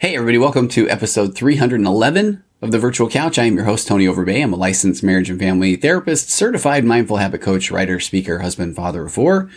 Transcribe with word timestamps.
Hey, 0.00 0.14
everybody, 0.14 0.38
welcome 0.38 0.68
to 0.68 0.88
episode 0.88 1.34
311 1.34 2.44
of 2.62 2.70
the 2.70 2.78
Virtual 2.78 3.10
Couch. 3.10 3.36
I 3.36 3.46
am 3.46 3.56
your 3.56 3.64
host, 3.64 3.88
Tony 3.88 4.06
Overbay. 4.06 4.44
I'm 4.44 4.52
a 4.52 4.56
licensed 4.56 5.02
marriage 5.02 5.28
and 5.28 5.40
family 5.40 5.74
therapist, 5.74 6.30
certified 6.30 6.84
mindful 6.84 7.16
habit 7.16 7.42
coach, 7.42 7.72
writer, 7.72 7.98
speaker, 7.98 8.38
husband, 8.38 8.76
father 8.76 9.06
of 9.06 9.12
four, 9.12 9.50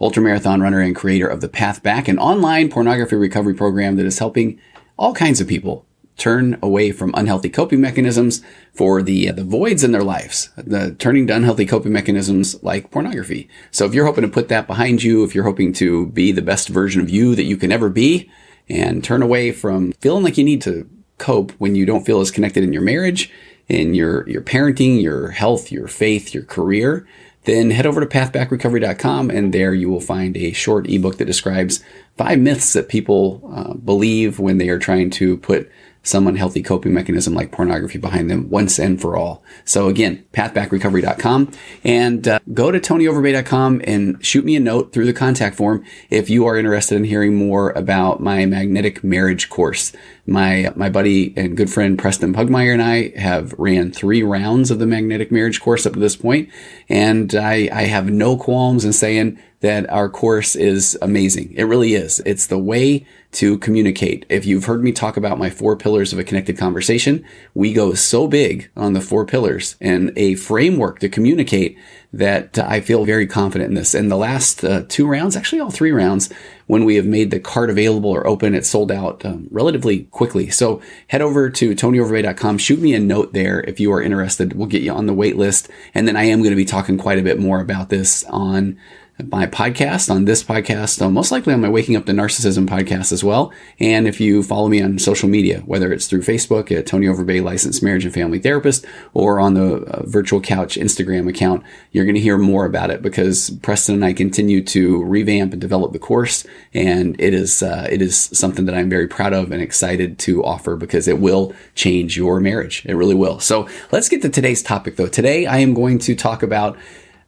ultramarathon 0.00 0.62
runner, 0.62 0.80
and 0.80 0.94
creator 0.94 1.26
of 1.26 1.40
the 1.40 1.48
Path 1.48 1.82
Back, 1.82 2.06
an 2.06 2.16
online 2.16 2.70
pornography 2.70 3.16
recovery 3.16 3.54
program 3.54 3.96
that 3.96 4.06
is 4.06 4.20
helping 4.20 4.60
all 4.96 5.14
kinds 5.14 5.40
of 5.40 5.48
people 5.48 5.84
turn 6.16 6.56
away 6.62 6.92
from 6.92 7.12
unhealthy 7.16 7.48
coping 7.48 7.80
mechanisms 7.80 8.40
for 8.72 9.02
the 9.02 9.28
uh, 9.28 9.32
the 9.32 9.42
voids 9.42 9.82
in 9.82 9.90
their 9.90 10.04
lives, 10.04 10.50
the 10.56 10.94
turning 10.94 11.26
to 11.26 11.34
unhealthy 11.34 11.66
coping 11.66 11.92
mechanisms 11.92 12.62
like 12.62 12.92
pornography. 12.92 13.48
So 13.72 13.84
if 13.84 13.94
you're 13.94 14.06
hoping 14.06 14.22
to 14.22 14.28
put 14.28 14.46
that 14.46 14.68
behind 14.68 15.02
you, 15.02 15.24
if 15.24 15.34
you're 15.34 15.42
hoping 15.42 15.72
to 15.72 16.06
be 16.06 16.30
the 16.30 16.40
best 16.40 16.68
version 16.68 17.02
of 17.02 17.10
you 17.10 17.34
that 17.34 17.46
you 17.46 17.56
can 17.56 17.72
ever 17.72 17.90
be, 17.90 18.30
and 18.68 19.02
turn 19.02 19.22
away 19.22 19.52
from 19.52 19.92
feeling 19.92 20.24
like 20.24 20.38
you 20.38 20.44
need 20.44 20.62
to 20.62 20.88
cope 21.18 21.52
when 21.52 21.74
you 21.74 21.84
don't 21.84 22.06
feel 22.06 22.20
as 22.20 22.30
connected 22.30 22.62
in 22.62 22.72
your 22.72 22.82
marriage, 22.82 23.30
in 23.68 23.94
your, 23.94 24.28
your 24.28 24.42
parenting, 24.42 25.02
your 25.02 25.30
health, 25.30 25.70
your 25.72 25.88
faith, 25.88 26.32
your 26.32 26.44
career, 26.44 27.06
then 27.44 27.70
head 27.70 27.86
over 27.86 28.00
to 28.00 28.06
pathbackrecovery.com 28.06 29.30
and 29.30 29.52
there 29.54 29.72
you 29.72 29.88
will 29.88 30.00
find 30.00 30.36
a 30.36 30.52
short 30.52 30.88
ebook 30.88 31.16
that 31.16 31.24
describes 31.24 31.82
five 32.16 32.38
myths 32.38 32.72
that 32.74 32.88
people 32.88 33.40
uh, 33.54 33.74
believe 33.74 34.38
when 34.38 34.58
they 34.58 34.68
are 34.68 34.78
trying 34.78 35.08
to 35.10 35.36
put 35.38 35.70
some 36.02 36.26
unhealthy 36.26 36.62
coping 36.62 36.94
mechanism 36.94 37.34
like 37.34 37.52
pornography 37.52 37.98
behind 37.98 38.30
them 38.30 38.48
once 38.48 38.78
and 38.78 39.00
for 39.00 39.16
all. 39.16 39.42
So 39.64 39.88
again, 39.88 40.24
pathbackrecovery.com 40.32 41.52
and 41.84 42.28
uh, 42.28 42.38
go 42.54 42.70
to 42.70 42.80
tonyoverbay.com 42.80 43.82
and 43.84 44.24
shoot 44.24 44.44
me 44.44 44.56
a 44.56 44.60
note 44.60 44.92
through 44.92 45.06
the 45.06 45.12
contact 45.12 45.56
form 45.56 45.84
if 46.10 46.30
you 46.30 46.46
are 46.46 46.56
interested 46.56 46.96
in 46.96 47.04
hearing 47.04 47.34
more 47.34 47.70
about 47.70 48.20
my 48.20 48.46
magnetic 48.46 49.04
marriage 49.04 49.48
course. 49.48 49.92
My, 50.26 50.72
my 50.76 50.90
buddy 50.90 51.32
and 51.36 51.56
good 51.56 51.70
friend 51.70 51.98
Preston 51.98 52.34
Pugmire 52.34 52.72
and 52.72 52.82
I 52.82 53.18
have 53.18 53.54
ran 53.58 53.92
three 53.92 54.22
rounds 54.22 54.70
of 54.70 54.78
the 54.78 54.86
magnetic 54.86 55.32
marriage 55.32 55.60
course 55.60 55.86
up 55.86 55.94
to 55.94 56.00
this 56.00 56.16
point, 56.16 56.50
and 56.88 57.34
I, 57.34 57.70
I 57.72 57.82
have 57.84 58.10
no 58.10 58.36
qualms 58.36 58.84
in 58.84 58.92
saying 58.92 59.38
that 59.60 59.88
our 59.90 60.08
course 60.08 60.54
is 60.54 60.96
amazing. 61.02 61.52
It 61.56 61.64
really 61.64 61.94
is. 61.94 62.20
It's 62.24 62.46
the 62.46 62.58
way 62.58 63.06
to 63.30 63.58
communicate. 63.58 64.24
If 64.28 64.46
you've 64.46 64.64
heard 64.64 64.82
me 64.82 64.90
talk 64.90 65.16
about 65.16 65.38
my 65.38 65.50
four 65.50 65.76
pillars 65.76 66.12
of 66.12 66.18
a 66.18 66.24
connected 66.24 66.56
conversation, 66.56 67.24
we 67.52 67.74
go 67.74 67.92
so 67.92 68.26
big 68.26 68.70
on 68.74 68.94
the 68.94 69.02
four 69.02 69.26
pillars 69.26 69.76
and 69.80 70.12
a 70.16 70.34
framework 70.36 70.98
to 71.00 71.10
communicate 71.10 71.76
that 72.10 72.58
I 72.58 72.80
feel 72.80 73.04
very 73.04 73.26
confident 73.26 73.68
in 73.68 73.74
this. 73.74 73.94
And 73.94 74.10
the 74.10 74.16
last 74.16 74.64
uh, 74.64 74.84
two 74.88 75.06
rounds, 75.06 75.36
actually 75.36 75.60
all 75.60 75.70
three 75.70 75.92
rounds, 75.92 76.32
when 76.66 76.86
we 76.86 76.96
have 76.96 77.04
made 77.04 77.30
the 77.30 77.38
card 77.38 77.68
available 77.68 78.10
or 78.10 78.26
open, 78.26 78.54
it 78.54 78.64
sold 78.64 78.90
out 78.90 79.24
um, 79.26 79.46
relatively 79.50 80.04
quickly. 80.04 80.48
So 80.48 80.80
head 81.08 81.20
over 81.20 81.50
to 81.50 81.74
tonyoverbay.com, 81.74 82.56
shoot 82.56 82.80
me 82.80 82.94
a 82.94 83.00
note 83.00 83.34
there 83.34 83.60
if 83.60 83.78
you 83.78 83.92
are 83.92 84.00
interested. 84.00 84.54
We'll 84.54 84.68
get 84.68 84.82
you 84.82 84.92
on 84.92 85.04
the 85.04 85.12
wait 85.12 85.36
list. 85.36 85.68
And 85.94 86.08
then 86.08 86.16
I 86.16 86.24
am 86.24 86.40
going 86.40 86.52
to 86.52 86.56
be 86.56 86.64
talking 86.64 86.96
quite 86.96 87.18
a 87.18 87.22
bit 87.22 87.38
more 87.38 87.60
about 87.60 87.90
this 87.90 88.24
on 88.24 88.78
my 89.26 89.46
podcast, 89.46 90.14
on 90.14 90.26
this 90.26 90.44
podcast, 90.44 91.02
uh, 91.02 91.10
most 91.10 91.32
likely 91.32 91.52
on 91.52 91.60
my 91.60 91.68
Waking 91.68 91.96
Up 91.96 92.06
to 92.06 92.12
Narcissism 92.12 92.68
podcast 92.68 93.10
as 93.10 93.24
well. 93.24 93.52
And 93.80 94.06
if 94.06 94.20
you 94.20 94.44
follow 94.44 94.68
me 94.68 94.80
on 94.80 94.98
social 95.00 95.28
media, 95.28 95.60
whether 95.60 95.92
it's 95.92 96.06
through 96.06 96.22
Facebook 96.22 96.70
at 96.70 96.86
Tony 96.86 97.06
Overbay 97.06 97.42
Licensed 97.42 97.82
Marriage 97.82 98.04
and 98.04 98.14
Family 98.14 98.38
Therapist 98.38 98.86
or 99.14 99.40
on 99.40 99.54
the 99.54 99.78
uh, 99.78 100.04
Virtual 100.06 100.40
Couch 100.40 100.76
Instagram 100.76 101.28
account, 101.28 101.64
you're 101.90 102.04
going 102.04 102.14
to 102.14 102.20
hear 102.20 102.38
more 102.38 102.64
about 102.64 102.90
it 102.90 103.02
because 103.02 103.50
Preston 103.62 103.96
and 103.96 104.04
I 104.04 104.12
continue 104.12 104.62
to 104.66 105.02
revamp 105.02 105.52
and 105.52 105.60
develop 105.60 105.92
the 105.92 105.98
course. 105.98 106.46
And 106.72 107.20
it 107.20 107.34
is, 107.34 107.60
uh, 107.60 107.88
it 107.90 108.00
is 108.00 108.16
something 108.32 108.66
that 108.66 108.76
I'm 108.76 108.88
very 108.88 109.08
proud 109.08 109.32
of 109.32 109.50
and 109.50 109.60
excited 109.60 110.20
to 110.20 110.44
offer 110.44 110.76
because 110.76 111.08
it 111.08 111.18
will 111.18 111.52
change 111.74 112.16
your 112.16 112.38
marriage. 112.38 112.86
It 112.86 112.94
really 112.94 113.16
will. 113.16 113.40
So 113.40 113.68
let's 113.90 114.08
get 114.08 114.22
to 114.22 114.28
today's 114.28 114.62
topic 114.62 114.94
though. 114.94 115.08
Today 115.08 115.46
I 115.46 115.58
am 115.58 115.74
going 115.74 115.98
to 116.00 116.14
talk 116.14 116.44
about 116.44 116.78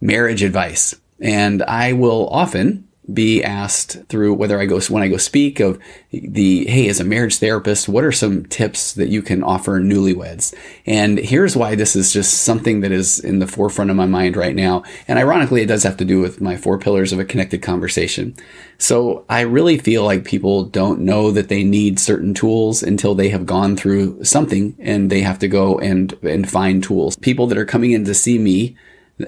marriage 0.00 0.44
advice. 0.44 0.94
And 1.20 1.62
I 1.62 1.92
will 1.92 2.28
often 2.28 2.88
be 3.12 3.42
asked 3.42 3.98
through 4.08 4.34
whether 4.34 4.60
I 4.60 4.66
go 4.66 4.81
when 4.82 5.03
I 5.03 5.08
go 5.08 5.16
speak 5.16 5.60
of 5.60 5.78
the 6.12 6.66
hey 6.66 6.88
as 6.88 7.00
a 7.00 7.04
marriage 7.04 7.38
therapist 7.38 7.88
what 7.88 8.04
are 8.04 8.12
some 8.12 8.44
tips 8.47 8.92
that 8.94 9.08
you 9.08 9.22
can 9.22 9.42
offer 9.42 9.80
newlyweds? 9.80 10.54
And 10.86 11.19
here's 11.19 11.56
why 11.56 11.75
this 11.75 11.97
is 11.97 12.12
just 12.12 12.42
something 12.42 12.80
that 12.80 12.92
is 12.92 13.19
in 13.19 13.38
the 13.38 13.47
forefront 13.47 13.91
of 13.91 13.97
my 13.97 14.06
mind 14.06 14.36
right 14.36 14.54
now. 14.54 14.84
And 15.09 15.19
ironically 15.19 15.62
it 15.62 15.66
does 15.66 15.82
have 15.82 15.97
to 15.98 16.04
do 16.04 16.20
with 16.20 16.41
my 16.41 16.56
four 16.56 16.78
pillars 16.78 17.12
of 17.12 17.19
a 17.19 17.25
connected 17.25 17.62
conversation. 17.62 18.34
So 18.78 19.25
I 19.28 19.41
really 19.41 19.78
feel 19.78 20.04
like 20.04 20.25
people 20.25 20.64
don't 20.64 21.00
know 21.00 21.30
that 21.30 21.48
they 21.48 21.64
need 21.64 21.98
certain 21.98 22.34
tools 22.34 22.82
until 22.82 23.14
they 23.14 23.30
have 23.30 23.47
gone 23.47 23.76
through 23.76 24.25
something 24.25 24.76
and 24.78 25.10
they 25.10 25.20
have 25.22 25.38
to 25.41 25.48
go 25.48 25.78
and 25.78 26.12
and 26.22 26.48
find 26.48 26.82
tools. 26.82 27.16
People 27.16 27.47
that 27.48 27.59
are 27.59 27.66
coming 27.66 27.92
in 27.92 28.04
to 28.04 28.14
see 28.14 28.38
me 28.38 28.76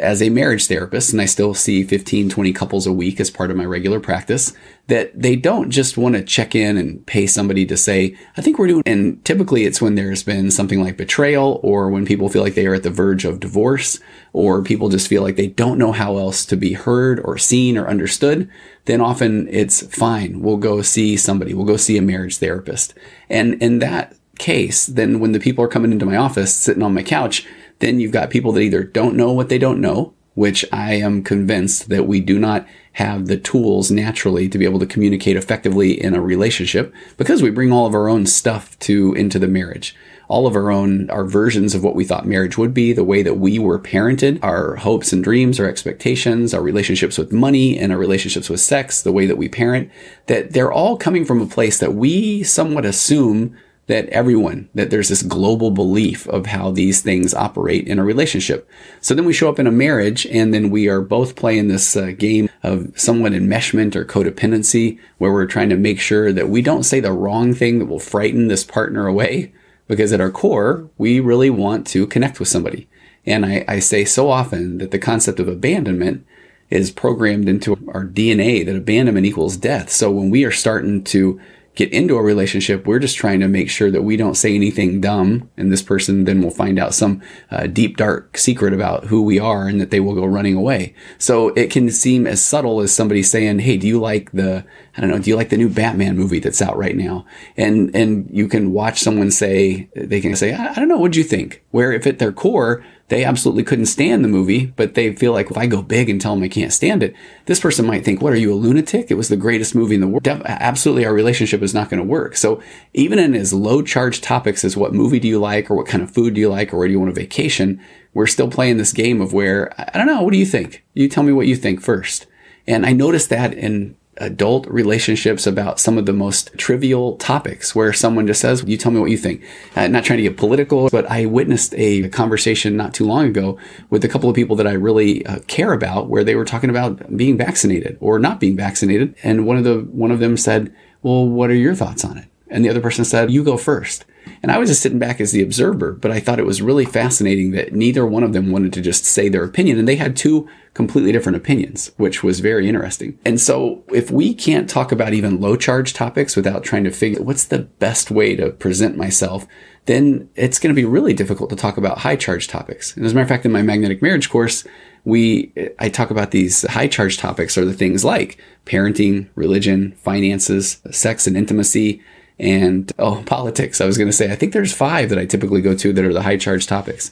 as 0.01 0.23
a 0.23 0.31
marriage 0.31 0.67
therapist, 0.67 1.13
and 1.13 1.21
I 1.21 1.27
still 1.27 1.55
see 1.55 1.85
15, 1.85 2.29
20 2.29 2.53
couples 2.53 2.87
a 2.87 2.93
week 2.93 3.21
as 3.21 3.31
part 3.31 3.51
of 3.51 3.57
my 3.57 3.65
regular 3.65 4.01
practice, 4.01 4.53
that 4.89 5.13
they 5.21 5.37
don't 5.37 5.71
just 5.71 5.97
want 5.97 6.15
to 6.15 6.23
check 6.23 6.55
in 6.55 6.77
and 6.77 7.05
pay 7.07 7.27
somebody 7.27 7.65
to 7.67 7.77
say, 7.77 8.17
I 8.37 8.41
think 8.41 8.59
we're 8.59 8.67
doing, 8.67 8.83
and 8.87 9.25
typically 9.25 9.65
it's 9.65 9.81
when 9.81 9.95
there's 9.95 10.23
been 10.23 10.51
something 10.51 10.83
like 10.83 10.97
betrayal 10.97 11.61
or 11.63 11.89
when 11.91 12.05
people 12.05 12.29
feel 12.29 12.43
like 12.43 12.55
they 12.55 12.67
are 12.67 12.75
at 12.75 12.83
the 12.83 12.91
verge 12.91 13.25
of 13.25 13.41
divorce 13.41 14.01
or 14.33 14.63
people 14.63 14.89
just 14.89 15.09
feel 15.09 15.23
like 15.23 15.37
they 15.37 15.47
don't 15.47 15.79
know 15.79 15.93
how 15.93 16.17
else 16.17 16.45
to 16.47 16.57
be 16.57 16.73
heard 16.73 17.21
or 17.21 17.39
seen 17.39 17.79
or 17.79 17.89
understood, 17.89 18.51
then 18.87 19.01
often 19.01 19.49
it's 19.49 19.87
fine. 19.95 20.41
We'll 20.41 20.57
go 20.57 20.83
see 20.83 21.17
somebody. 21.17 21.55
We'll 21.55 21.67
go 21.67 21.77
see 21.77 21.97
a 21.97 22.03
marriage 22.03 22.39
therapist. 22.39 22.95
And 23.31 23.55
in 23.63 23.79
that 23.79 24.17
case, 24.39 24.87
then 24.87 25.21
when 25.21 25.33
the 25.33 25.41
people 25.41 25.65
are 25.65 25.69
coming 25.69 25.93
into 25.93 26.07
my 26.07 26.17
office, 26.17 26.55
sitting 26.55 26.83
on 26.83 26.95
my 26.95 27.03
couch, 27.03 27.47
then 27.79 28.01
you've 28.01 28.13
got 28.13 28.31
people 28.31 28.53
that 28.53 28.61
either 28.61 28.85
don't 28.85 29.17
know 29.17 29.33
what 29.33 29.49
they 29.49 29.59
don't 29.59 29.81
know, 29.81 30.15
which 30.35 30.65
I 30.73 30.95
am 30.95 31.23
convinced 31.23 31.89
that 31.89 32.07
we 32.07 32.21
do 32.21 32.39
not 32.39 32.67
have 32.95 33.27
the 33.27 33.37
tools 33.37 33.91
naturally 33.91 34.49
to 34.49 34.59
be 34.59 34.65
able 34.65 34.79
to 34.79 34.87
communicate 34.87 35.37
effectively 35.37 36.03
in 36.03 36.15
a 36.15 36.21
relationship 36.21 36.93
because 37.17 37.43
we 37.43 37.51
bring 37.51 37.73
all 37.73 37.87
of 37.87 37.95
our 37.95 38.09
own 38.09 38.27
stuff 38.27 38.79
to 38.81 39.15
into 39.15 39.39
the 39.39 39.49
marriage. 39.49 39.95
All 40.29 40.47
of 40.47 40.57
our 40.57 40.71
own 40.71 41.11
our 41.11 41.25
versions 41.25 41.75
of 41.75 41.85
what 41.85 41.95
we 41.95 42.05
thought 42.05 42.27
marriage 42.27 42.57
would 42.57 42.73
be, 42.73 42.93
the 42.93 43.05
way 43.05 43.23
that 43.23 43.35
we 43.35 43.59
were 43.59 43.79
parented, 43.79 44.39
our 44.43 44.77
hopes 44.77 45.13
and 45.13 45.23
dreams, 45.23 45.61
our 45.61 45.69
expectations, 45.69 46.55
our 46.55 46.63
relationships 46.63 47.19
with 47.19 47.33
money 47.33 47.79
and 47.79 47.93
our 47.93 47.99
relationships 47.99 48.49
with 48.49 48.61
sex, 48.61 49.03
the 49.03 49.13
way 49.13 49.27
that 49.27 49.37
we 49.37 49.49
parent, 49.49 49.91
that 50.27 50.53
they're 50.53 50.73
all 50.73 50.97
coming 50.97 51.27
from 51.27 51.43
a 51.43 51.47
place 51.47 51.79
that 51.79 51.95
we 51.95 52.43
somewhat 52.43 52.87
assume 52.87 53.57
that 53.89 54.09
everyone, 54.11 54.69
that 54.75 54.91
there's 54.91 55.09
this 55.09 55.23
global 55.23 55.71
belief 55.71 56.27
of 56.29 56.47
how 56.47 56.71
these 56.71 57.03
things 57.03 57.35
operate 57.35 57.87
in 57.89 57.99
a 57.99 58.05
relationship. 58.05 58.69
So 59.01 59.15
then 59.15 59.25
we 59.25 59.33
show 59.33 59.49
up 59.49 59.59
in 59.59 59.67
a 59.67 59.73
marriage 59.73 60.25
and 60.27 60.55
then 60.55 60.71
we 60.71 60.89
are 60.89 61.01
both 61.01 61.35
playing 61.35 61.69
this 61.69 61.97
uh, 61.97 62.13
game 62.17 62.49
of 62.63 62.93
somewhat 62.99 63.33
enmeshment 63.33 63.97
or 63.97 64.05
codependency 64.05 64.99
where 65.19 65.33
we're 65.33 65.47
trying 65.47 65.69
to 65.71 65.77
make 65.77 66.01
sure 66.01 66.33
that 66.33 66.49
we 66.49 66.63
don't 66.63 66.85
say 66.85 67.01
the 67.01 67.13
wrong 67.13 67.55
thing 67.55 67.81
that 67.81 67.87
will 67.87 67.99
frighten 67.99 68.47
this 68.47 68.65
partner 68.65 69.07
away. 69.07 69.53
Because 69.89 70.13
at 70.13 70.21
our 70.21 70.31
core, 70.31 70.89
we 70.97 71.19
really 71.19 71.51
want 71.51 71.87
to 71.89 72.07
connect 72.07 72.39
with 72.39 72.49
somebody. 72.49 72.89
And 73.27 73.45
I, 73.45 73.65
I 73.67 73.79
say 73.81 74.05
so 74.05 74.31
often 74.31 74.79
that 74.79 74.93
the 74.93 74.99
concept 74.99 75.41
of 75.41 75.49
abandonment 75.49 76.25
is 76.71 76.91
programmed 76.91 77.49
into 77.49 77.73
our 77.93 78.07
DNA 78.07 78.65
that 78.65 78.77
abandonment 78.77 79.27
equals 79.27 79.57
death. 79.57 79.91
So 79.91 80.11
when 80.11 80.31
we 80.31 80.45
are 80.45 80.51
starting 80.51 81.05
to 81.05 81.39
get 81.75 81.93
into 81.93 82.17
a 82.17 82.23
relationship, 82.23 82.87
we're 82.87 82.99
just 82.99 83.17
trying 83.17 83.41
to 83.41 83.49
make 83.49 83.71
sure 83.71 83.91
that 83.91 84.03
we 84.03 84.17
don't 84.17 84.37
say 84.37 84.55
anything 84.55 85.01
dumb, 85.01 85.51
and 85.57 85.73
this 85.73 85.83
person 85.83 86.25
then 86.25 86.43
will 86.43 86.51
find 86.51 86.79
out 86.79 86.95
some 86.95 87.23
uh, 87.51 87.67
deep, 87.67 87.97
dark 87.97 88.37
secret 88.37 88.75
about 88.75 89.07
who 89.07 89.23
we 89.23 89.39
are, 89.39 89.67
and 89.67 89.81
that 89.81 89.91
they 89.91 90.01
will 90.01 90.15
go 90.15 90.25
running 90.25 90.55
away. 90.55 90.95
So 91.19 91.49
it 91.51 91.71
can 91.71 91.91
seem 91.91 92.27
as 92.27 92.45
subtle 92.45 92.81
as 92.81 92.93
somebody 92.93 93.23
saying, 93.23 93.61
"Hey, 93.61 93.77
do 93.77 93.87
you 93.87 93.99
like 93.99 94.31
the 94.33 94.65
I 94.97 95.01
don't 95.01 95.11
know, 95.11 95.19
do 95.19 95.31
you 95.31 95.37
like 95.37 95.49
the 95.49 95.57
new 95.57 95.71
Batman 95.71 96.17
movie 96.17 96.41
that's 96.41 96.61
out 96.61 96.77
right 96.77 96.97
now?" 96.97 97.25
And 97.57 97.95
and 97.95 98.29
you 98.31 98.49
can 98.49 98.73
watch 98.73 99.01
someone 99.01 99.31
say 99.31 99.89
they 99.97 100.21
can 100.21 100.37
say, 100.37 100.53
"I, 100.55 100.73
I 100.73 100.75
don't 100.75 100.89
know, 100.89 100.99
what 100.99 101.13
do 101.13 101.19
you 101.19 101.25
think?" 101.25 101.63
Where 101.71 101.93
if 101.93 102.07
at 102.07 102.19
their 102.19 102.33
core 102.33 102.85
they 103.09 103.25
absolutely 103.25 103.63
couldn't 103.63 103.87
stand 103.87 104.25
the 104.25 104.29
movie, 104.29 104.67
but 104.67 104.95
they 104.95 105.15
feel 105.15 105.33
like 105.33 105.51
if 105.51 105.57
I 105.57 105.67
go 105.67 105.83
big 105.83 106.09
and 106.09 106.21
tell 106.21 106.35
them 106.35 106.45
I 106.45 106.49
can't 106.49 106.73
stand 106.73 107.03
it, 107.03 107.15
this 107.47 107.61
person 107.61 107.87
might 107.87 108.05
think, 108.05 108.23
what 108.23 108.33
are 108.33 108.37
you, 108.37 108.53
a 108.53 108.55
lunatic? 108.55 109.11
It 109.11 109.17
was 109.17 109.29
the 109.29 109.37
greatest 109.37 109.75
movie 109.75 109.97
in 109.97 110.01
the 110.01 110.07
world. 110.07 110.27
absolutely, 110.27 111.05
our 111.05 111.13
relationship 111.13 111.63
is 111.63 111.75
not 111.75 111.91
going 111.91 112.01
to 112.01 112.09
work. 112.09 112.37
So 112.37 112.63
even 112.95 113.19
in 113.19 113.35
as 113.35 113.53
low 113.53 113.83
charged 113.83 114.25
topics 114.25 114.65
as 114.65 114.77
what 114.77 114.95
movie 114.95 115.21
do 115.21 115.29
you 115.29 115.39
like 115.39 115.71
or 115.71 115.75
what 115.75 115.87
kind 115.87 116.03
of 116.03 116.11
food 116.11 116.35
do 116.35 116.41
you 116.41 116.49
like 116.49 116.73
or 116.73 116.79
where 116.79 116.89
do 116.89 116.93
you 116.93 117.01
want 117.01 117.11
a 117.11 117.15
vacation, 117.15 117.81
we're 118.15 118.27
still 118.27 118.49
playing 118.51 118.79
this 118.79 118.93
game 118.93 119.21
of 119.21 119.33
where, 119.33 119.73
I 119.79 119.99
don't 119.99 120.07
know, 120.07 120.23
what 120.23 120.33
do 120.33 120.39
you 120.39 120.47
think? 120.47 120.85
You 120.95 121.09
tell 121.09 121.23
me 121.23 121.33
what 121.33 121.47
you 121.47 121.57
think 121.57 121.83
first. 121.83 122.27
And 122.67 122.87
I 122.87 122.93
noticed 122.93 123.29
that 123.31 123.53
in 123.53 123.97
adult 124.19 124.67
relationships 124.67 125.47
about 125.47 125.81
some 125.81 125.97
of 125.97 126.07
the 126.07 126.13
most 126.13 126.51
trivial 126.59 127.17
topics 127.17 127.75
where 127.75 127.93
someone 127.93 128.27
just 128.27 128.41
says, 128.41 128.63
you 128.67 128.77
tell 128.77 128.93
me 128.93 129.01
what 129.01 129.11
you 129.11 129.17
think. 129.17 129.43
Uh, 129.75 129.89
not 129.89 130.05
trying 130.05 130.19
to 130.19 130.23
get 130.23 130.37
political, 130.37 130.89
but 130.91 131.07
I 131.11 131.27
witnessed 131.27 131.75
a 131.77 132.09
conversation 132.11 132.77
not 132.77 132.93
too 132.93 133.07
long 133.07 133.27
ago 133.27 133.59
with 133.91 134.05
a 134.05 134.09
couple 134.09 134.29
of 134.29 134.37
people 134.37 134.57
that 134.57 134.67
I 134.67 134.73
really 134.73 135.25
uh, 135.27 135.41
care 135.47 135.73
about 135.73 136.09
where 136.09 136.25
they 136.25 136.35
were 136.35 136.45
talking 136.45 136.71
about 136.71 137.17
being 137.17 137.39
vaccinated 137.39 137.97
or 138.01 138.19
not 138.19 138.39
being 138.39 138.57
vaccinated. 138.57 139.15
And 139.23 139.47
one 139.47 139.57
of 139.57 139.65
the, 139.65 139.79
one 139.79 140.11
of 140.11 140.21
them 140.21 140.37
said, 140.37 140.75
well, 141.03 141.27
what 141.27 141.51
are 141.51 141.55
your 141.55 141.75
thoughts 141.75 142.05
on 142.05 142.19
it? 142.19 142.29
And 142.53 142.65
the 142.65 142.69
other 142.69 142.81
person 142.81 143.05
said, 143.05 143.31
You 143.33 143.43
go 143.43 143.57
first. 143.57 144.05
And 144.43 144.51
I 144.51 144.59
was 144.59 144.69
just 144.69 144.83
sitting 144.83 144.99
back 144.99 145.21
as 145.21 145.33
the 145.33 145.43
observer, 145.43 145.93
but 145.93 146.11
I 146.11 146.21
thought 146.21 146.39
it 146.39 146.47
was 146.47 146.63
really 146.63 146.85
fascinating 146.85 147.53
that 147.53 147.73
neither 147.73 148.05
one 148.05 148.23
of 148.23 148.33
them 148.33 148.51
wanted 148.51 148.73
to 148.75 148.81
just 148.81 149.05
say 149.05 149.29
their 149.29 149.45
opinion. 149.45 149.79
And 149.79 149.87
they 149.87 149.97
had 149.97 150.17
two 150.17 150.49
completely 150.75 151.13
different 151.13 151.37
opinions, 151.37 151.93
which 151.97 152.23
was 152.23 152.41
very 152.41 152.69
interesting. 152.69 153.19
And 153.25 153.41
so 153.41 153.85
if 153.93 154.11
we 154.11 154.35
can't 154.35 154.69
talk 154.69 154.91
about 154.91 155.13
even 155.13 155.41
low 155.41 155.57
charge 155.57 155.93
topics 155.93 156.35
without 156.35 156.65
trying 156.65 156.85
to 156.85 156.91
figure 156.91 157.23
what's 157.23 157.45
the 157.45 157.61
best 157.61 158.11
way 158.11 158.35
to 158.37 158.51
present 158.51 158.97
myself, 158.97 159.47
then 159.87 160.29
it's 160.35 160.59
going 160.59 160.75
to 160.75 160.81
be 160.81 160.87
really 160.87 161.13
difficult 161.13 161.51
to 161.51 161.57
talk 161.57 161.77
about 161.77 161.99
high 161.99 162.17
charge 162.17 162.49
topics. 162.49 162.97
And 162.97 163.05
as 163.05 163.13
a 163.13 163.15
matter 163.15 163.25
of 163.25 163.29
fact, 163.29 163.45
in 163.45 163.53
my 163.53 163.63
magnetic 163.63 164.01
marriage 164.01 164.31
course, 164.31 164.65
we, 165.05 165.53
I 165.79 165.89
talk 165.89 166.11
about 166.11 166.31
these 166.31 166.63
high 166.63 166.87
charge 166.87 167.19
topics 167.19 167.59
are 167.59 167.65
the 167.65 167.73
things 167.73 168.05
like 168.05 168.39
parenting, 168.65 169.29
religion, 169.35 169.93
finances, 169.97 170.81
sex 170.91 171.27
and 171.27 171.37
intimacy, 171.37 172.01
and 172.43 172.93
oh, 172.99 173.23
politics. 173.27 173.81
I 173.81 173.87
was 173.87 173.97
going 173.97 174.09
to 174.09 174.13
say, 174.13 174.31
I 174.31 174.37
think 174.37 174.53
there's 174.53 174.75
five 174.75 175.09
that 175.09 175.19
I 175.19 175.25
typically 175.25 175.63
go 175.63 175.75
to 175.75 175.93
that 175.93 176.05
are 176.05 176.13
the 176.13 176.23
high 176.23 176.37
charge 176.37 176.67
topics. 176.67 177.11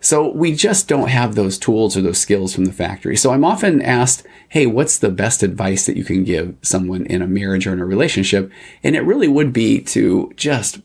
So 0.00 0.30
we 0.30 0.54
just 0.54 0.88
don't 0.88 1.08
have 1.08 1.34
those 1.34 1.58
tools 1.58 1.96
or 1.96 2.00
those 2.00 2.18
skills 2.18 2.54
from 2.54 2.64
the 2.64 2.72
factory. 2.72 3.16
So 3.16 3.32
I'm 3.32 3.44
often 3.44 3.82
asked, 3.82 4.26
Hey, 4.48 4.66
what's 4.66 4.98
the 4.98 5.10
best 5.10 5.42
advice 5.42 5.84
that 5.86 5.96
you 5.96 6.04
can 6.04 6.24
give 6.24 6.56
someone 6.62 7.04
in 7.06 7.20
a 7.20 7.26
marriage 7.26 7.66
or 7.66 7.74
in 7.74 7.80
a 7.80 7.84
relationship? 7.84 8.50
And 8.82 8.96
it 8.96 9.02
really 9.02 9.28
would 9.28 9.52
be 9.52 9.82
to 9.82 10.32
just, 10.36 10.80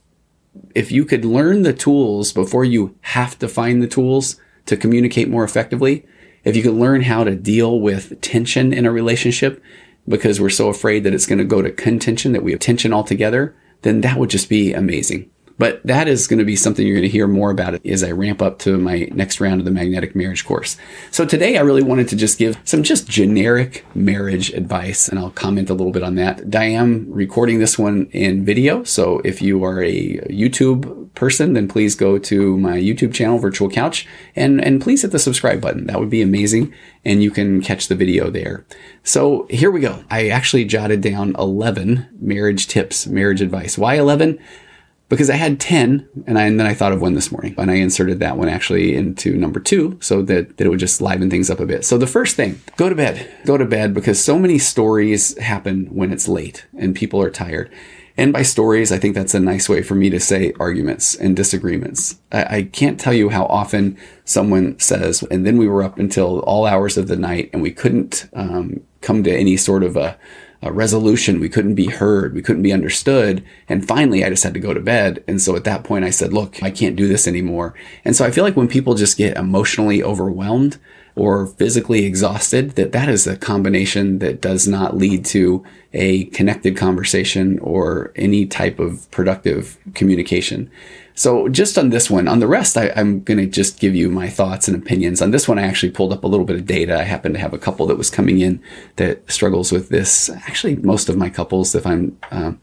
if 0.76 0.92
you 0.92 1.06
could 1.06 1.24
learn 1.24 1.64
the 1.64 1.74
tools 1.74 2.34
before 2.34 2.66
you 2.66 2.96
have 3.02 3.40
to 3.40 3.48
find 3.48 3.82
the 3.82 3.88
tools 3.88 4.36
to 4.66 4.76
communicate 4.76 5.30
more 5.30 5.46
effectively, 5.46 6.06
if 6.44 6.56
you 6.56 6.62
could 6.62 6.74
learn 6.74 7.02
how 7.04 7.24
to 7.24 7.36
deal 7.36 7.80
with 7.80 8.20
tension 8.22 8.74
in 8.74 8.86
a 8.86 8.92
relationship 8.92 9.64
because 10.08 10.40
we're 10.40 10.50
so 10.50 10.68
afraid 10.68 11.04
that 11.04 11.14
it's 11.14 11.26
going 11.26 11.40
to 11.40 11.46
go 11.46 11.62
to 11.62 11.72
contention 11.72 12.34
that 12.34 12.44
we 12.44 12.52
have 12.52 12.60
tension 12.60 12.94
altogether, 12.94 13.56
then 13.82 14.02
that 14.02 14.18
would 14.18 14.30
just 14.30 14.50
be 14.50 14.74
amazing. 14.74 15.30
But 15.58 15.82
that 15.86 16.08
is 16.08 16.28
going 16.28 16.40
to 16.40 16.46
be 16.46 16.56
something 16.56 16.86
you're 16.86 16.98
going 16.98 17.04
to 17.04 17.10
hear 17.10 17.28
more 17.28 17.52
about 17.52 17.86
as 17.86 18.04
I 18.04 18.12
ramp 18.12 18.42
up 18.42 18.60
to 18.60 18.78
my 18.78 19.08
next 19.12 19.40
round 19.40 19.62
of 19.62 19.66
the 19.66 19.72
magnetic 19.72 20.16
marriage 20.16 20.46
course. 20.46 20.78
So 21.12 21.26
today 21.26 21.58
I 21.58 21.62
really 21.62 21.84
wanted 21.84 22.10
to 22.10 22.16
just 22.16 22.38
give 22.38 22.58
some 22.66 22.84
just 22.84 23.08
generic 23.08 23.86
marriage 23.96 24.52
advice 24.54 25.08
and 25.08 25.18
I'll 25.18 25.32
comment 25.32 25.70
a 25.70 25.74
little 25.74 25.94
bit 25.94 26.04
on 26.04 26.16
that. 26.16 26.56
I 26.56 26.66
am 26.66 27.10
recording 27.10 27.60
this 27.60 27.80
one 27.80 28.08
in 28.12 28.44
video. 28.44 28.84
So 28.84 29.22
if 29.24 29.42
you 29.42 29.64
are 29.64 29.82
a 29.82 30.18
YouTube 30.30 31.14
person, 31.16 31.54
then 31.54 31.70
please 31.70 31.96
go 31.96 32.18
to 32.20 32.58
my 32.58 32.78
YouTube 32.78 33.14
channel, 33.14 33.40
Virtual 33.40 33.70
Couch, 33.70 34.06
and, 34.36 34.62
and 34.62 34.82
please 34.82 35.04
hit 35.04 35.12
the 35.12 35.20
subscribe 35.20 35.62
button. 35.62 35.88
That 35.88 36.00
would 36.00 36.10
be 36.10 36.22
amazing. 36.22 36.74
And 37.06 37.24
you 37.24 37.32
can 37.32 37.62
catch 37.62 37.88
the 37.88 37.96
video 37.96 38.30
there. 38.30 38.66
So 39.04 39.48
here 39.50 39.72
we 39.72 39.80
go. 39.80 40.04
I 40.10 40.28
actually 40.28 40.66
jotted 40.66 41.02
down 41.02 41.36
11 41.38 42.10
marriage 42.20 42.68
tips, 42.68 43.08
marriage 43.08 43.42
advice. 43.42 43.78
Why 43.78 43.96
11? 43.96 44.40
Because 45.08 45.30
I 45.30 45.36
had 45.36 45.60
10 45.60 46.08
and, 46.26 46.38
I, 46.38 46.46
and, 46.46 46.60
then 46.60 46.66
I 46.66 46.74
thought 46.74 46.92
of 46.92 47.02
one 47.02 47.14
this 47.14 47.32
morning 47.32 47.54
and 47.58 47.70
I 47.70 47.76
inserted 47.76 48.20
that 48.20 48.38
one 48.38 48.50
actually 48.50 48.96
into 48.96 49.38
number 49.38 49.60
two 49.60 49.98
so 50.02 50.22
that, 50.24 50.58
that 50.58 50.66
it 50.66 50.70
would 50.70 50.80
just 50.80 51.02
liven 51.02 51.30
things 51.30 51.50
up 51.50 51.60
a 51.60 51.66
bit. 51.66 51.86
So 51.86 51.98
the 51.98 52.08
first 52.08 52.36
thing, 52.36 52.60
go 52.76 52.90
to 52.90 52.96
bed, 52.96 53.30
go 53.46 53.58
to 53.58 53.66
bed 53.66 53.94
because 53.94 54.24
so 54.24 54.40
many 54.40 54.58
stories 54.58 55.38
happen 55.38 55.86
when 55.88 56.12
it's 56.12 56.28
late 56.28 56.66
and 56.78 56.96
people 56.96 57.22
are 57.22 57.30
tired. 57.30 57.72
And 58.18 58.32
by 58.32 58.44
stories, 58.44 58.92
I 58.92 58.98
think 58.98 59.14
that's 59.14 59.34
a 59.34 59.40
nice 59.40 59.68
way 59.68 59.84
for 59.84 59.94
me 59.94 60.10
to 60.10 60.22
say 60.22 60.54
arguments 60.60 61.16
and 61.16 61.36
disagreements. 61.36 62.18
I, 62.32 62.58
I 62.58 62.64
can't 62.64 63.00
tell 63.00 63.14
you 63.14 63.30
how 63.30 63.46
often 63.48 63.98
someone 64.24 64.80
says, 64.80 65.22
and 65.24 65.46
then 65.46 65.58
we 65.58 65.68
were 65.68 65.84
up 65.84 66.00
until 66.00 66.40
all 66.40 66.66
hours 66.66 66.98
of 66.98 67.08
the 67.10 67.18
night 67.18 67.50
and 67.52 67.62
we 67.62 67.72
couldn't 67.72 68.30
um, 68.34 68.82
come 69.02 69.24
to 69.24 69.36
any 69.36 69.58
sort 69.58 69.84
of 69.84 69.98
a, 69.98 70.18
a 70.62 70.72
resolution. 70.72 71.40
We 71.40 71.50
couldn't 71.50 71.76
be 71.76 71.88
heard. 71.88 72.34
We 72.34 72.42
couldn't 72.42 72.64
be 72.64 72.74
understood. 72.74 73.44
And 73.70 73.88
finally, 73.88 74.24
I 74.24 74.30
just 74.30 74.44
had 74.44 74.54
to 74.54 74.60
go 74.60 74.74
to 74.74 74.80
bed. 74.80 75.24
And 75.28 75.42
so 75.42 75.56
at 75.56 75.64
that 75.66 75.84
point, 75.84 76.06
I 76.06 76.10
said, 76.10 76.34
look, 76.34 76.62
I 76.64 76.72
can't 76.72 76.96
do 76.96 77.08
this 77.08 77.28
anymore. 77.28 77.74
And 78.04 78.16
so 78.16 78.26
I 78.26 78.32
feel 78.32 78.44
like 78.44 78.56
when 78.56 78.68
people 78.68 78.96
just 78.96 79.18
get 79.18 79.38
emotionally 79.38 80.02
overwhelmed 80.02 80.78
or 81.16 81.48
physically 81.48 82.06
exhausted, 82.06 82.72
that 82.72 82.92
that 82.92 83.08
is 83.10 83.26
a 83.26 83.38
combination 83.38 84.20
that 84.20 84.42
does 84.42 84.68
not 84.68 84.98
lead 84.98 85.24
to 85.26 85.64
a 85.94 86.26
connected 86.26 86.76
conversation 86.76 87.58
or 87.60 88.12
any 88.16 88.46
type 88.46 88.80
of 88.80 89.10
productive 89.12 89.78
communication. 89.94 90.70
So 91.18 91.48
just 91.48 91.78
on 91.78 91.92
this 91.92 92.10
one, 92.10 92.28
on 92.28 92.40
the 92.40 92.48
rest, 92.48 92.76
I, 92.76 92.88
am 92.88 93.24
going 93.24 93.38
to 93.38 93.46
just 93.48 93.80
give 93.80 93.96
you 93.96 94.10
my 94.10 94.30
thoughts 94.30 94.68
and 94.68 94.76
opinions. 94.76 95.22
On 95.22 95.32
this 95.32 95.48
one, 95.48 95.58
I 95.58 95.64
actually 95.64 95.92
pulled 95.92 96.12
up 96.12 96.26
a 96.26 96.28
little 96.28 96.46
bit 96.46 96.58
of 96.58 96.66
data. 96.66 97.00
I 97.00 97.04
happen 97.04 97.32
to 97.32 97.40
have 97.40 97.54
a 97.54 97.58
couple 97.58 97.88
that 97.88 97.98
was 97.98 98.10
coming 98.10 98.40
in 98.40 98.62
that 98.98 99.32
struggles 99.32 99.72
with 99.72 99.88
this. 99.88 100.30
Actually, 100.30 100.76
most 100.76 101.08
of 101.08 101.16
my 101.16 101.30
couples, 101.30 101.74
if 101.74 101.88
I'm 101.88 102.18
um, 102.32 102.60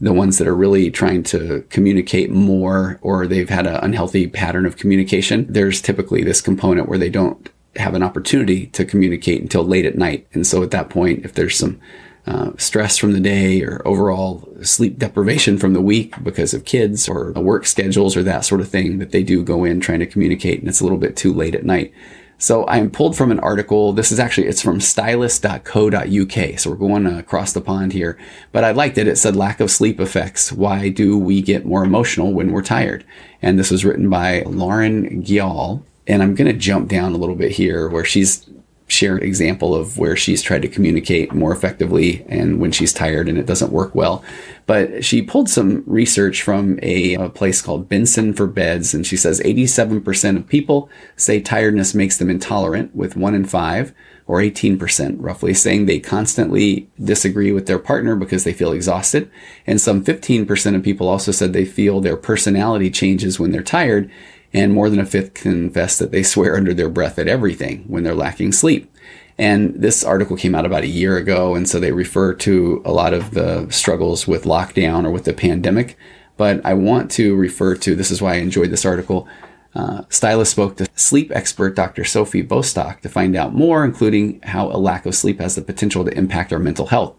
the 0.00 0.12
ones 0.12 0.38
that 0.38 0.46
are 0.46 0.54
really 0.54 0.92
trying 0.92 1.24
to 1.24 1.66
communicate 1.70 2.30
more 2.30 3.00
or 3.02 3.26
they've 3.26 3.48
had 3.48 3.66
an 3.66 3.80
unhealthy 3.82 4.28
pattern 4.28 4.64
of 4.64 4.76
communication, 4.76 5.46
there's 5.48 5.82
typically 5.82 6.22
this 6.22 6.40
component 6.40 6.88
where 6.88 6.98
they 6.98 7.10
don't 7.10 7.50
have 7.74 7.94
an 7.94 8.04
opportunity 8.04 8.66
to 8.68 8.84
communicate 8.84 9.42
until 9.42 9.64
late 9.64 9.84
at 9.84 9.98
night. 9.98 10.26
And 10.32 10.46
so 10.46 10.62
at 10.62 10.70
that 10.70 10.88
point, 10.88 11.24
if 11.24 11.34
there's 11.34 11.58
some 11.58 11.80
uh, 12.28 12.52
stress 12.58 12.98
from 12.98 13.12
the 13.12 13.20
day 13.20 13.62
or 13.62 13.80
overall 13.86 14.46
sleep 14.62 14.98
deprivation 14.98 15.56
from 15.56 15.72
the 15.72 15.80
week 15.80 16.22
because 16.22 16.52
of 16.52 16.66
kids 16.66 17.08
or 17.08 17.32
work 17.32 17.64
schedules 17.64 18.18
or 18.18 18.22
that 18.22 18.44
sort 18.44 18.60
of 18.60 18.68
thing 18.68 18.98
that 18.98 19.12
they 19.12 19.22
do 19.22 19.42
go 19.42 19.64
in 19.64 19.80
trying 19.80 19.98
to 19.98 20.06
communicate 20.06 20.60
and 20.60 20.68
it's 20.68 20.80
a 20.80 20.84
little 20.84 20.98
bit 20.98 21.16
too 21.16 21.32
late 21.32 21.54
at 21.54 21.64
night. 21.64 21.90
So 22.36 22.66
I'm 22.68 22.90
pulled 22.90 23.16
from 23.16 23.32
an 23.32 23.40
article. 23.40 23.94
This 23.94 24.12
is 24.12 24.20
actually, 24.20 24.46
it's 24.46 24.60
from 24.60 24.78
stylist.co.uk. 24.78 26.58
So 26.58 26.70
we're 26.70 26.76
going 26.76 27.06
across 27.06 27.52
the 27.54 27.62
pond 27.62 27.92
here, 27.94 28.18
but 28.52 28.62
I 28.62 28.72
liked 28.72 28.98
it. 28.98 29.08
It 29.08 29.16
said 29.16 29.34
lack 29.34 29.58
of 29.58 29.70
sleep 29.70 29.98
effects. 29.98 30.52
Why 30.52 30.90
do 30.90 31.18
we 31.18 31.40
get 31.40 31.64
more 31.64 31.82
emotional 31.82 32.34
when 32.34 32.52
we're 32.52 32.62
tired? 32.62 33.04
And 33.40 33.58
this 33.58 33.70
was 33.70 33.86
written 33.86 34.10
by 34.10 34.42
Lauren 34.42 35.22
Gyal. 35.24 35.82
And 36.06 36.22
I'm 36.22 36.34
going 36.34 36.50
to 36.50 36.58
jump 36.58 36.88
down 36.88 37.12
a 37.12 37.16
little 37.16 37.34
bit 37.34 37.52
here 37.52 37.88
where 37.88 38.04
she's 38.04 38.48
share 38.88 39.16
an 39.16 39.22
example 39.22 39.74
of 39.74 39.98
where 39.98 40.16
she's 40.16 40.42
tried 40.42 40.62
to 40.62 40.68
communicate 40.68 41.32
more 41.32 41.52
effectively 41.52 42.24
and 42.28 42.58
when 42.58 42.72
she's 42.72 42.92
tired 42.92 43.28
and 43.28 43.38
it 43.38 43.46
doesn't 43.46 43.70
work 43.70 43.94
well. 43.94 44.24
But 44.66 45.04
she 45.04 45.22
pulled 45.22 45.48
some 45.48 45.84
research 45.86 46.42
from 46.42 46.78
a, 46.82 47.14
a, 47.14 47.28
place 47.28 47.62
called 47.62 47.88
Benson 47.88 48.34
for 48.34 48.46
Beds, 48.46 48.92
and 48.92 49.06
she 49.06 49.16
says 49.16 49.40
87% 49.40 50.36
of 50.36 50.46
people 50.46 50.90
say 51.16 51.40
tiredness 51.40 51.94
makes 51.94 52.16
them 52.16 52.28
intolerant, 52.28 52.94
with 52.94 53.16
one 53.16 53.34
in 53.34 53.44
five, 53.44 53.94
or 54.26 54.40
18% 54.40 55.16
roughly, 55.18 55.54
saying 55.54 55.86
they 55.86 56.00
constantly 56.00 56.90
disagree 57.02 57.50
with 57.50 57.66
their 57.66 57.78
partner 57.78 58.14
because 58.14 58.44
they 58.44 58.52
feel 58.52 58.72
exhausted. 58.72 59.30
And 59.66 59.80
some 59.80 60.04
15% 60.04 60.76
of 60.76 60.82
people 60.82 61.08
also 61.08 61.32
said 61.32 61.52
they 61.52 61.64
feel 61.64 62.00
their 62.00 62.16
personality 62.16 62.90
changes 62.90 63.40
when 63.40 63.52
they're 63.52 63.62
tired 63.62 64.10
and 64.52 64.72
more 64.72 64.88
than 64.88 65.00
a 65.00 65.06
fifth 65.06 65.34
confess 65.34 65.98
that 65.98 66.10
they 66.10 66.22
swear 66.22 66.56
under 66.56 66.72
their 66.72 66.88
breath 66.88 67.18
at 67.18 67.28
everything 67.28 67.84
when 67.86 68.02
they're 68.02 68.14
lacking 68.14 68.52
sleep. 68.52 68.90
And 69.36 69.74
this 69.74 70.02
article 70.02 70.36
came 70.36 70.54
out 70.54 70.66
about 70.66 70.82
a 70.82 70.88
year 70.88 71.16
ago, 71.16 71.54
and 71.54 71.68
so 71.68 71.78
they 71.78 71.92
refer 71.92 72.34
to 72.34 72.82
a 72.84 72.92
lot 72.92 73.14
of 73.14 73.32
the 73.32 73.68
struggles 73.70 74.26
with 74.26 74.44
lockdown 74.44 75.04
or 75.04 75.10
with 75.10 75.24
the 75.24 75.32
pandemic. 75.32 75.96
But 76.36 76.64
I 76.64 76.74
want 76.74 77.10
to 77.12 77.36
refer 77.36 77.76
to 77.76 77.94
this 77.94 78.10
is 78.10 78.20
why 78.20 78.34
I 78.34 78.38
enjoyed 78.38 78.70
this 78.70 78.84
article. 78.84 79.28
Uh, 79.74 80.02
Stylist 80.08 80.52
spoke 80.52 80.76
to 80.76 80.86
sleep 80.96 81.30
expert 81.32 81.76
Dr. 81.76 82.02
Sophie 82.02 82.42
Bostock 82.42 83.00
to 83.02 83.08
find 83.08 83.36
out 83.36 83.54
more, 83.54 83.84
including 83.84 84.40
how 84.42 84.68
a 84.68 84.78
lack 84.78 85.06
of 85.06 85.14
sleep 85.14 85.40
has 85.40 85.54
the 85.54 85.62
potential 85.62 86.04
to 86.04 86.16
impact 86.16 86.52
our 86.52 86.58
mental 86.58 86.86
health. 86.86 87.14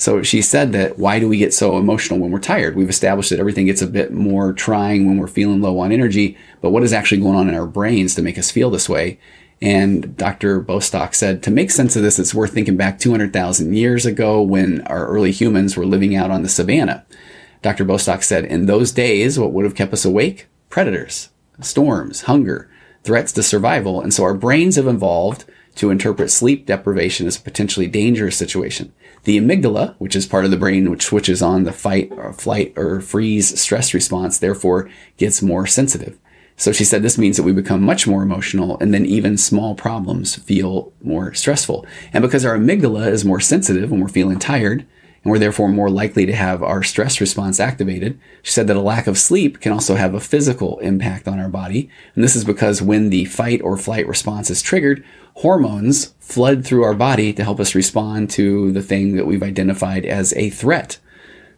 So 0.00 0.22
she 0.22 0.40
said 0.40 0.72
that 0.72 0.98
why 0.98 1.20
do 1.20 1.28
we 1.28 1.36
get 1.36 1.52
so 1.52 1.76
emotional 1.76 2.18
when 2.18 2.30
we're 2.30 2.38
tired? 2.38 2.74
We've 2.74 2.88
established 2.88 3.28
that 3.28 3.38
everything 3.38 3.66
gets 3.66 3.82
a 3.82 3.86
bit 3.86 4.14
more 4.14 4.54
trying 4.54 5.06
when 5.06 5.18
we're 5.18 5.26
feeling 5.26 5.60
low 5.60 5.78
on 5.78 5.92
energy, 5.92 6.38
but 6.62 6.70
what 6.70 6.82
is 6.82 6.94
actually 6.94 7.20
going 7.20 7.36
on 7.36 7.50
in 7.50 7.54
our 7.54 7.66
brains 7.66 8.14
to 8.14 8.22
make 8.22 8.38
us 8.38 8.50
feel 8.50 8.70
this 8.70 8.88
way? 8.88 9.20
And 9.60 10.16
Dr. 10.16 10.58
Bostock 10.60 11.12
said 11.12 11.42
to 11.42 11.50
make 11.50 11.70
sense 11.70 11.96
of 11.96 12.02
this, 12.02 12.18
it's 12.18 12.32
worth 12.32 12.54
thinking 12.54 12.78
back 12.78 12.98
200,000 12.98 13.74
years 13.74 14.06
ago 14.06 14.40
when 14.40 14.80
our 14.86 15.06
early 15.06 15.32
humans 15.32 15.76
were 15.76 15.84
living 15.84 16.16
out 16.16 16.30
on 16.30 16.42
the 16.42 16.48
savannah. 16.48 17.04
Dr. 17.60 17.84
Bostock 17.84 18.22
said, 18.22 18.46
in 18.46 18.64
those 18.64 18.92
days, 18.92 19.38
what 19.38 19.52
would 19.52 19.66
have 19.66 19.74
kept 19.74 19.92
us 19.92 20.06
awake? 20.06 20.46
Predators, 20.70 21.28
storms, 21.60 22.22
hunger, 22.22 22.70
threats 23.04 23.32
to 23.32 23.42
survival. 23.42 24.00
And 24.00 24.14
so 24.14 24.24
our 24.24 24.32
brains 24.32 24.76
have 24.76 24.86
evolved 24.86 25.44
to 25.74 25.90
interpret 25.90 26.30
sleep 26.30 26.64
deprivation 26.64 27.26
as 27.26 27.36
a 27.36 27.42
potentially 27.42 27.86
dangerous 27.86 28.38
situation. 28.38 28.94
The 29.24 29.38
amygdala, 29.38 29.94
which 29.98 30.16
is 30.16 30.26
part 30.26 30.44
of 30.44 30.50
the 30.50 30.56
brain 30.56 30.90
which 30.90 31.04
switches 31.04 31.42
on 31.42 31.64
the 31.64 31.72
fight 31.72 32.10
or 32.16 32.32
flight 32.32 32.72
or 32.76 33.00
freeze 33.00 33.60
stress 33.60 33.92
response, 33.92 34.38
therefore 34.38 34.88
gets 35.18 35.42
more 35.42 35.66
sensitive. 35.66 36.18
So 36.56 36.72
she 36.72 36.84
said 36.84 37.02
this 37.02 37.18
means 37.18 37.36
that 37.36 37.42
we 37.42 37.52
become 37.52 37.82
much 37.82 38.06
more 38.06 38.22
emotional 38.22 38.78
and 38.80 38.92
then 38.92 39.06
even 39.06 39.38
small 39.38 39.74
problems 39.74 40.36
feel 40.36 40.92
more 41.02 41.32
stressful. 41.32 41.86
And 42.12 42.22
because 42.22 42.44
our 42.44 42.56
amygdala 42.56 43.08
is 43.08 43.24
more 43.24 43.40
sensitive 43.40 43.90
when 43.90 44.00
we're 44.00 44.08
feeling 44.08 44.38
tired, 44.38 44.86
and 45.22 45.30
we're 45.30 45.38
therefore 45.38 45.68
more 45.68 45.90
likely 45.90 46.24
to 46.26 46.34
have 46.34 46.62
our 46.62 46.82
stress 46.82 47.20
response 47.20 47.60
activated. 47.60 48.18
She 48.42 48.52
said 48.52 48.66
that 48.68 48.76
a 48.76 48.80
lack 48.80 49.06
of 49.06 49.18
sleep 49.18 49.60
can 49.60 49.72
also 49.72 49.96
have 49.96 50.14
a 50.14 50.20
physical 50.20 50.78
impact 50.78 51.28
on 51.28 51.38
our 51.38 51.48
body. 51.48 51.90
And 52.14 52.24
this 52.24 52.36
is 52.36 52.44
because 52.44 52.80
when 52.80 53.10
the 53.10 53.26
fight 53.26 53.60
or 53.62 53.76
flight 53.76 54.08
response 54.08 54.50
is 54.50 54.62
triggered, 54.62 55.04
hormones 55.34 56.14
flood 56.20 56.64
through 56.64 56.84
our 56.84 56.94
body 56.94 57.32
to 57.34 57.44
help 57.44 57.60
us 57.60 57.74
respond 57.74 58.30
to 58.30 58.72
the 58.72 58.82
thing 58.82 59.16
that 59.16 59.26
we've 59.26 59.42
identified 59.42 60.06
as 60.06 60.32
a 60.34 60.48
threat. 60.50 60.98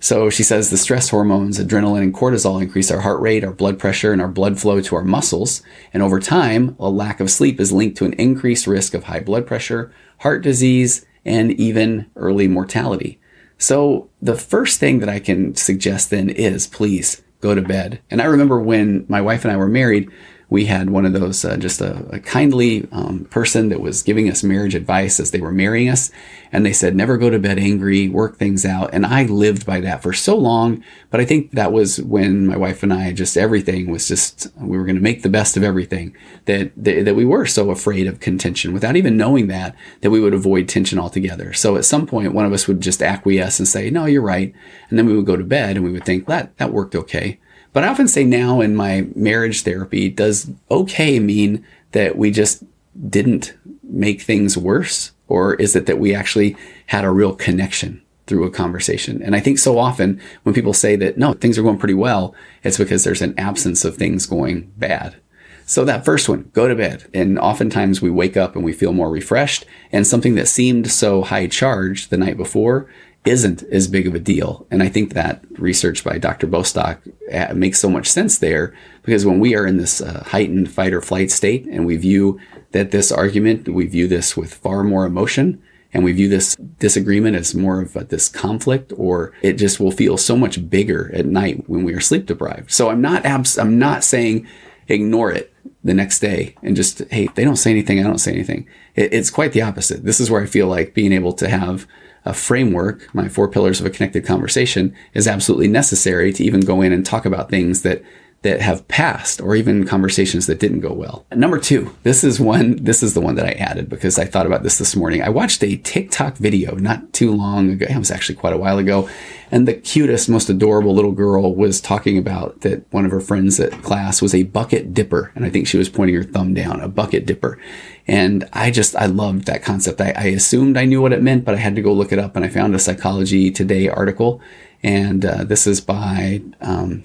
So 0.00 0.30
she 0.30 0.42
says 0.42 0.70
the 0.70 0.76
stress 0.76 1.10
hormones, 1.10 1.60
adrenaline 1.60 2.02
and 2.02 2.12
cortisol 2.12 2.60
increase 2.60 2.90
our 2.90 3.02
heart 3.02 3.20
rate, 3.20 3.44
our 3.44 3.52
blood 3.52 3.78
pressure, 3.78 4.12
and 4.12 4.20
our 4.20 4.26
blood 4.26 4.58
flow 4.58 4.80
to 4.80 4.96
our 4.96 5.04
muscles. 5.04 5.62
And 5.94 6.02
over 6.02 6.18
time, 6.18 6.74
a 6.80 6.90
lack 6.90 7.20
of 7.20 7.30
sleep 7.30 7.60
is 7.60 7.70
linked 7.70 7.98
to 7.98 8.06
an 8.06 8.14
increased 8.14 8.66
risk 8.66 8.94
of 8.94 9.04
high 9.04 9.20
blood 9.20 9.46
pressure, 9.46 9.94
heart 10.18 10.42
disease, 10.42 11.06
and 11.24 11.52
even 11.52 12.10
early 12.16 12.48
mortality. 12.48 13.20
So 13.62 14.08
the 14.20 14.34
first 14.34 14.80
thing 14.80 14.98
that 14.98 15.08
I 15.08 15.20
can 15.20 15.54
suggest 15.54 16.10
then 16.10 16.28
is 16.28 16.66
please 16.66 17.22
go 17.40 17.54
to 17.54 17.62
bed. 17.62 18.00
And 18.10 18.20
I 18.20 18.24
remember 18.24 18.58
when 18.58 19.06
my 19.08 19.20
wife 19.20 19.44
and 19.44 19.52
I 19.52 19.56
were 19.56 19.68
married, 19.68 20.10
we 20.52 20.66
had 20.66 20.90
one 20.90 21.06
of 21.06 21.14
those, 21.14 21.46
uh, 21.46 21.56
just 21.56 21.80
a, 21.80 22.04
a 22.10 22.20
kindly 22.20 22.86
um, 22.92 23.24
person 23.30 23.70
that 23.70 23.80
was 23.80 24.02
giving 24.02 24.28
us 24.28 24.42
marriage 24.42 24.74
advice 24.74 25.18
as 25.18 25.30
they 25.30 25.40
were 25.40 25.50
marrying 25.50 25.88
us. 25.88 26.10
And 26.52 26.66
they 26.66 26.74
said, 26.74 26.94
never 26.94 27.16
go 27.16 27.30
to 27.30 27.38
bed 27.38 27.58
angry, 27.58 28.10
work 28.10 28.36
things 28.36 28.66
out. 28.66 28.92
And 28.92 29.06
I 29.06 29.24
lived 29.24 29.64
by 29.64 29.80
that 29.80 30.02
for 30.02 30.12
so 30.12 30.36
long. 30.36 30.84
But 31.10 31.20
I 31.20 31.24
think 31.24 31.52
that 31.52 31.72
was 31.72 32.02
when 32.02 32.46
my 32.46 32.58
wife 32.58 32.82
and 32.82 32.92
I 32.92 33.12
just 33.12 33.38
everything 33.38 33.90
was 33.90 34.06
just, 34.06 34.48
we 34.58 34.76
were 34.76 34.84
going 34.84 34.96
to 34.96 35.02
make 35.02 35.22
the 35.22 35.30
best 35.30 35.56
of 35.56 35.62
everything 35.62 36.14
that, 36.44 36.72
that, 36.76 37.06
that 37.06 37.16
we 37.16 37.24
were 37.24 37.46
so 37.46 37.70
afraid 37.70 38.06
of 38.06 38.20
contention 38.20 38.74
without 38.74 38.96
even 38.96 39.16
knowing 39.16 39.46
that, 39.46 39.74
that 40.02 40.10
we 40.10 40.20
would 40.20 40.34
avoid 40.34 40.68
tension 40.68 40.98
altogether. 40.98 41.54
So 41.54 41.76
at 41.76 41.86
some 41.86 42.06
point, 42.06 42.34
one 42.34 42.44
of 42.44 42.52
us 42.52 42.68
would 42.68 42.82
just 42.82 43.02
acquiesce 43.02 43.58
and 43.58 43.66
say, 43.66 43.88
no, 43.88 44.04
you're 44.04 44.20
right. 44.20 44.52
And 44.90 44.98
then 44.98 45.06
we 45.06 45.16
would 45.16 45.24
go 45.24 45.36
to 45.38 45.44
bed 45.44 45.76
and 45.76 45.84
we 45.84 45.92
would 45.92 46.04
think 46.04 46.26
that 46.26 46.54
that 46.58 46.74
worked 46.74 46.94
okay. 46.94 47.38
But 47.72 47.84
I 47.84 47.88
often 47.88 48.08
say 48.08 48.24
now 48.24 48.60
in 48.60 48.76
my 48.76 49.06
marriage 49.14 49.62
therapy, 49.62 50.10
does 50.10 50.50
okay 50.70 51.18
mean 51.18 51.64
that 51.92 52.16
we 52.16 52.30
just 52.30 52.64
didn't 53.08 53.54
make 53.82 54.22
things 54.22 54.58
worse? 54.58 55.12
Or 55.28 55.54
is 55.54 55.74
it 55.74 55.86
that 55.86 55.98
we 55.98 56.14
actually 56.14 56.56
had 56.86 57.04
a 57.04 57.10
real 57.10 57.34
connection 57.34 58.02
through 58.26 58.44
a 58.44 58.50
conversation? 58.50 59.22
And 59.22 59.34
I 59.34 59.40
think 59.40 59.58
so 59.58 59.78
often 59.78 60.20
when 60.42 60.54
people 60.54 60.74
say 60.74 60.96
that, 60.96 61.16
no, 61.16 61.32
things 61.32 61.58
are 61.58 61.62
going 61.62 61.78
pretty 61.78 61.94
well, 61.94 62.34
it's 62.62 62.76
because 62.76 63.04
there's 63.04 63.22
an 63.22 63.34
absence 63.38 63.84
of 63.84 63.96
things 63.96 64.26
going 64.26 64.72
bad. 64.76 65.16
So 65.64 65.84
that 65.86 66.04
first 66.04 66.28
one, 66.28 66.50
go 66.52 66.68
to 66.68 66.74
bed. 66.74 67.08
And 67.14 67.38
oftentimes 67.38 68.02
we 68.02 68.10
wake 68.10 68.36
up 68.36 68.54
and 68.54 68.64
we 68.64 68.74
feel 68.74 68.92
more 68.92 69.10
refreshed 69.10 69.64
and 69.90 70.06
something 70.06 70.34
that 70.34 70.48
seemed 70.48 70.90
so 70.90 71.22
high 71.22 71.46
charged 71.46 72.10
the 72.10 72.18
night 72.18 72.36
before 72.36 72.90
isn't 73.24 73.62
as 73.64 73.86
big 73.86 74.06
of 74.06 74.14
a 74.14 74.20
deal. 74.20 74.66
And 74.70 74.82
I 74.82 74.88
think 74.88 75.14
that 75.14 75.44
research 75.58 76.02
by 76.02 76.18
Dr. 76.18 76.46
Bostock 76.46 77.00
uh, 77.32 77.54
makes 77.54 77.78
so 77.78 77.88
much 77.88 78.08
sense 78.08 78.38
there 78.38 78.74
because 79.02 79.24
when 79.24 79.38
we 79.38 79.54
are 79.54 79.66
in 79.66 79.76
this 79.76 80.00
uh, 80.00 80.24
heightened 80.26 80.70
fight 80.70 80.92
or 80.92 81.00
flight 81.00 81.30
state 81.30 81.66
and 81.66 81.86
we 81.86 81.96
view 81.96 82.40
that 82.72 82.90
this 82.90 83.12
argument, 83.12 83.68
we 83.68 83.86
view 83.86 84.08
this 84.08 84.36
with 84.36 84.52
far 84.52 84.82
more 84.82 85.06
emotion 85.06 85.62
and 85.94 86.02
we 86.02 86.12
view 86.12 86.28
this 86.28 86.56
disagreement 86.56 87.36
as 87.36 87.54
more 87.54 87.82
of 87.82 87.94
a, 87.94 88.04
this 88.04 88.28
conflict 88.28 88.92
or 88.96 89.32
it 89.42 89.54
just 89.54 89.78
will 89.78 89.92
feel 89.92 90.16
so 90.16 90.36
much 90.36 90.68
bigger 90.68 91.10
at 91.14 91.26
night 91.26 91.68
when 91.68 91.84
we 91.84 91.94
are 91.94 92.00
sleep 92.00 92.26
deprived. 92.26 92.72
So 92.72 92.90
I'm 92.90 93.00
not 93.00 93.24
abs- 93.24 93.58
I'm 93.58 93.78
not 93.78 94.02
saying 94.02 94.48
ignore 94.88 95.30
it 95.30 95.54
the 95.84 95.94
next 95.94 96.18
day 96.18 96.56
and 96.62 96.74
just, 96.74 97.02
hey, 97.10 97.28
they 97.34 97.44
don't 97.44 97.56
say 97.56 97.70
anything, 97.70 98.00
I 98.00 98.04
don't 98.04 98.18
say 98.18 98.32
anything. 98.32 98.66
It, 98.96 99.12
it's 99.12 99.30
quite 99.30 99.52
the 99.52 99.62
opposite. 99.62 100.04
This 100.04 100.18
is 100.18 100.30
where 100.30 100.42
I 100.42 100.46
feel 100.46 100.66
like 100.66 100.94
being 100.94 101.12
able 101.12 101.34
to 101.34 101.48
have 101.48 101.86
a 102.24 102.32
framework, 102.32 103.12
my 103.14 103.28
four 103.28 103.48
pillars 103.48 103.80
of 103.80 103.86
a 103.86 103.90
connected 103.90 104.24
conversation 104.24 104.94
is 105.14 105.26
absolutely 105.26 105.68
necessary 105.68 106.32
to 106.32 106.44
even 106.44 106.60
go 106.60 106.80
in 106.80 106.92
and 106.92 107.04
talk 107.04 107.24
about 107.24 107.50
things 107.50 107.82
that 107.82 108.02
that 108.42 108.60
have 108.60 108.86
passed 108.88 109.40
or 109.40 109.54
even 109.54 109.86
conversations 109.86 110.46
that 110.46 110.58
didn't 110.58 110.80
go 110.80 110.92
well. 110.92 111.24
Number 111.34 111.58
two, 111.58 111.94
this 112.02 112.24
is 112.24 112.40
one, 112.40 112.76
this 112.76 113.02
is 113.02 113.14
the 113.14 113.20
one 113.20 113.36
that 113.36 113.46
I 113.46 113.52
added 113.52 113.88
because 113.88 114.18
I 114.18 114.24
thought 114.24 114.46
about 114.46 114.64
this 114.64 114.78
this 114.78 114.96
morning. 114.96 115.22
I 115.22 115.28
watched 115.28 115.62
a 115.62 115.76
TikTok 115.76 116.36
video 116.36 116.74
not 116.74 117.12
too 117.12 117.32
long 117.32 117.70
ago. 117.70 117.86
It 117.88 117.96
was 117.96 118.10
actually 118.10 118.34
quite 118.34 118.52
a 118.52 118.58
while 118.58 118.78
ago. 118.78 119.08
And 119.52 119.68
the 119.68 119.74
cutest, 119.74 120.28
most 120.28 120.48
adorable 120.48 120.94
little 120.94 121.12
girl 121.12 121.54
was 121.54 121.80
talking 121.80 122.18
about 122.18 122.62
that 122.62 122.84
one 122.92 123.04
of 123.04 123.12
her 123.12 123.20
friends 123.20 123.60
at 123.60 123.70
class 123.82 124.20
was 124.20 124.34
a 124.34 124.42
bucket 124.44 124.92
dipper. 124.92 125.30
And 125.36 125.44
I 125.44 125.50
think 125.50 125.68
she 125.68 125.78
was 125.78 125.88
pointing 125.88 126.16
her 126.16 126.24
thumb 126.24 126.52
down, 126.52 126.80
a 126.80 126.88
bucket 126.88 127.26
dipper. 127.26 127.60
And 128.06 128.48
I 128.52 128.70
just, 128.70 128.96
I 128.96 129.06
loved 129.06 129.46
that 129.46 129.62
concept. 129.62 130.00
I, 130.00 130.12
I, 130.16 130.24
assumed 130.24 130.76
I 130.76 130.84
knew 130.84 131.00
what 131.00 131.12
it 131.12 131.22
meant, 131.22 131.44
but 131.44 131.54
I 131.54 131.58
had 131.58 131.76
to 131.76 131.82
go 131.82 131.92
look 131.92 132.12
it 132.12 132.18
up 132.18 132.34
and 132.34 132.44
I 132.44 132.48
found 132.48 132.74
a 132.74 132.78
Psychology 132.78 133.50
Today 133.50 133.88
article. 133.88 134.40
And 134.82 135.24
uh, 135.24 135.44
this 135.44 135.66
is 135.66 135.80
by 135.80 136.42
um, 136.60 137.04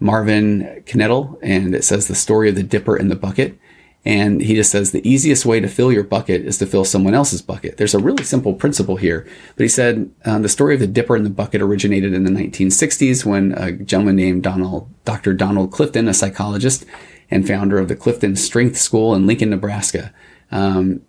Marvin 0.00 0.82
Knettel, 0.86 1.38
and 1.42 1.74
it 1.74 1.84
says 1.84 2.08
the 2.08 2.14
story 2.14 2.48
of 2.48 2.56
the 2.56 2.62
dipper 2.62 2.96
in 2.96 3.08
the 3.08 3.16
bucket. 3.16 3.58
And 4.04 4.42
he 4.42 4.54
just 4.54 4.70
says 4.70 4.90
the 4.90 5.08
easiest 5.08 5.46
way 5.46 5.60
to 5.60 5.68
fill 5.68 5.90
your 5.90 6.04
bucket 6.04 6.44
is 6.44 6.58
to 6.58 6.66
fill 6.66 6.84
someone 6.84 7.14
else's 7.14 7.40
bucket. 7.40 7.78
There's 7.78 7.94
a 7.94 7.98
really 7.98 8.24
simple 8.24 8.52
principle 8.52 8.96
here. 8.96 9.26
But 9.56 9.62
he 9.62 9.68
said 9.68 10.10
um, 10.26 10.42
the 10.42 10.48
story 10.50 10.74
of 10.74 10.80
the 10.80 10.86
dipper 10.86 11.16
in 11.16 11.24
the 11.24 11.30
bucket 11.30 11.62
originated 11.62 12.12
in 12.12 12.24
the 12.24 12.30
1960s 12.30 13.24
when 13.24 13.52
a 13.52 13.72
gentleman 13.72 14.16
named 14.16 14.42
Donald, 14.42 14.90
Dr. 15.06 15.32
Donald 15.32 15.72
Clifton, 15.72 16.06
a 16.06 16.12
psychologist 16.12 16.84
and 17.30 17.48
founder 17.48 17.78
of 17.78 17.88
the 17.88 17.96
Clifton 17.96 18.36
Strength 18.36 18.76
School 18.76 19.14
in 19.14 19.26
Lincoln, 19.26 19.50
Nebraska, 19.50 20.12
um, 20.50 21.02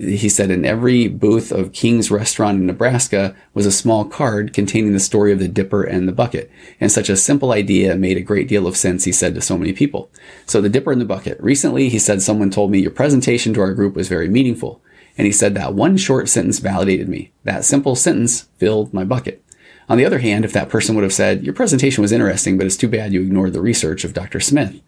he 0.00 0.30
said 0.30 0.50
in 0.50 0.64
every 0.64 1.08
booth 1.08 1.52
of 1.52 1.74
King's 1.74 2.10
restaurant 2.10 2.58
in 2.58 2.66
Nebraska 2.66 3.36
was 3.52 3.66
a 3.66 3.72
small 3.72 4.06
card 4.06 4.54
containing 4.54 4.94
the 4.94 5.00
story 5.00 5.30
of 5.30 5.38
the 5.38 5.48
dipper 5.48 5.82
and 5.82 6.08
the 6.08 6.12
bucket. 6.12 6.50
And 6.80 6.90
such 6.90 7.10
a 7.10 7.16
simple 7.16 7.52
idea 7.52 7.94
made 7.96 8.16
a 8.16 8.22
great 8.22 8.48
deal 8.48 8.66
of 8.66 8.78
sense, 8.78 9.04
he 9.04 9.12
said 9.12 9.34
to 9.34 9.42
so 9.42 9.58
many 9.58 9.74
people. 9.74 10.10
So 10.46 10.62
the 10.62 10.70
dipper 10.70 10.90
and 10.90 11.00
the 11.00 11.06
bucket. 11.06 11.38
Recently, 11.40 11.90
he 11.90 11.98
said, 11.98 12.22
someone 12.22 12.50
told 12.50 12.70
me 12.70 12.78
your 12.78 12.90
presentation 12.90 13.52
to 13.54 13.60
our 13.60 13.74
group 13.74 13.94
was 13.94 14.08
very 14.08 14.28
meaningful. 14.28 14.80
And 15.18 15.26
he 15.26 15.32
said 15.32 15.54
that 15.54 15.74
one 15.74 15.98
short 15.98 16.30
sentence 16.30 16.60
validated 16.60 17.08
me. 17.08 17.32
That 17.44 17.66
simple 17.66 17.94
sentence 17.94 18.48
filled 18.56 18.94
my 18.94 19.04
bucket. 19.04 19.44
On 19.90 19.98
the 19.98 20.06
other 20.06 20.20
hand, 20.20 20.46
if 20.46 20.52
that 20.54 20.70
person 20.70 20.94
would 20.94 21.04
have 21.04 21.12
said, 21.12 21.42
your 21.42 21.52
presentation 21.52 22.00
was 22.00 22.12
interesting, 22.12 22.56
but 22.56 22.66
it's 22.66 22.76
too 22.76 22.88
bad 22.88 23.12
you 23.12 23.20
ignored 23.20 23.52
the 23.52 23.60
research 23.60 24.04
of 24.04 24.14
Dr. 24.14 24.40
Smith. 24.40 24.80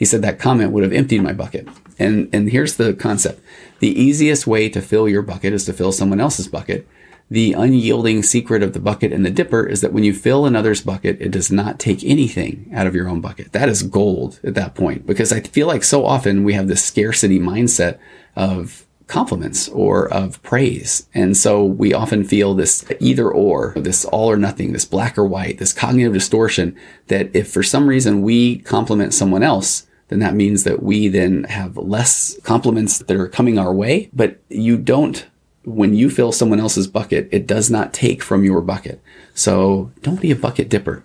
He 0.00 0.06
said 0.06 0.22
that 0.22 0.38
comment 0.38 0.72
would 0.72 0.82
have 0.82 0.94
emptied 0.94 1.22
my 1.22 1.34
bucket. 1.34 1.68
And, 1.98 2.30
and 2.32 2.50
here's 2.50 2.76
the 2.76 2.94
concept. 2.94 3.44
The 3.80 4.00
easiest 4.00 4.46
way 4.46 4.70
to 4.70 4.80
fill 4.80 5.06
your 5.06 5.20
bucket 5.20 5.52
is 5.52 5.66
to 5.66 5.74
fill 5.74 5.92
someone 5.92 6.20
else's 6.20 6.48
bucket. 6.48 6.88
The 7.30 7.52
unyielding 7.52 8.22
secret 8.22 8.62
of 8.62 8.72
the 8.72 8.80
bucket 8.80 9.12
and 9.12 9.26
the 9.26 9.30
dipper 9.30 9.66
is 9.66 9.82
that 9.82 9.92
when 9.92 10.02
you 10.02 10.14
fill 10.14 10.46
another's 10.46 10.80
bucket, 10.80 11.20
it 11.20 11.30
does 11.30 11.52
not 11.52 11.78
take 11.78 12.02
anything 12.02 12.70
out 12.74 12.86
of 12.86 12.94
your 12.94 13.10
own 13.10 13.20
bucket. 13.20 13.52
That 13.52 13.68
is 13.68 13.82
gold 13.82 14.40
at 14.42 14.54
that 14.54 14.74
point 14.74 15.06
because 15.06 15.34
I 15.34 15.40
feel 15.40 15.66
like 15.66 15.84
so 15.84 16.06
often 16.06 16.44
we 16.44 16.54
have 16.54 16.66
this 16.66 16.82
scarcity 16.82 17.38
mindset 17.38 17.98
of 18.34 18.86
compliments 19.06 19.68
or 19.68 20.10
of 20.10 20.42
praise. 20.42 21.08
And 21.12 21.36
so 21.36 21.62
we 21.62 21.92
often 21.92 22.24
feel 22.24 22.54
this 22.54 22.90
either 23.00 23.30
or, 23.30 23.74
this 23.76 24.06
all 24.06 24.30
or 24.30 24.38
nothing, 24.38 24.72
this 24.72 24.86
black 24.86 25.18
or 25.18 25.26
white, 25.26 25.58
this 25.58 25.74
cognitive 25.74 26.14
distortion 26.14 26.74
that 27.08 27.28
if 27.36 27.52
for 27.52 27.62
some 27.62 27.86
reason 27.86 28.22
we 28.22 28.60
compliment 28.60 29.12
someone 29.12 29.42
else, 29.42 29.86
then 30.10 30.18
that 30.18 30.34
means 30.34 30.64
that 30.64 30.82
we 30.82 31.08
then 31.08 31.44
have 31.44 31.76
less 31.76 32.38
compliments 32.42 32.98
that 32.98 33.16
are 33.16 33.28
coming 33.28 33.58
our 33.58 33.72
way, 33.72 34.10
but 34.12 34.38
you 34.48 34.76
don't 34.76 35.26
when 35.64 35.94
you 35.94 36.10
fill 36.10 36.32
someone 36.32 36.60
else's 36.60 36.86
bucket, 36.86 37.28
it 37.30 37.46
does 37.46 37.70
not 37.70 37.92
take 37.92 38.22
from 38.22 38.44
your 38.44 38.60
bucket. 38.62 39.00
So 39.34 39.92
don't 40.02 40.20
be 40.20 40.30
a 40.30 40.36
bucket 40.36 40.68
dipper. 40.68 41.04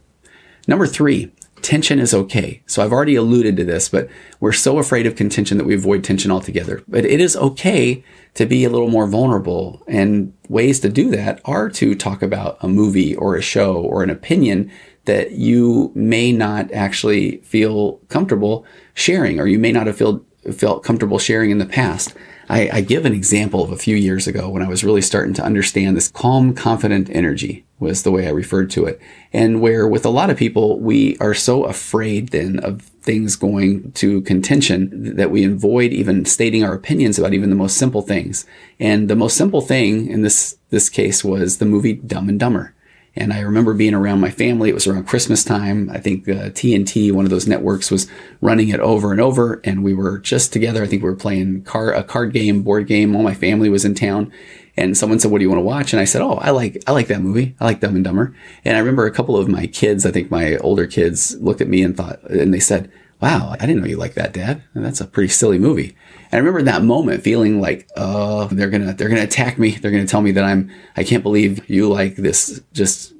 Number 0.67 0.88
three, 0.88 1.31
tension 1.62 2.00
is 2.00 2.13
okay. 2.13 2.62
So 2.65 2.83
I've 2.83 2.91
already 2.91 3.15
alluded 3.15 3.57
to 3.57 3.63
this, 3.63 3.89
but 3.89 4.07
we're 4.39 4.53
so 4.53 4.77
afraid 4.77 5.05
of 5.05 5.15
contention 5.15 5.57
that 5.57 5.65
we 5.65 5.75
avoid 5.75 6.03
tension 6.03 6.31
altogether. 6.31 6.83
But 6.88 7.05
it 7.05 7.19
is 7.19 7.35
okay 7.35 8.03
to 8.35 8.45
be 8.45 8.63
a 8.63 8.69
little 8.69 8.89
more 8.89 9.07
vulnerable. 9.07 9.83
And 9.88 10.33
ways 10.47 10.79
to 10.81 10.89
do 10.89 11.12
that 11.12 11.41
are 11.43 11.69
to 11.71 11.95
talk 11.95 12.21
about 12.21 12.57
a 12.62 12.67
movie 12.67 13.15
or 13.15 13.35
a 13.35 13.41
show 13.41 13.75
or 13.75 14.03
an 14.03 14.09
opinion 14.09 14.71
that 15.05 15.31
you 15.31 15.91
may 15.95 16.31
not 16.31 16.71
actually 16.71 17.38
feel 17.38 17.93
comfortable 18.09 18.65
sharing, 18.93 19.39
or 19.39 19.47
you 19.47 19.59
may 19.59 19.71
not 19.71 19.88
have 19.88 19.97
felt 19.97 20.24
felt 20.53 20.83
comfortable 20.83 21.17
sharing 21.17 21.50
in 21.50 21.57
the 21.57 21.65
past. 21.65 22.13
I, 22.47 22.69
I, 22.71 22.81
give 22.81 23.05
an 23.05 23.13
example 23.13 23.63
of 23.63 23.71
a 23.71 23.77
few 23.77 23.95
years 23.95 24.27
ago 24.27 24.50
when 24.50 24.62
I 24.62 24.67
was 24.67 24.83
really 24.83 25.01
starting 25.01 25.33
to 25.35 25.43
understand 25.43 25.97
this 25.97 26.09
calm, 26.09 26.53
confident 26.53 27.09
energy 27.09 27.65
was 27.79 28.03
the 28.03 28.12
way 28.12 28.27
I 28.27 28.31
referred 28.31 28.69
to 28.71 28.85
it. 28.85 29.01
And 29.33 29.59
where 29.62 29.88
with 29.88 30.05
a 30.05 30.09
lot 30.09 30.29
of 30.29 30.38
people, 30.38 30.79
we 30.79 31.17
are 31.17 31.33
so 31.33 31.63
afraid 31.63 32.29
then 32.29 32.59
of 32.59 32.83
things 33.01 33.35
going 33.35 33.91
to 33.93 34.21
contention 34.21 35.15
that 35.15 35.31
we 35.31 35.45
avoid 35.45 35.91
even 35.91 36.25
stating 36.25 36.63
our 36.63 36.74
opinions 36.74 37.17
about 37.17 37.33
even 37.33 37.50
the 37.50 37.55
most 37.55 37.77
simple 37.77 38.03
things. 38.03 38.45
And 38.79 39.09
the 39.09 39.15
most 39.15 39.35
simple 39.35 39.62
thing 39.62 40.07
in 40.07 40.21
this, 40.21 40.57
this 40.69 40.89
case 40.89 41.24
was 41.24 41.57
the 41.57 41.65
movie 41.65 41.93
Dumb 41.93 42.29
and 42.29 42.39
Dumber. 42.39 42.75
And 43.15 43.31
I 43.31 43.39
remember 43.39 43.74
being 43.74 43.93
around 43.93 44.19
my 44.19 44.29
family. 44.29 44.69
It 44.69 44.74
was 44.74 44.88
around 44.88 45.07
Christmas 45.07 45.43
time. 45.43 45.89
I 45.89 46.00
think 46.00 46.27
uh, 46.27 46.50
TNT, 46.50 47.12
one 47.12 47.25
of 47.25 47.31
those 47.31 47.48
networks, 47.48 47.89
was 47.89 48.10
running 48.41 48.69
it 48.69 48.79
over 48.81 49.12
and 49.12 49.22
over. 49.22 49.62
And 49.63 49.84
we 49.84 49.93
were 49.93 50.19
just 50.19 50.51
together. 50.51 50.84
I 50.84 50.88
think 50.88 51.01
we 51.01 51.10
were 51.10 51.15
playing 51.15 51.63
car, 51.63 51.93
a 51.93 52.03
card 52.03 52.34
game, 52.34 52.62
board 52.62 52.88
game. 52.88 53.15
All 53.15 53.24
my 53.24 53.34
family 53.34 53.69
was 53.69 53.86
in 53.86 53.95
town. 53.95 54.31
And 54.77 54.98
someone 54.98 55.19
said, 55.19 55.31
what 55.31 55.38
do 55.38 55.43
you 55.43 55.50
want 55.50 55.60
to 55.60 55.65
watch? 55.65 55.93
And 55.93 56.01
I 56.01 56.05
said, 56.05 56.22
oh, 56.22 56.34
I 56.34 56.50
like, 56.50 56.84
I 56.86 56.91
like 56.91 57.07
that 57.07 57.22
movie. 57.22 57.55
I 57.62 57.65
like 57.65 57.79
Dumb 57.79 57.95
and 57.95 58.03
Dumber. 58.03 58.36
And 58.65 58.75
I 58.75 58.79
remember 58.79 59.05
a 59.05 59.12
couple 59.12 59.38
of 59.38 59.48
my 59.48 59.67
kids, 59.67 60.05
I 60.05 60.12
think 60.12 60.29
my 60.29 60.57
older 60.57 60.86
kids 60.86 61.38
looked 61.39 61.62
at 61.62 61.69
me 61.69 61.81
and 61.81 61.95
thought, 61.95 62.22
and 62.24 62.53
they 62.53 62.60
said, 62.60 62.91
wow, 63.22 63.55
I 63.60 63.65
didn't 63.65 63.81
know 63.81 63.88
you 63.88 63.98
like 63.98 64.15
that, 64.15 64.34
dad. 64.34 64.63
That's 64.74 65.01
a 65.01 65.07
pretty 65.07 65.29
silly 65.29 65.57
movie. 65.57 65.95
And 66.25 66.34
I 66.34 66.38
remember 66.38 66.62
that 66.63 66.84
moment 66.84 67.24
feeling 67.24 67.62
like, 67.62 67.89
oh, 67.95 68.48
they're 68.48 68.69
gonna 68.69 68.93
they're 68.93 69.10
gonna 69.10 69.24
attack 69.24 69.57
me. 69.57 69.72
They're 69.72 69.91
gonna 69.91 70.07
tell 70.07 70.22
me 70.22 70.31
that 70.31 70.43
I'm 70.43 70.72
I 70.95 71.03
can't 71.03 71.24
believe 71.24 71.69
you 71.69 71.89
like 71.89 72.15
this 72.15 72.62
just 72.74 73.13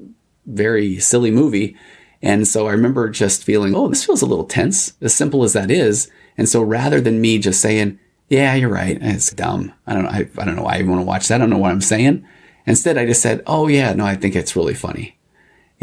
very 0.45 0.99
silly 0.99 1.31
movie. 1.31 1.75
And 2.21 2.47
so 2.47 2.67
I 2.67 2.71
remember 2.71 3.09
just 3.09 3.43
feeling, 3.43 3.75
oh, 3.75 3.87
this 3.87 4.05
feels 4.05 4.21
a 4.21 4.25
little 4.25 4.45
tense, 4.45 4.93
as 5.01 5.13
simple 5.13 5.43
as 5.43 5.53
that 5.53 5.69
is. 5.69 6.09
And 6.37 6.49
so 6.49 6.61
rather 6.61 6.99
than 6.99 7.21
me 7.21 7.37
just 7.37 7.61
saying, 7.61 7.99
yeah, 8.29 8.55
you're 8.55 8.69
right. 8.69 8.97
It's 8.99 9.31
dumb. 9.31 9.73
I 9.85 9.93
don't 9.93 10.03
know. 10.03 10.09
I, 10.09 10.27
I 10.39 10.45
don't 10.45 10.55
know 10.55 10.63
why 10.63 10.77
I 10.77 10.83
want 10.83 11.01
to 11.01 11.05
watch 11.05 11.27
that. 11.27 11.35
I 11.35 11.37
don't 11.37 11.49
know 11.49 11.57
what 11.57 11.71
I'm 11.71 11.81
saying. 11.81 12.25
Instead, 12.65 12.97
I 12.97 13.05
just 13.05 13.21
said, 13.21 13.43
oh 13.45 13.67
yeah, 13.67 13.93
no, 13.93 14.05
I 14.05 14.15
think 14.15 14.35
it's 14.35 14.55
really 14.55 14.73
funny. 14.73 15.14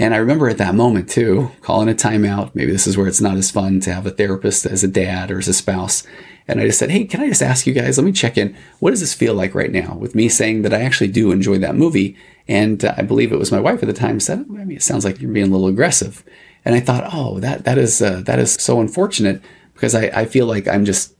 And 0.02 0.14
I 0.14 0.16
remember 0.16 0.49
at 0.49 0.59
that 0.59 0.75
moment 0.75 1.09
too, 1.09 1.52
calling 1.61 1.88
a 1.88 1.94
timeout. 1.94 2.56
Maybe 2.56 2.73
this 2.73 2.88
is 2.88 2.97
where 2.97 3.06
it's 3.06 3.21
not 3.21 3.37
as 3.37 3.52
fun 3.52 3.78
to 3.82 3.94
have 3.94 4.04
a 4.04 4.11
therapist 4.11 4.66
as 4.66 4.82
a 4.82 4.88
dad 4.88 5.30
or 5.30 5.38
as 5.38 5.47
a 5.47 5.54
spouse. 5.54 6.02
And 6.49 6.59
I 6.59 6.66
just 6.66 6.80
said, 6.80 6.90
Hey, 6.90 7.04
can 7.04 7.21
I 7.21 7.28
just 7.28 7.40
ask 7.40 7.68
you 7.68 7.73
guys, 7.73 7.99
let 7.99 8.04
me 8.04 8.11
check 8.11 8.37
in. 8.37 8.56
What 8.80 8.90
does 8.90 8.99
this 8.99 9.14
feel 9.14 9.32
like 9.32 9.54
right 9.54 9.71
now 9.71 9.94
with 9.94 10.16
me 10.16 10.28
saying 10.28 10.62
that 10.62 10.75
I 10.75 10.80
actually 10.80 11.06
do 11.06 11.30
enjoy 11.30 11.59
that 11.59 11.76
movie? 11.76 12.16
And 12.49 12.85
uh, 12.85 12.94
I 12.97 13.02
believe 13.02 13.30
it 13.30 13.38
was 13.38 13.52
my 13.52 13.61
wife 13.61 13.80
at 13.80 13.87
the 13.87 13.92
time 13.92 14.18
said, 14.18 14.40
I 14.40 14.64
mean, 14.64 14.76
it 14.76 14.82
sounds 14.82 15.04
like 15.04 15.21
you're 15.21 15.32
being 15.32 15.47
a 15.47 15.50
little 15.50 15.68
aggressive. 15.68 16.25
And 16.64 16.75
I 16.75 16.80
thought, 16.80 17.09
oh, 17.12 17.38
that, 17.38 17.64
that 17.64 17.78
is, 17.78 18.02
uh, 18.02 18.23
that 18.26 18.40
is 18.40 18.54
so 18.54 18.80
unfortunate 18.80 19.40
because 19.73 19.94
I, 19.94 20.06
I 20.06 20.25
feel 20.25 20.47
like 20.47 20.66
I'm 20.66 20.85
just 20.85 21.14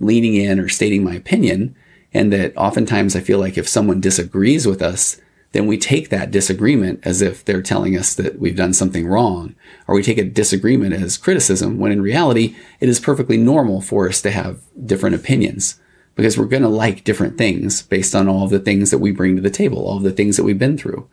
leaning 0.00 0.34
in 0.34 0.58
or 0.58 0.68
stating 0.68 1.04
my 1.04 1.14
opinion. 1.14 1.76
And 2.12 2.32
that 2.32 2.56
oftentimes 2.56 3.14
I 3.14 3.20
feel 3.20 3.38
like 3.38 3.56
if 3.56 3.68
someone 3.68 4.00
disagrees 4.00 4.66
with 4.66 4.82
us, 4.82 5.20
then 5.54 5.68
we 5.68 5.78
take 5.78 6.08
that 6.08 6.32
disagreement 6.32 6.98
as 7.04 7.22
if 7.22 7.44
they're 7.44 7.62
telling 7.62 7.96
us 7.96 8.12
that 8.16 8.40
we've 8.40 8.56
done 8.56 8.72
something 8.72 9.06
wrong, 9.06 9.54
or 9.86 9.94
we 9.94 10.02
take 10.02 10.18
a 10.18 10.24
disagreement 10.24 10.92
as 10.92 11.16
criticism, 11.16 11.78
when 11.78 11.92
in 11.92 12.02
reality, 12.02 12.56
it 12.80 12.88
is 12.88 12.98
perfectly 12.98 13.36
normal 13.36 13.80
for 13.80 14.08
us 14.08 14.20
to 14.22 14.32
have 14.32 14.60
different 14.84 15.14
opinions 15.14 15.80
because 16.16 16.36
we're 16.36 16.46
going 16.46 16.62
to 16.62 16.68
like 16.68 17.04
different 17.04 17.38
things 17.38 17.82
based 17.82 18.16
on 18.16 18.26
all 18.26 18.42
of 18.42 18.50
the 18.50 18.58
things 18.58 18.90
that 18.90 18.98
we 18.98 19.12
bring 19.12 19.36
to 19.36 19.42
the 19.42 19.48
table, 19.48 19.86
all 19.86 19.98
of 19.98 20.02
the 20.02 20.10
things 20.10 20.36
that 20.36 20.42
we've 20.42 20.58
been 20.58 20.76
through. 20.76 21.08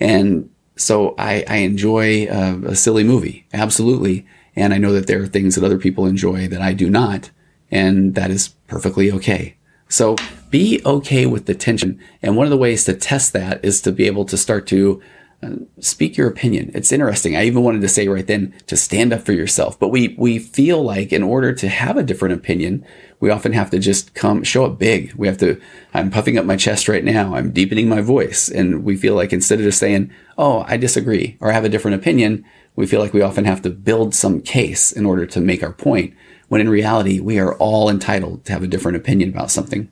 And 0.00 0.48
so 0.74 1.14
I, 1.18 1.44
I 1.46 1.56
enjoy 1.56 2.26
a, 2.28 2.68
a 2.68 2.74
silly 2.74 3.04
movie, 3.04 3.46
absolutely. 3.52 4.26
And 4.56 4.72
I 4.72 4.78
know 4.78 4.94
that 4.94 5.06
there 5.06 5.22
are 5.22 5.26
things 5.26 5.54
that 5.54 5.64
other 5.64 5.78
people 5.78 6.06
enjoy 6.06 6.48
that 6.48 6.62
I 6.62 6.72
do 6.72 6.88
not, 6.88 7.30
and 7.70 8.14
that 8.14 8.30
is 8.30 8.54
perfectly 8.68 9.12
okay. 9.12 9.56
So 9.92 10.16
be 10.48 10.80
okay 10.86 11.26
with 11.26 11.44
the 11.44 11.54
tension. 11.54 12.00
And 12.22 12.34
one 12.34 12.46
of 12.46 12.50
the 12.50 12.56
ways 12.56 12.84
to 12.84 12.94
test 12.94 13.34
that 13.34 13.62
is 13.62 13.82
to 13.82 13.92
be 13.92 14.06
able 14.06 14.24
to 14.24 14.38
start 14.38 14.66
to 14.68 15.02
uh, 15.42 15.56
speak 15.80 16.16
your 16.16 16.28
opinion. 16.28 16.70
It's 16.72 16.92
interesting. 16.92 17.36
I 17.36 17.44
even 17.44 17.62
wanted 17.62 17.82
to 17.82 17.88
say 17.88 18.08
right 18.08 18.26
then 18.26 18.54
to 18.68 18.76
stand 18.76 19.12
up 19.12 19.20
for 19.20 19.32
yourself. 19.32 19.78
But 19.78 19.88
we, 19.88 20.14
we 20.16 20.38
feel 20.38 20.82
like 20.82 21.12
in 21.12 21.22
order 21.22 21.52
to 21.52 21.68
have 21.68 21.98
a 21.98 22.02
different 22.02 22.34
opinion, 22.34 22.86
we 23.20 23.28
often 23.28 23.52
have 23.52 23.68
to 23.70 23.78
just 23.78 24.14
come 24.14 24.44
show 24.44 24.64
up 24.64 24.78
big. 24.78 25.12
We 25.14 25.26
have 25.26 25.38
to, 25.38 25.60
I'm 25.92 26.10
puffing 26.10 26.38
up 26.38 26.46
my 26.46 26.56
chest 26.56 26.88
right 26.88 27.04
now. 27.04 27.34
I'm 27.34 27.50
deepening 27.50 27.88
my 27.88 28.00
voice. 28.00 28.48
And 28.48 28.84
we 28.84 28.96
feel 28.96 29.14
like 29.14 29.34
instead 29.34 29.58
of 29.58 29.66
just 29.66 29.78
saying, 29.78 30.10
Oh, 30.38 30.64
I 30.68 30.78
disagree 30.78 31.36
or 31.40 31.50
I 31.50 31.54
have 31.54 31.66
a 31.66 31.68
different 31.68 31.96
opinion, 31.96 32.46
we 32.76 32.86
feel 32.86 33.00
like 33.00 33.12
we 33.12 33.20
often 33.20 33.44
have 33.44 33.60
to 33.62 33.70
build 33.70 34.14
some 34.14 34.40
case 34.40 34.90
in 34.90 35.04
order 35.04 35.26
to 35.26 35.40
make 35.42 35.62
our 35.62 35.74
point 35.74 36.14
when 36.52 36.60
in 36.60 36.68
reality, 36.68 37.18
we 37.18 37.38
are 37.38 37.54
all 37.54 37.88
entitled 37.88 38.44
to 38.44 38.52
have 38.52 38.62
a 38.62 38.66
different 38.66 38.98
opinion 38.98 39.30
about 39.30 39.50
something. 39.50 39.90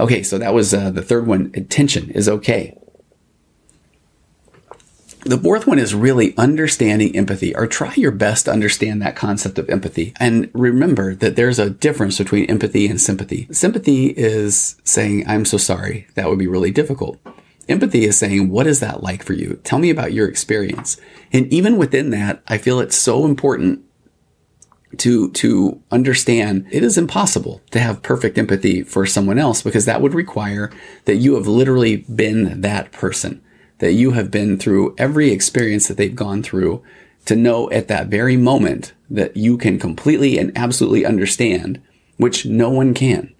Okay, 0.00 0.22
so 0.22 0.38
that 0.38 0.54
was 0.54 0.72
uh, 0.72 0.88
the 0.88 1.02
third 1.02 1.26
one. 1.26 1.50
Attention 1.52 2.08
is 2.12 2.30
okay. 2.30 2.74
The 5.26 5.36
fourth 5.36 5.66
one 5.66 5.78
is 5.78 5.94
really 5.94 6.34
understanding 6.38 7.14
empathy, 7.14 7.54
or 7.54 7.66
try 7.66 7.92
your 7.94 8.10
best 8.10 8.46
to 8.46 8.52
understand 8.52 9.02
that 9.02 9.16
concept 9.16 9.58
of 9.58 9.68
empathy. 9.68 10.14
And 10.18 10.50
remember 10.54 11.14
that 11.16 11.36
there's 11.36 11.58
a 11.58 11.68
difference 11.68 12.16
between 12.16 12.46
empathy 12.46 12.86
and 12.86 12.98
sympathy. 12.98 13.46
Sympathy 13.52 14.06
is 14.16 14.76
saying, 14.84 15.24
I'm 15.28 15.44
so 15.44 15.58
sorry. 15.58 16.06
That 16.14 16.30
would 16.30 16.38
be 16.38 16.46
really 16.46 16.70
difficult. 16.70 17.18
Empathy 17.68 18.04
is 18.04 18.16
saying, 18.16 18.48
what 18.48 18.66
is 18.66 18.80
that 18.80 19.02
like 19.02 19.22
for 19.22 19.34
you? 19.34 19.60
Tell 19.62 19.78
me 19.78 19.90
about 19.90 20.14
your 20.14 20.26
experience. 20.26 20.98
And 21.34 21.52
even 21.52 21.76
within 21.76 22.08
that, 22.12 22.42
I 22.48 22.56
feel 22.56 22.80
it's 22.80 22.96
so 22.96 23.26
important 23.26 23.84
to 24.98 25.30
to 25.30 25.80
understand 25.90 26.66
it 26.70 26.82
is 26.82 26.98
impossible 26.98 27.60
to 27.70 27.80
have 27.80 28.02
perfect 28.02 28.36
empathy 28.36 28.82
for 28.82 29.06
someone 29.06 29.38
else 29.38 29.62
because 29.62 29.84
that 29.86 30.00
would 30.00 30.14
require 30.14 30.70
that 31.06 31.16
you 31.16 31.34
have 31.34 31.46
literally 31.46 31.98
been 32.14 32.60
that 32.60 32.92
person 32.92 33.42
that 33.78 33.94
you 33.94 34.12
have 34.12 34.30
been 34.30 34.58
through 34.58 34.94
every 34.96 35.30
experience 35.30 35.88
that 35.88 35.96
they've 35.96 36.14
gone 36.14 36.42
through 36.42 36.82
to 37.24 37.34
know 37.34 37.70
at 37.70 37.88
that 37.88 38.06
very 38.06 38.36
moment 38.36 38.92
that 39.10 39.36
you 39.36 39.56
can 39.56 39.78
completely 39.78 40.38
and 40.38 40.56
absolutely 40.56 41.04
understand 41.04 41.82
which 42.16 42.46
no 42.46 42.70
one 42.70 42.94
can. 42.94 43.34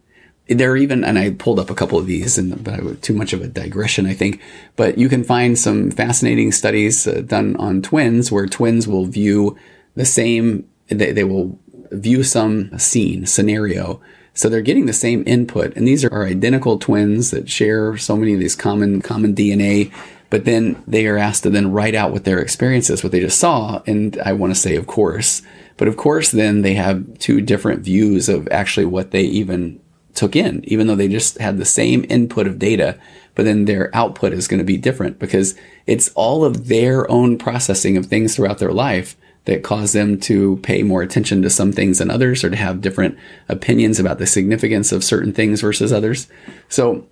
There 0.49 0.73
are 0.73 0.77
even 0.77 1.05
and 1.05 1.19
i 1.19 1.31
pulled 1.31 1.61
up 1.61 1.71
a 1.71 1.75
couple 1.75 1.99
of 1.99 2.07
these 2.07 2.37
and 2.37 2.63
but 2.63 3.01
too 3.01 3.15
much 3.15 3.33
of 3.33 3.41
a 3.41 3.47
digression 3.47 4.05
i 4.05 4.13
think 4.13 4.43
but 4.75 4.99
you 4.99 5.09
can 5.09 5.23
find 5.23 5.57
some 5.57 5.91
fascinating 5.91 6.51
studies 6.51 7.07
uh, 7.07 7.23
done 7.25 7.57
on 7.57 7.81
twins 7.81 8.31
where 8.33 8.47
twins 8.47 8.89
will 8.89 9.07
view 9.07 9.57
the 9.95 10.05
same 10.05 10.69
they, 10.93 11.13
they 11.13 11.25
will 11.25 11.59
view 11.91 12.23
some 12.23 12.77
scene, 12.79 13.27
scenario. 13.27 14.01
So 14.35 14.49
they're 14.49 14.63
getting 14.63 14.87
the 14.87 14.93
same 14.93 15.25
input. 15.27 15.77
And 15.77 15.87
these 15.87 16.05
are 16.05 16.25
identical 16.25 16.79
twins 16.79 17.31
that 17.31 17.51
share 17.51 17.97
so 17.99 18.17
many 18.17 18.33
of 18.33 18.41
these 18.41 18.57
common, 18.57 19.03
common 19.03 19.35
DNA. 19.35 19.93
But 20.31 20.47
then 20.47 20.83
they 20.87 21.07
are 21.07 21.19
asked 21.19 21.43
to 21.43 21.51
then 21.51 21.71
write 21.71 21.95
out 21.95 22.13
what 22.13 22.25
their 22.25 22.39
experiences, 22.39 23.03
what 23.03 23.13
they 23.13 23.21
just 23.21 23.39
saw. 23.39 23.83
And 23.87 24.19
I 24.25 24.33
want 24.33 24.55
to 24.55 24.59
say, 24.59 24.77
of 24.77 24.87
course, 24.87 25.43
but 25.77 25.89
of 25.89 25.97
course, 25.97 26.31
then 26.31 26.63
they 26.63 26.75
have 26.75 27.19
two 27.19 27.41
different 27.41 27.83
views 27.83 28.29
of 28.29 28.49
actually 28.51 28.87
what 28.87 29.11
they 29.11 29.23
even 29.23 29.81
took 30.15 30.37
in, 30.37 30.63
even 30.69 30.87
though 30.87 30.97
they 30.97 31.09
just 31.09 31.39
had 31.39 31.59
the 31.59 31.65
same 31.65 32.05
input 32.09 32.47
of 32.47 32.59
data, 32.59 32.99
but 33.35 33.45
then 33.45 33.65
their 33.65 33.95
output 33.95 34.33
is 34.33 34.49
going 34.49 34.59
to 34.59 34.65
be 34.65 34.77
different 34.77 35.19
because 35.19 35.55
it's 35.87 36.11
all 36.11 36.45
of 36.45 36.69
their 36.69 37.11
own 37.11 37.39
processing 37.39 37.97
of 37.97 38.07
things 38.07 38.37
throughout 38.37 38.59
their 38.59 38.73
life 38.73 39.17
that 39.45 39.65
cause 39.65 39.93
them 39.93 40.19
to 40.21 40.57
pay 40.59 40.83
more 40.83 41.03
attention 41.03 41.43
to 41.43 41.51
some 41.51 41.73
things 41.73 41.99
than 41.99 42.11
others 42.11 42.45
or 42.45 42.51
to 42.51 42.57
have 42.57 42.81
different 42.81 43.19
opinions 43.49 43.99
about 43.99 44.19
the 44.19 44.27
significance 44.27 44.93
of 44.93 45.03
certain 45.03 45.33
things 45.33 45.61
versus 45.61 45.93
others. 45.93 46.29
So 46.69 47.07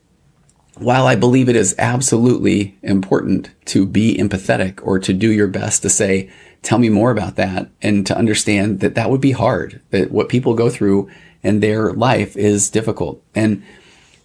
while 0.79 1.07
I 1.07 1.17
believe 1.17 1.49
it 1.49 1.57
is 1.57 1.75
absolutely 1.79 2.79
important 2.83 3.51
to 3.67 3.85
be 3.85 4.17
empathetic 4.17 4.81
or 4.83 4.99
to 5.01 5.13
do 5.13 5.31
your 5.31 5.49
best 5.49 5.83
to 5.83 5.91
say, 5.91 6.31
tell 6.63 6.79
me 6.79 6.89
more 6.89 7.11
about 7.11 7.37
that 7.37 7.69
and 7.83 8.07
to 8.07 8.17
understand 8.17 8.81
that 8.81 8.95
that 8.95 9.11
would 9.11 9.21
be 9.21 9.33
hard, 9.33 9.81
that 9.91 10.11
what 10.11 10.29
people 10.29 10.55
go 10.55 10.71
through 10.71 11.11
in 11.43 11.61
their 11.61 11.93
life 11.93 12.37
is 12.37 12.71
difficult. 12.71 13.23
And 13.35 13.63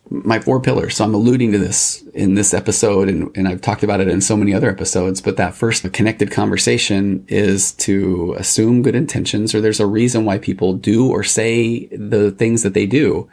my 0.10 0.40
four 0.40 0.62
pillars. 0.62 0.96
So 0.96 1.04
I'm 1.04 1.14
alluding 1.14 1.52
to 1.54 1.58
this 1.58 2.04
in 2.14 2.36
this 2.36 2.54
episode, 2.54 3.10
and, 3.10 3.36
and 3.36 3.48
I've 3.48 3.62
talked 3.62 3.84
about 3.84 4.02
it 4.02 4.08
in 4.08 4.22
so 4.22 4.38
many 4.38 4.54
other 4.54 4.70
episodes. 4.70 5.22
But 5.22 5.38
that 5.38 5.56
first 5.56 5.92
connected 5.94 6.32
conversation 6.32 7.26
is 7.28 7.72
to 7.74 8.36
assume 8.38 8.82
good 8.82 8.96
intentions, 8.96 9.56
or 9.56 9.62
there's 9.62 9.80
a 9.80 9.88
reason 9.88 10.26
why 10.26 10.38
people 10.38 10.74
do 10.74 11.10
or 11.10 11.24
say 11.24 11.88
the 11.88 12.32
things 12.32 12.64
that 12.64 12.74
they 12.74 12.86
do. 12.86 13.30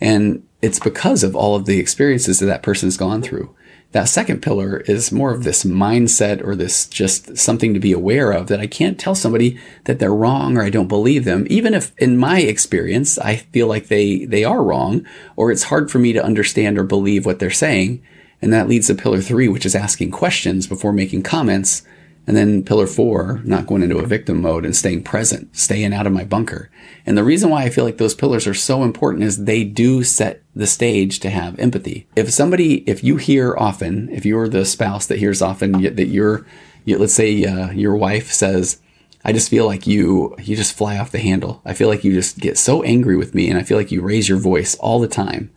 And 0.00 0.46
it's 0.62 0.80
because 0.80 1.22
of 1.22 1.36
all 1.36 1.56
of 1.56 1.66
the 1.66 1.78
experiences 1.78 2.38
that 2.38 2.46
that 2.46 2.62
person's 2.62 2.96
gone 2.96 3.22
through. 3.22 3.54
That 3.94 4.08
second 4.08 4.42
pillar 4.42 4.78
is 4.88 5.12
more 5.12 5.32
of 5.32 5.44
this 5.44 5.62
mindset 5.62 6.44
or 6.44 6.56
this 6.56 6.88
just 6.88 7.38
something 7.38 7.72
to 7.74 7.78
be 7.78 7.92
aware 7.92 8.32
of 8.32 8.48
that 8.48 8.58
I 8.58 8.66
can't 8.66 8.98
tell 8.98 9.14
somebody 9.14 9.56
that 9.84 10.00
they're 10.00 10.12
wrong 10.12 10.58
or 10.58 10.64
I 10.64 10.68
don't 10.70 10.88
believe 10.88 11.24
them, 11.24 11.46
even 11.48 11.74
if 11.74 11.96
in 11.96 12.18
my 12.18 12.40
experience, 12.40 13.20
I 13.20 13.36
feel 13.36 13.68
like 13.68 13.86
they, 13.86 14.24
they 14.24 14.42
are 14.42 14.64
wrong 14.64 15.06
or 15.36 15.52
it's 15.52 15.62
hard 15.62 15.92
for 15.92 16.00
me 16.00 16.12
to 16.12 16.24
understand 16.24 16.76
or 16.76 16.82
believe 16.82 17.24
what 17.24 17.38
they're 17.38 17.50
saying. 17.50 18.02
And 18.42 18.52
that 18.52 18.68
leads 18.68 18.88
to 18.88 18.96
pillar 18.96 19.20
three, 19.20 19.46
which 19.46 19.64
is 19.64 19.76
asking 19.76 20.10
questions 20.10 20.66
before 20.66 20.92
making 20.92 21.22
comments 21.22 21.86
and 22.26 22.36
then 22.36 22.64
pillar 22.64 22.86
four, 22.86 23.40
not 23.44 23.66
going 23.66 23.82
into 23.82 23.98
a 23.98 24.06
victim 24.06 24.40
mode 24.40 24.64
and 24.64 24.74
staying 24.74 25.04
present, 25.04 25.54
staying 25.56 25.92
out 25.92 26.06
of 26.06 26.12
my 26.12 26.24
bunker. 26.24 26.70
And 27.04 27.18
the 27.18 27.24
reason 27.24 27.50
why 27.50 27.64
I 27.64 27.70
feel 27.70 27.84
like 27.84 27.98
those 27.98 28.14
pillars 28.14 28.46
are 28.46 28.54
so 28.54 28.82
important 28.82 29.24
is 29.24 29.44
they 29.44 29.64
do 29.64 30.02
set 30.02 30.42
the 30.54 30.66
stage 30.66 31.20
to 31.20 31.30
have 31.30 31.58
empathy. 31.58 32.06
If 32.16 32.32
somebody, 32.32 32.76
if 32.88 33.04
you 33.04 33.16
hear 33.16 33.54
often, 33.56 34.08
if 34.08 34.24
you're 34.24 34.48
the 34.48 34.64
spouse 34.64 35.06
that 35.06 35.18
hears 35.18 35.42
often 35.42 35.72
that 35.72 36.06
you're, 36.06 36.46
you, 36.84 36.98
let's 36.98 37.14
say 37.14 37.44
uh, 37.44 37.70
your 37.72 37.96
wife 37.96 38.32
says, 38.32 38.80
I 39.24 39.32
just 39.32 39.50
feel 39.50 39.66
like 39.66 39.86
you, 39.86 40.34
you 40.38 40.56
just 40.56 40.76
fly 40.76 40.98
off 40.98 41.10
the 41.10 41.18
handle. 41.18 41.60
I 41.64 41.74
feel 41.74 41.88
like 41.88 42.04
you 42.04 42.12
just 42.12 42.38
get 42.38 42.58
so 42.58 42.82
angry 42.82 43.16
with 43.16 43.34
me 43.34 43.50
and 43.50 43.58
I 43.58 43.62
feel 43.62 43.76
like 43.78 43.90
you 43.90 44.02
raise 44.02 44.28
your 44.28 44.38
voice 44.38 44.74
all 44.76 45.00
the 45.00 45.08
time 45.08 45.50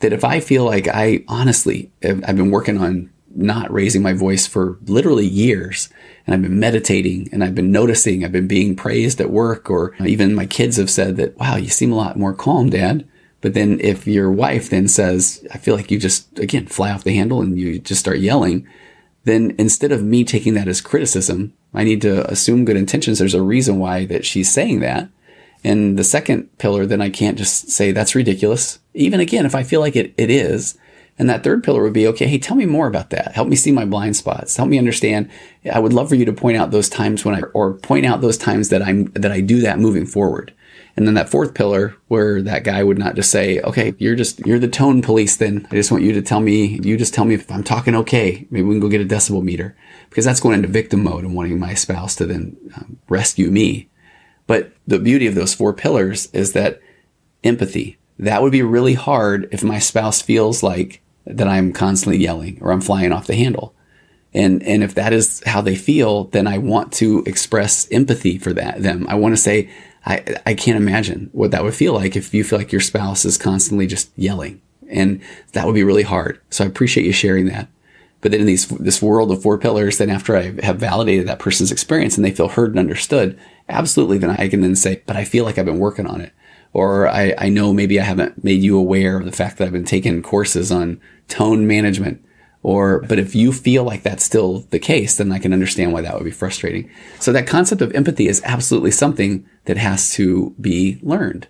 that 0.00 0.12
if 0.12 0.24
I 0.24 0.40
feel 0.40 0.64
like 0.64 0.88
I 0.88 1.24
honestly, 1.28 1.90
I've 2.02 2.36
been 2.36 2.50
working 2.50 2.78
on 2.78 3.10
not 3.36 3.72
raising 3.72 4.02
my 4.02 4.12
voice 4.12 4.46
for 4.46 4.78
literally 4.86 5.26
years. 5.26 5.88
And 6.26 6.34
I've 6.34 6.42
been 6.42 6.58
meditating 6.58 7.28
and 7.32 7.44
I've 7.44 7.54
been 7.54 7.72
noticing, 7.72 8.24
I've 8.24 8.32
been 8.32 8.48
being 8.48 8.76
praised 8.76 9.20
at 9.20 9.30
work, 9.30 9.70
or 9.70 9.94
even 10.04 10.34
my 10.34 10.46
kids 10.46 10.76
have 10.76 10.90
said 10.90 11.16
that, 11.16 11.36
wow, 11.38 11.56
you 11.56 11.68
seem 11.68 11.92
a 11.92 11.96
lot 11.96 12.18
more 12.18 12.34
calm, 12.34 12.70
dad. 12.70 13.06
But 13.40 13.54
then 13.54 13.78
if 13.80 14.06
your 14.06 14.30
wife 14.30 14.70
then 14.70 14.88
says, 14.88 15.46
I 15.52 15.58
feel 15.58 15.76
like 15.76 15.90
you 15.90 15.98
just, 15.98 16.38
again, 16.38 16.66
fly 16.66 16.90
off 16.90 17.04
the 17.04 17.14
handle 17.14 17.42
and 17.42 17.58
you 17.58 17.78
just 17.78 18.00
start 18.00 18.18
yelling, 18.18 18.66
then 19.24 19.54
instead 19.58 19.92
of 19.92 20.02
me 20.02 20.24
taking 20.24 20.54
that 20.54 20.68
as 20.68 20.80
criticism, 20.80 21.52
I 21.74 21.84
need 21.84 22.00
to 22.02 22.30
assume 22.30 22.64
good 22.64 22.76
intentions. 22.76 23.18
There's 23.18 23.34
a 23.34 23.42
reason 23.42 23.78
why 23.78 24.06
that 24.06 24.24
she's 24.24 24.50
saying 24.50 24.80
that. 24.80 25.10
And 25.62 25.98
the 25.98 26.04
second 26.04 26.56
pillar, 26.58 26.86
then 26.86 27.00
I 27.00 27.10
can't 27.10 27.38
just 27.38 27.70
say 27.70 27.90
that's 27.90 28.14
ridiculous. 28.14 28.78
Even 28.92 29.20
again, 29.20 29.46
if 29.46 29.54
I 29.54 29.62
feel 29.62 29.80
like 29.80 29.96
it, 29.96 30.14
it 30.16 30.30
is, 30.30 30.78
And 31.18 31.30
that 31.30 31.44
third 31.44 31.62
pillar 31.62 31.82
would 31.82 31.92
be, 31.92 32.08
okay, 32.08 32.26
hey, 32.26 32.38
tell 32.38 32.56
me 32.56 32.66
more 32.66 32.88
about 32.88 33.10
that. 33.10 33.32
Help 33.32 33.48
me 33.48 33.54
see 33.54 33.70
my 33.70 33.84
blind 33.84 34.16
spots. 34.16 34.56
Help 34.56 34.68
me 34.68 34.78
understand. 34.78 35.30
I 35.72 35.78
would 35.78 35.92
love 35.92 36.08
for 36.08 36.16
you 36.16 36.24
to 36.24 36.32
point 36.32 36.56
out 36.56 36.72
those 36.72 36.88
times 36.88 37.24
when 37.24 37.36
I, 37.36 37.42
or 37.54 37.74
point 37.74 38.04
out 38.04 38.20
those 38.20 38.36
times 38.36 38.68
that 38.70 38.82
I'm, 38.82 39.04
that 39.12 39.30
I 39.30 39.40
do 39.40 39.60
that 39.60 39.78
moving 39.78 40.06
forward. 40.06 40.52
And 40.96 41.06
then 41.06 41.14
that 41.14 41.28
fourth 41.28 41.54
pillar 41.54 41.96
where 42.08 42.42
that 42.42 42.64
guy 42.64 42.82
would 42.82 42.98
not 42.98 43.14
just 43.14 43.30
say, 43.30 43.60
okay, 43.60 43.94
you're 43.98 44.14
just, 44.16 44.44
you're 44.46 44.58
the 44.58 44.68
tone 44.68 45.02
police 45.02 45.36
then. 45.36 45.66
I 45.70 45.76
just 45.76 45.90
want 45.90 46.04
you 46.04 46.12
to 46.12 46.22
tell 46.22 46.40
me, 46.40 46.80
you 46.82 46.96
just 46.96 47.14
tell 47.14 47.24
me 47.24 47.34
if 47.34 47.50
I'm 47.50 47.64
talking 47.64 47.94
okay. 47.96 48.46
Maybe 48.50 48.62
we 48.62 48.74
can 48.74 48.80
go 48.80 48.88
get 48.88 49.00
a 49.00 49.04
decibel 49.04 49.42
meter 49.42 49.76
because 50.10 50.24
that's 50.24 50.40
going 50.40 50.54
into 50.54 50.68
victim 50.68 51.02
mode 51.02 51.24
and 51.24 51.34
wanting 51.34 51.58
my 51.58 51.74
spouse 51.74 52.14
to 52.16 52.26
then 52.26 52.56
um, 52.76 52.98
rescue 53.08 53.50
me. 53.50 53.88
But 54.46 54.72
the 54.86 54.98
beauty 54.98 55.26
of 55.26 55.34
those 55.34 55.54
four 55.54 55.72
pillars 55.72 56.26
is 56.32 56.52
that 56.52 56.80
empathy, 57.42 57.98
that 58.18 58.42
would 58.42 58.52
be 58.52 58.62
really 58.62 58.94
hard 58.94 59.48
if 59.50 59.64
my 59.64 59.78
spouse 59.78 60.22
feels 60.22 60.62
like 60.62 61.02
that 61.26 61.48
I'm 61.48 61.72
constantly 61.72 62.18
yelling 62.18 62.58
or 62.60 62.72
I'm 62.72 62.80
flying 62.80 63.12
off 63.12 63.26
the 63.26 63.34
handle. 63.34 63.74
And, 64.32 64.62
and 64.64 64.82
if 64.82 64.94
that 64.96 65.12
is 65.12 65.42
how 65.46 65.60
they 65.60 65.76
feel, 65.76 66.24
then 66.24 66.46
I 66.46 66.58
want 66.58 66.92
to 66.94 67.22
express 67.24 67.88
empathy 67.90 68.36
for 68.38 68.52
that, 68.52 68.82
them. 68.82 69.06
I 69.08 69.14
want 69.14 69.32
to 69.34 69.40
say, 69.40 69.70
I, 70.06 70.36
I 70.44 70.54
can't 70.54 70.76
imagine 70.76 71.30
what 71.32 71.52
that 71.52 71.62
would 71.62 71.74
feel 71.74 71.94
like 71.94 72.16
if 72.16 72.34
you 72.34 72.44
feel 72.44 72.58
like 72.58 72.72
your 72.72 72.80
spouse 72.80 73.24
is 73.24 73.38
constantly 73.38 73.86
just 73.86 74.10
yelling. 74.16 74.60
And 74.88 75.22
that 75.52 75.66
would 75.66 75.74
be 75.74 75.84
really 75.84 76.02
hard. 76.02 76.40
So 76.50 76.64
I 76.64 76.66
appreciate 76.66 77.06
you 77.06 77.12
sharing 77.12 77.46
that. 77.46 77.68
But 78.20 78.32
then 78.32 78.40
in 78.40 78.46
these, 78.46 78.66
this 78.68 79.02
world 79.02 79.30
of 79.30 79.42
four 79.42 79.58
pillars, 79.58 79.98
then 79.98 80.10
after 80.10 80.36
I 80.36 80.54
have 80.62 80.78
validated 80.78 81.28
that 81.28 81.38
person's 81.38 81.70
experience 81.70 82.16
and 82.16 82.24
they 82.24 82.30
feel 82.30 82.48
heard 82.48 82.70
and 82.70 82.78
understood, 82.78 83.38
absolutely, 83.68 84.18
then 84.18 84.30
I 84.30 84.48
can 84.48 84.62
then 84.62 84.76
say, 84.76 85.02
but 85.06 85.16
I 85.16 85.24
feel 85.24 85.44
like 85.44 85.58
I've 85.58 85.66
been 85.66 85.78
working 85.78 86.06
on 86.06 86.20
it. 86.20 86.32
Or 86.72 87.06
I, 87.06 87.34
I 87.38 87.48
know 87.50 87.72
maybe 87.72 88.00
I 88.00 88.04
haven't 88.04 88.42
made 88.42 88.62
you 88.62 88.76
aware 88.76 89.18
of 89.18 89.26
the 89.26 89.32
fact 89.32 89.58
that 89.58 89.66
I've 89.66 89.72
been 89.72 89.84
taking 89.84 90.22
courses 90.22 90.72
on 90.72 91.00
tone 91.28 91.66
management. 91.66 92.24
Or, 92.62 93.00
but 93.00 93.18
if 93.18 93.34
you 93.34 93.52
feel 93.52 93.84
like 93.84 94.02
that's 94.02 94.24
still 94.24 94.60
the 94.70 94.78
case, 94.78 95.16
then 95.16 95.30
I 95.32 95.38
can 95.38 95.52
understand 95.52 95.92
why 95.92 96.00
that 96.00 96.14
would 96.14 96.24
be 96.24 96.30
frustrating. 96.30 96.90
So 97.20 97.30
that 97.32 97.46
concept 97.46 97.82
of 97.82 97.92
empathy 97.92 98.26
is 98.26 98.40
absolutely 98.44 98.90
something 98.90 99.46
that 99.66 99.76
has 99.76 100.12
to 100.14 100.54
be 100.58 100.98
learned. 101.02 101.46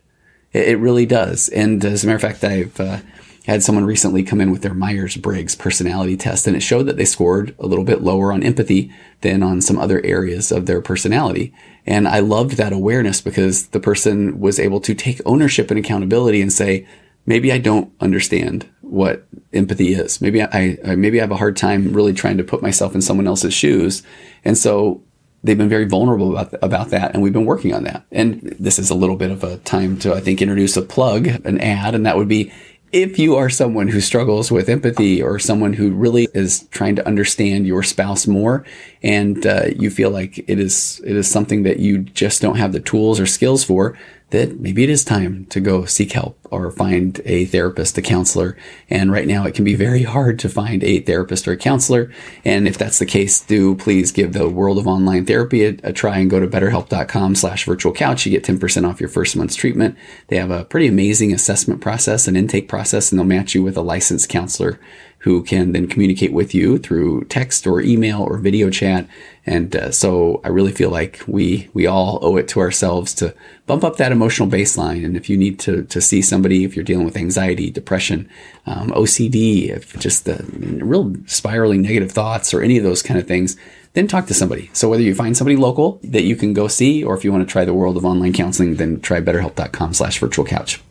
It, 0.52 0.68
it 0.70 0.76
really 0.78 1.06
does. 1.06 1.48
And 1.50 1.84
as 1.84 2.02
a 2.02 2.08
matter 2.08 2.16
of 2.16 2.22
fact, 2.22 2.42
I've, 2.42 2.80
uh, 2.80 2.98
had 3.46 3.62
someone 3.62 3.84
recently 3.84 4.22
come 4.22 4.40
in 4.40 4.50
with 4.50 4.62
their 4.62 4.74
Myers 4.74 5.16
Briggs 5.16 5.54
personality 5.54 6.16
test, 6.16 6.46
and 6.46 6.56
it 6.56 6.60
showed 6.60 6.84
that 6.84 6.96
they 6.96 7.04
scored 7.04 7.54
a 7.58 7.66
little 7.66 7.84
bit 7.84 8.02
lower 8.02 8.32
on 8.32 8.42
empathy 8.42 8.90
than 9.20 9.42
on 9.42 9.60
some 9.60 9.78
other 9.78 10.04
areas 10.04 10.50
of 10.50 10.66
their 10.66 10.80
personality. 10.80 11.52
And 11.86 12.08
I 12.08 12.20
loved 12.20 12.52
that 12.52 12.72
awareness 12.72 13.20
because 13.20 13.68
the 13.68 13.80
person 13.80 14.40
was 14.40 14.58
able 14.58 14.80
to 14.80 14.94
take 14.94 15.20
ownership 15.26 15.70
and 15.70 15.78
accountability 15.78 16.40
and 16.40 16.52
say, 16.52 16.86
maybe 17.26 17.52
I 17.52 17.58
don't 17.58 17.92
understand 18.00 18.68
what 18.84 19.26
empathy 19.52 19.94
is. 19.94 20.20
Maybe 20.20 20.42
I, 20.42 20.78
I 20.84 20.94
maybe 20.94 21.20
I 21.20 21.22
have 21.22 21.30
a 21.30 21.36
hard 21.36 21.56
time 21.56 21.92
really 21.92 22.12
trying 22.12 22.38
to 22.38 22.44
put 22.44 22.62
myself 22.62 22.94
in 22.94 23.02
someone 23.02 23.26
else's 23.26 23.54
shoes. 23.54 24.02
And 24.44 24.56
so 24.56 25.02
they've 25.42 25.58
been 25.58 25.68
very 25.68 25.84
vulnerable 25.84 26.36
about, 26.36 26.54
about 26.62 26.88
that 26.90 27.12
and 27.12 27.22
we've 27.22 27.32
been 27.32 27.44
working 27.46 27.74
on 27.74 27.84
that. 27.84 28.04
And 28.10 28.40
this 28.58 28.78
is 28.78 28.90
a 28.90 28.94
little 28.94 29.16
bit 29.16 29.30
of 29.30 29.44
a 29.44 29.58
time 29.58 29.98
to, 30.00 30.14
I 30.14 30.20
think, 30.20 30.40
introduce 30.40 30.76
a 30.76 30.82
plug, 30.82 31.26
an 31.26 31.60
ad, 31.60 31.94
and 31.94 32.06
that 32.06 32.16
would 32.16 32.28
be 32.28 32.52
if 32.94 33.18
you 33.18 33.34
are 33.34 33.50
someone 33.50 33.88
who 33.88 34.00
struggles 34.00 34.52
with 34.52 34.68
empathy 34.68 35.20
or 35.20 35.36
someone 35.40 35.72
who 35.72 35.90
really 35.90 36.28
is 36.32 36.68
trying 36.70 36.94
to 36.94 37.04
understand 37.08 37.66
your 37.66 37.82
spouse 37.82 38.28
more 38.28 38.64
and 39.02 39.44
uh, 39.44 39.64
you 39.76 39.90
feel 39.90 40.10
like 40.10 40.38
it 40.48 40.60
is 40.60 41.02
it 41.04 41.16
is 41.16 41.28
something 41.28 41.64
that 41.64 41.80
you 41.80 41.98
just 41.98 42.40
don't 42.40 42.54
have 42.54 42.72
the 42.72 42.78
tools 42.78 43.18
or 43.18 43.26
skills 43.26 43.64
for 43.64 43.98
that 44.34 44.58
maybe 44.58 44.82
it 44.82 44.90
is 44.90 45.04
time 45.04 45.46
to 45.46 45.60
go 45.60 45.84
seek 45.84 46.10
help 46.10 46.36
or 46.50 46.68
find 46.72 47.20
a 47.24 47.44
therapist, 47.44 47.96
a 47.98 48.02
counselor. 48.02 48.56
And 48.90 49.12
right 49.12 49.28
now 49.28 49.46
it 49.46 49.54
can 49.54 49.64
be 49.64 49.76
very 49.76 50.02
hard 50.02 50.40
to 50.40 50.48
find 50.48 50.82
a 50.82 50.98
therapist 50.98 51.46
or 51.46 51.52
a 51.52 51.56
counselor. 51.56 52.12
And 52.44 52.66
if 52.66 52.76
that's 52.76 52.98
the 52.98 53.06
case, 53.06 53.40
do 53.40 53.76
please 53.76 54.10
give 54.10 54.32
the 54.32 54.48
world 54.48 54.78
of 54.78 54.88
online 54.88 55.24
therapy 55.24 55.64
a, 55.64 55.76
a 55.84 55.92
try 55.92 56.18
and 56.18 56.28
go 56.28 56.40
to 56.40 56.48
betterhelp.com 56.48 57.36
slash 57.36 57.64
virtual 57.64 57.92
couch. 57.92 58.26
You 58.26 58.32
get 58.32 58.42
10% 58.42 58.88
off 58.88 58.98
your 58.98 59.08
first 59.08 59.36
month's 59.36 59.54
treatment. 59.54 59.96
They 60.26 60.36
have 60.36 60.50
a 60.50 60.64
pretty 60.64 60.88
amazing 60.88 61.32
assessment 61.32 61.80
process 61.80 62.26
and 62.26 62.36
intake 62.36 62.68
process, 62.68 63.12
and 63.12 63.18
they'll 63.20 63.26
match 63.26 63.54
you 63.54 63.62
with 63.62 63.76
a 63.76 63.82
licensed 63.82 64.28
counselor 64.28 64.80
who 65.24 65.42
can 65.42 65.72
then 65.72 65.86
communicate 65.86 66.34
with 66.34 66.54
you 66.54 66.76
through 66.76 67.24
text 67.24 67.66
or 67.66 67.80
email 67.80 68.20
or 68.20 68.36
video 68.36 68.68
chat. 68.68 69.08
And 69.46 69.74
uh, 69.74 69.90
so 69.90 70.42
I 70.44 70.48
really 70.48 70.70
feel 70.70 70.90
like 70.90 71.22
we 71.26 71.70
we 71.72 71.86
all 71.86 72.18
owe 72.20 72.36
it 72.36 72.46
to 72.48 72.60
ourselves 72.60 73.14
to 73.14 73.34
bump 73.66 73.84
up 73.84 73.96
that 73.96 74.12
emotional 74.12 74.50
baseline. 74.50 75.02
And 75.02 75.16
if 75.16 75.30
you 75.30 75.38
need 75.38 75.58
to 75.60 75.84
to 75.84 76.00
see 76.02 76.20
somebody, 76.20 76.64
if 76.64 76.76
you're 76.76 76.84
dealing 76.84 77.06
with 77.06 77.16
anxiety, 77.16 77.70
depression, 77.70 78.28
um, 78.66 78.90
OCD, 78.90 79.70
if 79.70 79.98
just 79.98 80.26
the 80.26 80.44
real 80.84 81.14
spiraling 81.24 81.80
negative 81.80 82.12
thoughts 82.12 82.52
or 82.52 82.60
any 82.60 82.76
of 82.76 82.84
those 82.84 83.02
kind 83.02 83.18
of 83.18 83.26
things, 83.26 83.56
then 83.94 84.06
talk 84.06 84.26
to 84.26 84.34
somebody. 84.34 84.68
So 84.74 84.90
whether 84.90 85.02
you 85.02 85.14
find 85.14 85.34
somebody 85.34 85.56
local 85.56 86.00
that 86.04 86.24
you 86.24 86.36
can 86.36 86.52
go 86.52 86.68
see, 86.68 87.02
or 87.02 87.16
if 87.16 87.24
you 87.24 87.32
want 87.32 87.48
to 87.48 87.50
try 87.50 87.64
the 87.64 87.72
world 87.72 87.96
of 87.96 88.04
online 88.04 88.34
counseling, 88.34 88.76
then 88.76 89.00
try 89.00 89.22
betterhelp.com 89.22 89.94
slash 89.94 90.18
virtual 90.18 90.44
couch. 90.44 90.82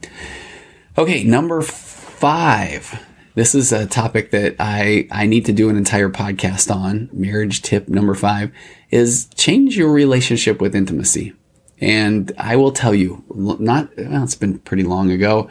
Okay, 0.97 1.23
number 1.23 1.61
five 1.61 2.99
this 3.35 3.55
is 3.55 3.71
a 3.71 3.85
topic 3.87 4.31
that 4.31 4.55
I, 4.59 5.07
I 5.11 5.25
need 5.25 5.45
to 5.45 5.53
do 5.53 5.69
an 5.69 5.77
entire 5.77 6.09
podcast 6.09 6.73
on. 6.73 7.09
Marriage 7.11 7.61
tip 7.61 7.87
number 7.87 8.13
five 8.13 8.51
is 8.91 9.27
change 9.35 9.77
your 9.77 9.91
relationship 9.91 10.61
with 10.61 10.75
intimacy. 10.75 11.33
And 11.79 12.31
I 12.37 12.55
will 12.55 12.71
tell 12.71 12.93
you, 12.93 13.23
not, 13.33 13.89
well, 13.97 14.23
it's 14.23 14.35
been 14.35 14.59
pretty 14.59 14.83
long 14.83 15.11
ago 15.11 15.49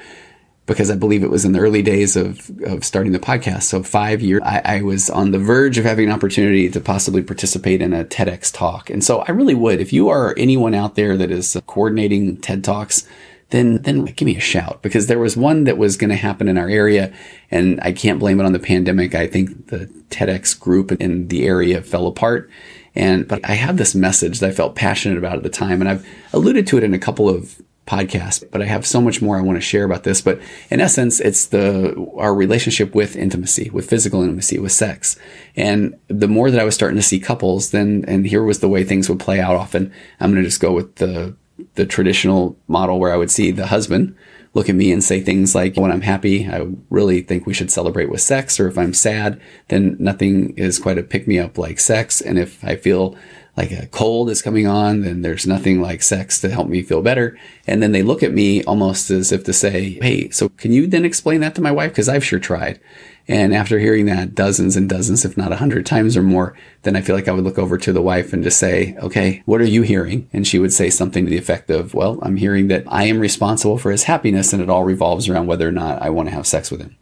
because 0.65 0.91
I 0.91 0.95
believe 0.95 1.25
it 1.25 1.31
was 1.31 1.45
in 1.45 1.53
the 1.53 1.59
early 1.59 1.83
days 1.83 2.17
of, 2.17 2.51
of 2.65 2.85
starting 2.85 3.13
the 3.13 3.19
podcast. 3.19 3.65
So 3.65 3.83
five 3.83 4.23
years, 4.23 4.41
I, 4.45 4.63
I 4.65 4.83
was 4.83 5.11
on 5.11 5.33
the 5.33 5.39
verge 5.39 5.77
of 5.77 5.85
having 5.85 6.07
an 6.07 6.15
opportunity 6.15 6.71
to 6.71 6.81
possibly 6.81 7.23
participate 7.23 7.83
in 7.83 7.93
a 7.93 8.05
TEDx 8.05 8.53
talk. 8.55 8.89
And 8.89 9.03
so 9.03 9.19
I 9.21 9.33
really 9.33 9.55
would, 9.57 9.81
if 9.81 9.93
you 9.93 10.09
are 10.09 10.35
anyone 10.39 10.73
out 10.73 10.95
there 10.95 11.17
that 11.17 11.33
is 11.33 11.61
coordinating 11.67 12.37
TED 12.37 12.63
Talks, 12.63 13.07
then 13.53 13.83
then 13.83 14.05
give 14.05 14.27
me 14.27 14.37
a 14.37 14.41
shout 14.41 14.83
because 14.83 15.07
there 15.07 15.19
was 15.19 15.37
one 15.37 15.65
that 15.65 15.77
was 15.77 15.97
going 15.99 16.11
to 16.11 16.17
happen 16.17 16.49
in 16.49 16.57
our 16.57 16.69
area 16.69 17.13
and 17.51 17.79
I 17.83 17.93
can't 17.93 18.19
blame 18.19 18.41
it 18.41 18.47
on 18.47 18.53
the 18.53 18.59
pandemic. 18.59 19.15
I 19.15 19.27
think 19.27 19.69
the 19.69 19.87
TEDx 20.09 20.59
group 20.59 20.91
in 20.93 21.29
the 21.29 21.47
area 21.47 21.83
fell 21.83 22.07
apart. 22.07 22.51
And 22.95 23.29
but 23.29 23.49
I 23.49 23.53
had 23.53 23.77
this 23.77 23.95
message 23.95 24.41
that 24.41 24.49
I 24.49 24.53
felt 24.53 24.75
passionate 24.75 25.19
about 25.19 25.37
at 25.37 25.43
the 25.43 25.51
time 25.51 25.81
and 25.81 25.89
I've 25.89 26.07
alluded 26.33 26.67
to 26.69 26.79
it 26.79 26.85
in 26.85 26.95
a 26.95 26.99
couple 26.99 27.29
of 27.29 27.61
podcasts, 27.87 28.43
but 28.51 28.63
I 28.63 28.67
have 28.67 28.87
so 28.87 29.01
much 29.01 29.21
more 29.21 29.37
I 29.37 29.43
want 29.43 29.57
to 29.57 29.61
share 29.61 29.85
about 29.85 30.05
this. 30.05 30.23
But 30.23 30.41
in 30.71 30.81
essence, 30.81 31.21
it's 31.21 31.47
the 31.47 31.95
our 32.17 32.35
relationship 32.35 32.95
with 32.95 33.17
intimacy, 33.17 33.69
with 33.71 33.91
physical 33.91 34.23
intimacy, 34.23 34.59
with 34.59 34.73
sex. 34.73 35.19
And 35.57 35.99
the 36.09 36.29
more 36.29 36.51
that 36.51 36.61
I 36.61 36.65
was 36.65 36.75
starting 36.75 36.97
to 36.97 37.03
see 37.03 37.21
couples, 37.21 37.71
then 37.71 38.05
and 38.09 38.27
here 38.27 38.45
was 38.45 38.61
the 38.61 38.69
way 38.69 38.83
things 38.83 39.11
would 39.11 39.21
play 39.21 39.41
out 39.41 39.57
often. 39.57 39.93
I'm 40.21 40.31
going 40.31 40.43
to 40.43 40.49
just 40.49 40.61
go 40.61 40.73
with 40.73 40.97
the 40.97 41.37
the 41.75 41.87
traditional 41.87 42.57
model 42.69 42.99
where 42.99 43.13
I 43.13 43.17
would 43.17 43.31
see 43.31 43.51
the 43.51 43.67
husband 43.67 44.17
look 44.55 44.69
at 44.69 44.75
me 44.75 44.93
and 44.93 45.03
say 45.03 45.21
things 45.21 45.55
like, 45.55 45.77
when 45.77 45.91
I'm 45.91 46.03
happy, 46.03 46.47
I 46.47 46.67
really 46.91 47.23
think 47.23 47.47
we 47.47 47.55
should 47.55 47.71
celebrate 47.71 48.11
with 48.11 48.21
sex. 48.21 48.61
Or 48.61 48.69
if 48.69 48.77
I'm 48.77 48.93
sad, 48.93 49.41
then 49.69 49.97
nothing 49.99 50.57
is 50.59 50.79
quite 50.79 50.99
a 50.99 51.03
pick 51.03 51.27
me 51.27 51.39
up 51.39 51.57
like 51.57 51.81
sex. 51.81 52.21
And 52.21 52.39
if 52.39 52.63
I 52.63 52.77
feel 52.77 53.17
like 53.57 53.71
a 53.71 53.87
cold 53.87 54.31
is 54.31 54.41
coming 54.41 54.67
on, 54.67 55.03
then 55.03 55.23
there's 55.23 55.47
nothing 55.47 55.81
like 55.81 56.03
sex 56.03 56.41
to 56.41 56.49
help 56.49 56.69
me 56.69 56.83
feel 56.83 57.03
better. 57.03 57.39
And 57.67 57.83
then 57.83 57.93
they 57.93 58.03
look 58.03 58.23
at 58.23 58.33
me 58.33 58.65
almost 58.65 59.11
as 59.11 59.31
if 59.31 59.45
to 59.45 59.53
say, 59.53 59.99
Hey, 60.01 60.31
so 60.31 60.49
can 60.49 60.73
you 60.73 60.87
then 60.87 61.05
explain 61.05 61.41
that 61.43 61.55
to 61.57 61.61
my 61.61 61.71
wife? 61.71 61.95
Cause 61.95 62.09
I've 62.09 62.25
sure 62.25 62.39
tried. 62.39 62.81
And 63.29 63.55
after 63.55 63.79
hearing 63.79 64.07
that 64.07 64.35
dozens 64.35 64.75
and 64.75 64.89
dozens, 64.89 65.25
if 65.25 65.37
not 65.37 65.53
a 65.53 65.57
hundred 65.57 65.87
times 65.87 66.17
or 66.17 66.23
more, 66.23 66.57
then 66.83 66.97
I 66.97 67.03
feel 67.03 67.15
like 67.15 67.29
I 67.29 67.33
would 67.33 67.45
look 67.45 67.59
over 67.59 67.79
to 67.79 67.93
the 67.93 68.03
wife 68.03 68.33
and 68.33 68.43
just 68.43 68.59
say, 68.59 68.97
okay, 68.97 69.43
what 69.45 69.61
are 69.61 69.65
you 69.65 69.83
hearing? 69.83 70.29
And 70.33 70.47
she 70.47 70.59
would 70.59 70.73
say 70.73 70.91
something 70.91 71.25
to 71.25 71.31
the 71.31 71.39
effect 71.39 71.71
of, 71.71 71.95
well, 71.95 72.19
I'm 72.23 72.37
hearing 72.37 72.69
that 72.69 72.85
I 72.89 73.05
am 73.05 73.21
responsible 73.21 73.79
for 73.79 73.93
his 73.93 74.05
happiness 74.05 74.53
and 74.53 74.61
it 74.61 74.71
all 74.71 74.83
revolves 74.83 75.29
around 75.29 75.47
whether 75.47 75.69
or 75.69 75.73
not 75.73 76.03
I 76.03 76.11
want 76.11 76.31
to 76.31 76.35
have 76.35 76.47
sex 76.47 76.71
with 76.71 76.81
him. 76.81 76.97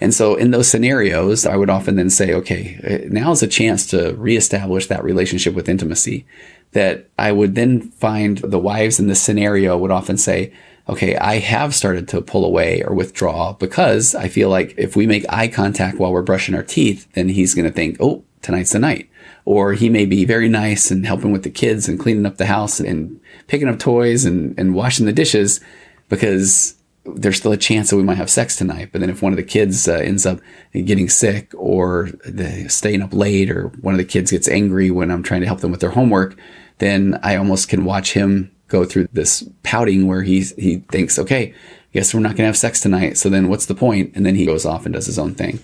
And 0.00 0.12
so 0.12 0.34
in 0.34 0.50
those 0.50 0.68
scenarios, 0.68 1.46
I 1.46 1.56
would 1.56 1.70
often 1.70 1.96
then 1.96 2.10
say, 2.10 2.34
okay, 2.34 3.04
uh, 3.06 3.08
now 3.10 3.32
is 3.32 3.42
a 3.42 3.46
chance 3.46 3.86
to 3.88 4.14
reestablish 4.14 4.86
that 4.88 5.04
relationship 5.04 5.54
with 5.54 5.68
intimacy 5.68 6.26
that 6.72 7.08
I 7.18 7.32
would 7.32 7.54
then 7.54 7.80
find 7.80 8.38
the 8.38 8.58
wives 8.58 9.00
in 9.00 9.06
this 9.06 9.22
scenario 9.22 9.78
would 9.78 9.90
often 9.90 10.18
say, 10.18 10.52
okay, 10.88 11.16
I 11.16 11.38
have 11.38 11.74
started 11.74 12.08
to 12.08 12.20
pull 12.20 12.44
away 12.44 12.82
or 12.82 12.94
withdraw 12.94 13.54
because 13.54 14.14
I 14.14 14.28
feel 14.28 14.50
like 14.50 14.74
if 14.76 14.94
we 14.94 15.06
make 15.06 15.24
eye 15.28 15.48
contact 15.48 15.98
while 15.98 16.12
we're 16.12 16.22
brushing 16.22 16.54
our 16.54 16.62
teeth, 16.62 17.10
then 17.14 17.28
he's 17.28 17.54
going 17.54 17.64
to 17.64 17.72
think, 17.72 17.96
oh, 18.00 18.24
tonight's 18.42 18.72
the 18.72 18.78
night. 18.78 19.08
Or 19.44 19.72
he 19.72 19.88
may 19.88 20.06
be 20.06 20.24
very 20.24 20.48
nice 20.48 20.90
and 20.90 21.06
helping 21.06 21.32
with 21.32 21.42
the 21.42 21.50
kids 21.50 21.88
and 21.88 21.98
cleaning 21.98 22.26
up 22.26 22.36
the 22.36 22.46
house 22.46 22.78
and 22.78 23.20
picking 23.46 23.68
up 23.68 23.78
toys 23.78 24.24
and, 24.24 24.56
and 24.58 24.74
washing 24.74 25.06
the 25.06 25.12
dishes 25.12 25.60
because 26.08 26.76
there's 27.14 27.36
still 27.36 27.52
a 27.52 27.56
chance 27.56 27.90
that 27.90 27.96
we 27.96 28.02
might 28.02 28.16
have 28.16 28.30
sex 28.30 28.56
tonight. 28.56 28.90
But 28.92 29.00
then 29.00 29.10
if 29.10 29.22
one 29.22 29.32
of 29.32 29.36
the 29.36 29.42
kids 29.42 29.88
uh, 29.88 29.94
ends 29.94 30.26
up 30.26 30.40
getting 30.72 31.08
sick 31.08 31.52
or 31.56 32.10
staying 32.68 33.02
up 33.02 33.12
late 33.12 33.50
or 33.50 33.68
one 33.80 33.94
of 33.94 33.98
the 33.98 34.04
kids 34.04 34.30
gets 34.30 34.48
angry 34.48 34.90
when 34.90 35.10
I'm 35.10 35.22
trying 35.22 35.40
to 35.40 35.46
help 35.46 35.60
them 35.60 35.70
with 35.70 35.80
their 35.80 35.90
homework, 35.90 36.36
then 36.78 37.18
I 37.22 37.36
almost 37.36 37.68
can 37.68 37.84
watch 37.84 38.12
him 38.12 38.50
go 38.68 38.84
through 38.84 39.08
this 39.12 39.48
pouting 39.62 40.06
where 40.06 40.22
he's, 40.22 40.54
he 40.56 40.78
thinks, 40.90 41.18
okay, 41.18 41.54
guess 41.96 42.12
we're 42.12 42.20
not 42.20 42.30
going 42.30 42.38
to 42.38 42.44
have 42.44 42.56
sex 42.56 42.80
tonight. 42.80 43.16
So 43.16 43.28
then 43.30 43.48
what's 43.48 43.66
the 43.66 43.74
point? 43.74 44.12
And 44.14 44.24
then 44.24 44.34
he 44.34 44.44
goes 44.44 44.66
off 44.66 44.84
and 44.84 44.94
does 44.94 45.06
his 45.06 45.18
own 45.18 45.34
thing. 45.34 45.58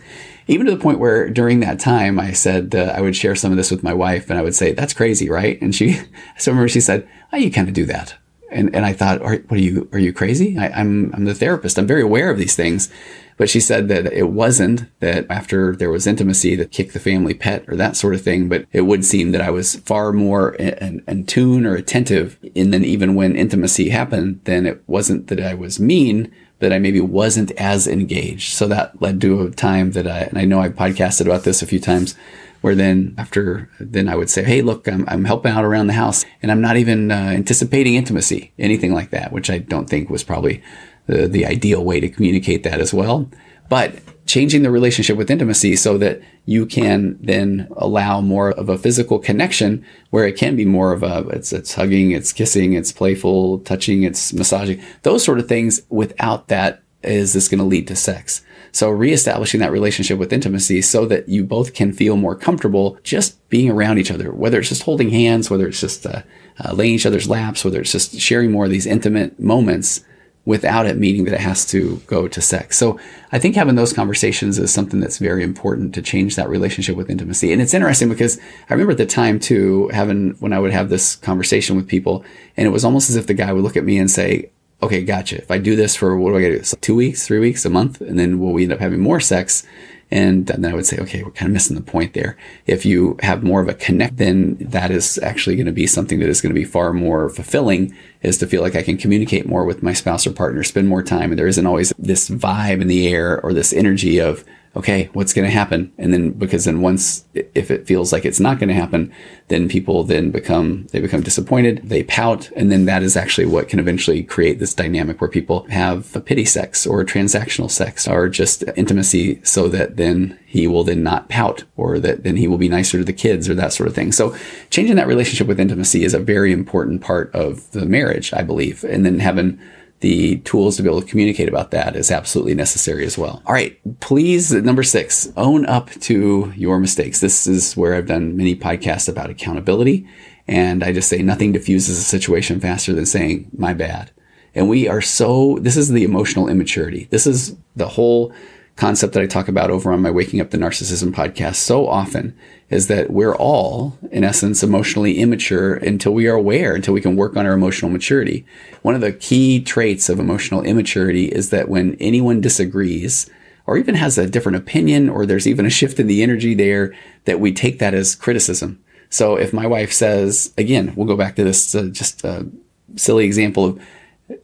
Even 0.49 0.67
to 0.67 0.73
the 0.73 0.83
point 0.83 0.99
where 0.99 1.29
during 1.29 1.61
that 1.61 1.79
time, 1.79 2.19
I 2.19 2.33
said, 2.33 2.75
uh, 2.75 2.93
I 2.97 3.01
would 3.01 3.15
share 3.15 3.37
some 3.37 3.53
of 3.53 3.59
this 3.59 3.71
with 3.71 3.83
my 3.83 3.93
wife 3.93 4.31
and 4.31 4.39
I 4.39 4.43
would 4.43 4.55
say, 4.55 4.73
that's 4.73 4.95
crazy, 4.95 5.29
right? 5.29 5.61
And 5.61 5.75
she, 5.75 5.93
so 6.39 6.51
I 6.51 6.55
remember 6.55 6.69
she 6.69 6.81
said, 6.81 7.07
oh, 7.33 7.37
you 7.37 7.51
kind 7.51 7.69
of 7.69 7.75
do 7.75 7.85
that. 7.85 8.15
And, 8.53 8.75
and 8.75 8.85
I 8.85 8.93
thought, 8.93 9.23
are, 9.23 9.37
what 9.37 9.59
are 9.59 9.63
you, 9.63 9.89
are 9.93 9.99
you 9.99 10.13
crazy? 10.13 10.59
I, 10.59 10.69
I'm, 10.69 11.13
I'm 11.15 11.25
the 11.25 11.35
therapist. 11.35 11.79
I'm 11.79 11.87
very 11.87 12.03
aware 12.03 12.31
of 12.31 12.39
these 12.39 12.57
things. 12.57 12.93
But 13.39 13.49
she 13.49 13.61
said 13.61 13.89
that 13.89 14.13
it 14.13 14.31
wasn't 14.31 14.85
that 15.01 15.27
after 15.31 15.75
there 15.75 15.91
was 15.91 16.07
intimacy 16.07 16.55
that 16.57 16.71
kick 16.71 16.93
the 16.93 17.01
family 17.01 17.35
pet 17.35 17.65
or 17.67 17.77
that 17.77 17.97
sort 17.97 18.15
of 18.15 18.23
thing, 18.23 18.49
but 18.49 18.67
it 18.73 18.83
would 18.83 19.05
seem 19.05 19.33
that 19.33 19.41
I 19.41 19.51
was 19.51 19.77
far 19.77 20.13
more 20.13 20.55
in, 20.57 21.03
in 21.09 21.27
tune 21.27 21.67
or 21.67 21.75
attentive. 21.75 22.39
And 22.55 22.73
then 22.73 22.85
even 22.85 23.15
when 23.15 23.35
intimacy 23.35 23.89
happened, 23.89 24.41
then 24.45 24.67
it 24.67 24.83
wasn't 24.87 25.29
that 25.29 25.41
I 25.41 25.55
was 25.55 25.81
mean, 25.81 26.31
that 26.59 26.73
I 26.73 26.79
maybe 26.79 27.01
wasn't 27.01 27.51
as 27.53 27.89
engaged. 27.89 28.53
So 28.53 28.69
that 28.69 29.01
led 29.03 29.21
to 29.23 29.43
a 29.43 29.51
time 29.51 29.93
that 29.93 30.07
I, 30.07 30.21
and 30.21 30.39
I 30.39 30.45
know 30.45 30.61
I 30.61 30.69
podcasted 30.69 31.27
about 31.27 31.43
this 31.43 31.63
a 31.63 31.67
few 31.67 31.81
times, 31.81 32.15
where 32.63 32.75
then 32.75 33.15
after, 33.19 33.69
then 33.79 34.09
I 34.09 34.17
would 34.17 34.31
say, 34.31 34.43
Hey, 34.43 34.63
look, 34.63 34.89
I'm, 34.89 35.05
I'm 35.09 35.25
helping 35.25 35.53
out 35.53 35.65
around 35.65 35.89
the 35.89 35.93
house 35.93 36.25
and 36.43 36.51
I'm 36.51 36.61
not 36.61 36.77
even 36.77 37.11
uh, 37.11 37.15
anticipating 37.15 37.95
intimacy, 37.95 38.53
anything 38.59 38.95
like 38.95 39.11
that, 39.11 39.33
which 39.33 39.51
I 39.51 39.59
don't 39.59 39.91
think 39.91 40.09
was 40.09 40.25
probably 40.25 40.63
the, 41.07 41.29
the 41.29 41.45
ideal 41.47 41.85
way 41.85 42.01
to 42.01 42.09
communicate 42.09 42.63
that 42.63 42.81
as 42.81 42.95
well. 42.95 43.29
But 43.69 43.95
changing 44.27 44.63
the 44.63 44.71
relationship 44.71 45.17
with 45.17 45.31
intimacy 45.31 45.77
so 45.77 45.99
that 45.99 46.21
you 46.45 46.67
can 46.67 47.19
then 47.21 47.69
allow 47.77 48.21
more 48.21 48.51
of 48.53 48.69
a 48.69 48.79
physical 48.79 49.19
connection 49.19 49.85
where 50.11 50.27
it 50.27 50.37
can 50.37 50.57
be 50.57 50.65
more 50.65 50.93
of 50.93 51.03
a 51.03 51.27
it's 51.31 51.53
it's 51.53 51.75
hugging, 51.75 52.13
it's 52.13 52.33
kissing, 52.33 52.75
it's 52.75 52.93
playful, 52.93 53.59
touching, 53.61 54.03
it's 54.03 54.33
massaging, 54.33 54.83
those 55.03 55.25
sort 55.25 55.39
of 55.39 55.49
things 55.49 55.83
without 55.89 56.49
that 56.49 56.83
is 57.03 57.33
this 57.33 57.49
going 57.49 57.59
to 57.59 57.65
lead 57.65 57.89
to 57.89 57.97
sex. 57.97 58.43
So 58.73 58.91
reestablishing 58.91 59.61
that 59.61 59.71
relationship 59.71 60.19
with 60.19 60.33
intimacy 60.33 60.81
so 60.81 61.05
that 61.07 61.29
you 61.29 61.45
both 61.45 61.75
can 61.75 61.93
feel 61.93 62.17
more 62.17 62.35
comfortable 62.35 62.99
just 63.03 63.49
being 63.51 63.71
around 63.71 63.99
each 63.99 64.11
other, 64.11 64.33
whether 64.33 64.59
it's 64.59 64.71
just 64.71 64.85
holding 64.85 65.11
hands, 65.11 65.51
whether 65.51 65.69
it's 65.69 65.81
just 65.81 66.07
uh, 66.07 66.23
uh, 66.59 66.73
laying 66.73 66.95
each 66.95 67.07
other's 67.07 67.29
laps, 67.29 67.65
whether 67.65 67.81
it's 67.81 67.93
just 67.93 68.19
sharing 68.19 68.51
more 68.51 68.65
of 68.65 68.71
these 68.71 68.87
intimate 68.87 69.39
moments 69.39 70.03
without 70.45 70.87
it 70.87 70.99
meaning 70.99 71.25
that 71.25 71.35
it 71.35 71.41
has 71.41 71.65
to 71.67 71.99
go 72.07 72.27
to 72.27 72.41
sex. 72.41 72.77
So 72.77 72.99
I 73.31 73.39
think 73.39 73.55
having 73.55 73.77
those 73.77 73.93
conversations 73.93 74.59
is 74.59 74.73
something 74.73 74.99
that's 74.99 75.19
very 75.19 75.45
important 75.45 75.95
to 75.95 76.03
change 76.03 76.35
that 76.35 76.49
relationship 76.49 76.97
with 76.97 77.11
intimacy. 77.11 77.53
And 77.53 77.63
it's 77.63 77.75
interesting 77.75 78.09
because 78.09 78.41
I 78.69 78.75
remember 78.75 78.93
at 78.93 78.99
the 78.99 79.07
time 79.07 79.39
too, 79.39 79.89
having, 79.93 80.33
when 80.41 80.53
I 80.53 80.59
would 80.59 80.73
have 80.73 80.89
this 80.89 81.15
conversation 81.15 81.77
with 81.77 81.87
people 81.87 82.25
and 82.57 82.67
it 82.67 82.71
was 82.71 82.85
almost 82.85 83.09
as 83.09 83.17
if 83.17 83.27
the 83.29 83.35
guy 83.35 83.53
would 83.53 83.63
look 83.63 83.77
at 83.77 83.85
me 83.85 83.99
and 83.99 84.11
say, 84.11 84.51
okay, 84.83 85.03
gotcha. 85.03 85.39
If 85.39 85.51
I 85.51 85.59
do 85.59 85.77
this 85.77 85.95
for 85.95 86.17
what 86.17 86.31
do 86.31 86.39
I 86.39 86.41
get? 86.41 86.75
Two 86.81 86.95
weeks, 86.95 87.27
three 87.27 87.39
weeks, 87.39 87.65
a 87.65 87.71
month, 87.71 88.01
and 88.01 88.19
then 88.19 88.39
will 88.39 88.53
we 88.53 88.65
end 88.65 88.73
up 88.73 88.81
having 88.81 89.01
more 89.01 89.21
sex? 89.21 89.65
And 90.11 90.47
then 90.47 90.67
I 90.67 90.75
would 90.75 90.85
say, 90.85 90.99
okay, 90.99 91.23
we're 91.23 91.31
kind 91.31 91.49
of 91.49 91.55
missing 91.55 91.75
the 91.75 91.83
point 91.83 92.13
there. 92.13 92.37
If 92.67 92.85
you 92.85 93.17
have 93.23 93.43
more 93.43 93.63
of 93.63 93.69
a 93.71 93.75
connect, 93.75 94.19
then 94.19 94.59
that 94.61 94.91
is 94.91 95.19
actually 95.23 95.57
going 95.57 95.67
to 95.67 95.73
be 95.73 95.87
something 95.87 96.19
that 96.19 96.29
is 96.29 96.43
going 96.43 96.55
to 96.55 96.61
be 96.61 96.67
far 96.67 96.93
more 96.93 97.31
fulfilling 97.31 97.97
is 98.21 98.37
to 98.39 98.47
feel 98.47 98.61
like 98.61 98.77
I 98.77 98.83
can 98.83 98.99
communicate 98.99 99.47
more 99.47 99.65
with 99.65 99.83
my 99.83 99.95
spouse 99.95 100.27
or 100.27 100.33
partner, 100.33 100.63
spend 100.65 100.87
more 100.87 101.03
time. 101.03 101.31
And 101.31 101.39
there 101.39 101.47
isn't 101.47 101.67
always 101.67 101.95
this 101.99 102.29
vibe 102.29 102.83
in 102.83 102.89
the 102.89 103.09
air 103.09 103.41
or 103.41 103.55
this 103.55 103.73
energy 103.73 104.19
of, 104.19 104.45
okay, 104.75 105.11
what's 105.13 105.35
going 105.35 105.47
to 105.47 105.55
happen? 105.55 105.93
And 105.99 106.13
then 106.13 106.31
because 106.31 106.65
then 106.65 106.81
once, 106.81 107.25
if 107.35 107.71
it 107.71 107.87
feels 107.87 108.13
like 108.13 108.25
it's 108.25 108.41
not 108.41 108.59
going 108.59 108.69
to 108.69 108.75
happen, 108.75 109.13
then 109.49 109.69
people 109.69 110.03
then 110.03 110.31
become, 110.31 110.87
they 110.93 111.01
become 111.01 111.23
disappointed, 111.23 111.83
they 111.85 112.03
pout. 112.05 112.51
And 112.57 112.73
then 112.73 112.87
that 112.87 113.03
is 113.03 113.17
actually 113.17 113.47
what 113.47 113.69
can 113.69 113.79
eventually 113.79 114.23
create 114.23 114.59
this 114.59 114.73
dynamic 114.73 115.21
where 115.21 115.29
people 115.29 115.65
have 115.65 116.15
a 116.17 116.21
pity 116.21 116.47
sex 116.47 116.87
or 116.87 117.05
transactional 117.05 117.71
sex 117.71 118.09
or 118.09 118.29
just 118.29 118.65
intimacy 118.77 119.45
so 119.45 119.69
that 119.69 119.97
then 119.97 120.39
he 120.47 120.67
will 120.67 120.85
then 120.85 121.03
not 121.03 121.29
pout 121.29 121.65
or 121.77 121.99
that 121.99 122.25
then 122.25 122.37
he 122.37 122.49
will 122.49 122.59
be 122.59 122.69
nicer 122.69 122.99
to 122.99 123.05
the 123.05 123.13
kids 123.13 123.49
or 123.49 123.55
that 123.55 123.75
sort 123.75 123.89
of 123.89 123.95
thing. 123.95 124.11
So 124.11 124.35
changing 124.71 124.97
that 124.97 125.07
relationship 125.07 125.47
with 125.47 125.61
intimacy 125.61 126.03
is 126.03 126.15
a 126.15 126.19
very 126.19 126.53
important 126.53 127.03
part 127.03 127.35
of 127.35 127.71
the 127.73 127.85
marriage, 127.85 128.33
I 128.33 128.43
believe. 128.43 128.85
And 128.85 129.05
then 129.05 129.19
having 129.19 129.61
the 130.03 130.39
tools 130.39 130.77
to 130.77 130.83
be 130.83 130.89
able 130.89 131.01
to 131.01 131.07
communicate 131.07 131.49
about 131.49 131.71
that 131.71 131.95
is 131.95 132.11
absolutely 132.11 132.55
necessary 132.55 133.07
as 133.07 133.17
well. 133.17 133.41
All 133.47 133.55
right. 133.55 133.79
Please, 134.01 134.53
number 134.53 134.83
six, 134.83 135.33
own 135.37 135.65
up 135.67 135.91
to 135.91 136.53
your 136.57 136.81
mistakes. 136.81 137.21
This 137.21 137.47
is 137.47 137.77
where 137.77 137.95
I've 137.95 138.09
done 138.09 138.37
many 138.37 138.57
podcasts 138.57 139.09
about 139.09 139.31
accountability. 139.31 140.07
And 140.49 140.83
I 140.83 140.93
just 140.93 141.09
say 141.09 141.23
nothing 141.23 141.53
diffuses 141.53 141.99
a 141.99 142.03
situation 142.03 142.59
faster 142.59 142.93
than 142.93 143.07
saying, 143.07 143.49
my 143.57 143.75
bad. 143.75 144.11
And 144.57 144.69
we 144.69 144.89
are 144.89 145.01
so, 145.01 145.59
this 145.61 145.77
is 145.77 145.89
the 145.89 146.03
emotional 146.03 146.49
immaturity. 146.49 147.07
This 147.11 147.27
is 147.27 147.57
the 147.77 147.89
whole 147.89 148.35
concept 148.75 149.13
that 149.15 149.23
I 149.23 149.27
talk 149.27 149.47
about 149.47 149.71
over 149.71 149.93
on 149.93 150.03
my 150.03 150.11
Waking 150.11 150.41
Up 150.41 150.51
to 150.51 150.59
Narcissism 150.59 151.13
podcast 151.13 151.57
so 151.57 151.87
often 151.87 152.37
is 152.73 152.87
that 152.87 153.11
we're 153.11 153.37
all, 153.37 153.99
in 154.11 154.25
essence, 154.25 154.63
emotionally 154.63 155.19
immature 155.19 155.75
until 155.75 156.13
we 156.13 156.27
are 156.27 156.35
aware, 156.35 156.75
until 156.75 156.95
we 156.95 157.01
can 157.01 157.17
work 157.17 157.37
on 157.37 157.47
our 157.47 157.53
emotional 157.53 157.91
maturity. 157.91 158.45
One 158.81 158.95
of 158.95 159.01
the 159.01 159.13
key 159.13 159.61
traits 159.63 160.09
of 160.09 160.19
emotional 160.19 160.63
immaturity 160.63 161.27
is 161.27 161.51
that 161.51 161.69
when 161.69 161.97
anyone 162.01 162.41
disagrees, 162.41 163.29
or 163.67 163.77
even 163.77 163.95
has 163.95 164.19
a 164.19 164.27
different 164.27 164.57
opinion, 164.57 165.09
or 165.09 165.27
there's 165.27 165.47
even 165.47 165.67
a 165.67 165.71
shift 165.71 166.01
in 166.01 166.07
the 166.07 166.23
energy 166.23 166.55
there, 166.55 166.95
that 167.27 167.39
we 167.39 167.53
take 167.53 167.79
that 167.79 167.95
as 167.95 168.15
criticism. 168.15 168.83
So 169.11 169.37
if 169.37 169.53
my 169.53 169.67
wife 169.67 169.93
says, 169.93 170.53
again, 170.57 170.95
we'll 170.97 171.07
go 171.07 171.17
back 171.17 171.37
to 171.37 171.45
this 171.45 171.75
uh, 171.75 171.89
just 171.93 172.25
a 172.25 172.49
silly 172.97 173.27
example 173.27 173.65
of, 173.67 173.83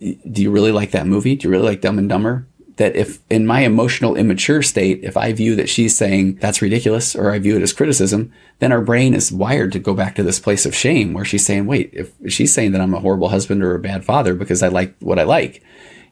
do 0.01 0.43
you 0.43 0.51
really 0.51 0.73
like 0.73 0.91
that 0.91 1.07
movie? 1.07 1.35
Do 1.35 1.49
you 1.49 1.51
really 1.51 1.65
like 1.65 1.81
Dumb 1.81 1.99
and 1.99 2.09
Dumber? 2.09 2.47
That 2.79 2.97
if 2.97 3.19
in 3.29 3.47
my 3.47 3.61
emotional 3.61 4.17
immature 4.17 4.63
state, 4.63 5.01
if 5.03 5.17
I 5.17 5.33
view 5.33 5.55
that 5.57 5.69
she's 5.69 5.97
saying 5.97 6.37
that's 6.37 6.63
ridiculous 6.63 7.15
or 7.15 7.33
I 7.33 7.39
view 7.39 7.57
it 7.57 7.63
as 7.63 7.73
criticism, 7.73 8.33
then 8.61 8.73
our 8.73 8.81
brain 8.81 9.15
is 9.15 9.31
wired 9.31 9.73
to 9.73 9.79
go 9.79 9.95
back 9.95 10.15
to 10.15 10.23
this 10.23 10.41
place 10.41 10.65
of 10.65 10.75
shame 10.75 11.13
where 11.13 11.25
she's 11.25 11.45
saying, 11.45 11.67
wait, 11.67 11.91
if 11.93 12.13
she's 12.33 12.53
saying 12.53 12.73
that 12.73 12.81
I'm 12.81 12.95
a 12.95 13.01
horrible 13.01 13.29
husband 13.29 13.63
or 13.63 13.75
a 13.75 13.81
bad 13.81 14.05
father 14.05 14.35
because 14.35 14.63
I 14.63 14.69
like 14.69 14.97
what 15.01 15.19
I 15.19 15.25
like, 15.25 15.63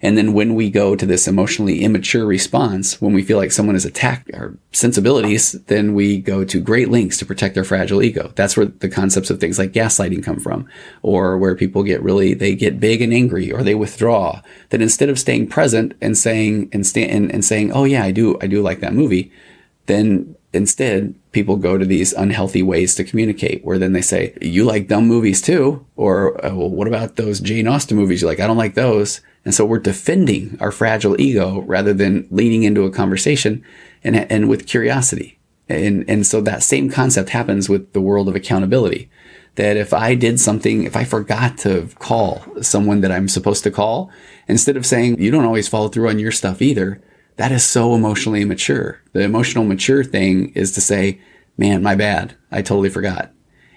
and 0.03 0.17
then 0.17 0.33
when 0.33 0.55
we 0.55 0.71
go 0.71 0.95
to 0.95 1.07
this 1.07 1.27
emotionally 1.27 1.83
immature 1.83 2.27
response, 2.27 3.01
when 3.01 3.13
we 3.13 3.23
feel 3.23 3.39
like 3.39 3.53
someone 3.53 3.75
has 3.75 3.85
attacked 3.85 4.31
our 4.35 4.57
sensibilities, 4.73 5.53
then 5.67 5.95
we 5.95 6.19
go 6.19 6.45
to 6.45 6.61
great 6.61 6.91
lengths 6.91 7.17
to 7.19 7.27
protect 7.27 7.57
our 7.57 7.65
fragile 7.65 8.03
ego. 8.03 8.33
That's 8.35 8.57
where 8.57 8.67
the 8.67 8.89
concepts 8.89 9.31
of 9.31 9.41
things 9.41 9.59
like 9.59 9.73
gaslighting 9.73 10.23
come 10.23 10.41
from, 10.41 10.69
or 11.03 11.39
where 11.39 11.55
people 11.55 11.83
get 11.83 12.03
really, 12.03 12.35
they 12.35 12.55
get 12.55 12.81
big 12.81 13.01
and 13.01 13.13
angry 13.13 13.53
or 13.53 13.63
they 13.63 13.75
withdraw. 13.75 14.43
That 14.71 14.83
instead 14.83 15.09
of 15.09 15.19
staying 15.19 15.49
present 15.49 15.95
and 16.01 16.17
saying, 16.17 16.69
and, 16.73 16.87
sta- 16.87 17.09
and, 17.09 17.33
and 17.33 17.45
saying, 17.45 17.73
oh 17.73 17.85
yeah, 17.85 18.05
I 18.05 18.11
do, 18.11 18.39
I 18.41 18.47
do 18.47 18.63
like 18.63 18.81
that 18.81 18.95
movie, 18.95 19.33
then 19.87 20.37
instead 20.53 21.15
people 21.33 21.57
go 21.57 21.77
to 21.77 21.85
these 21.85 22.13
unhealthy 22.15 22.63
ways 22.63 22.95
to 22.95 23.05
communicate 23.05 23.65
where 23.65 23.79
then 23.79 23.93
they 23.93 24.01
say 24.01 24.33
you 24.41 24.65
like 24.65 24.89
dumb 24.89 25.07
movies 25.07 25.43
too 25.43 25.85
or 25.97 26.45
uh, 26.45 26.55
well, 26.55 26.71
what 26.71 26.89
about 26.89 27.17
those 27.17 27.41
jane 27.41 27.69
austen 27.69 27.97
movies 27.97 28.23
you're 28.23 28.31
like 28.31 28.41
i 28.41 28.47
don't 28.47 28.57
like 28.57 28.75
those 28.75 29.21
and 29.47 29.55
so 29.55 29.65
we're 29.65 29.79
defending 29.79 30.59
our 30.61 30.73
fragile 30.73 31.19
ego 31.21 31.61
rather 31.63 31.95
than 31.95 32.27
leaning 32.33 32.65
into 32.65 32.83
a 32.83 32.91
conversation 32.91 33.65
and, 34.03 34.17
and 34.31 34.49
with 34.49 34.67
curiosity. 34.67 35.39
And, 35.69 36.05
and 36.11 36.27
so 36.27 36.41
that 36.41 36.65
same 36.65 36.91
concept 36.91 37.31
happens 37.31 37.69
with 37.69 37.93
the 37.93 38.01
world 38.01 38.29
of 38.29 38.35
accountability. 38.35 39.09
That 39.55 39.77
if 39.77 39.95
I 39.95 40.17
did 40.17 40.41
something, 40.41 40.83
if 40.83 40.97
I 40.97 41.05
forgot 41.05 41.59
to 41.59 41.89
call 42.01 42.43
someone 42.61 43.03
that 43.03 43.13
I'm 43.13 43.29
supposed 43.29 43.63
to 43.63 43.71
call, 43.71 44.11
instead 44.49 44.77
of 44.77 44.85
saying, 44.85 45.23
you 45.23 45.31
don't 45.31 45.45
always 45.45 45.69
follow 45.69 45.87
through 45.87 46.09
on 46.09 46.19
your 46.19 46.33
stuff 46.33 46.61
either, 46.61 47.01
that 47.37 47.53
is 47.53 47.63
so 47.63 47.95
emotionally 47.95 48.43
immature. 48.43 49.01
The 49.13 49.21
emotional 49.21 49.65
mature 49.65 50.03
thing 50.03 50.51
is 50.55 50.73
to 50.73 50.81
say, 50.81 51.21
man, 51.57 51.85
my 51.85 51.95
bad. 51.95 52.35
I 52.51 52.63
totally 52.63 52.91
forgot. 52.91 53.31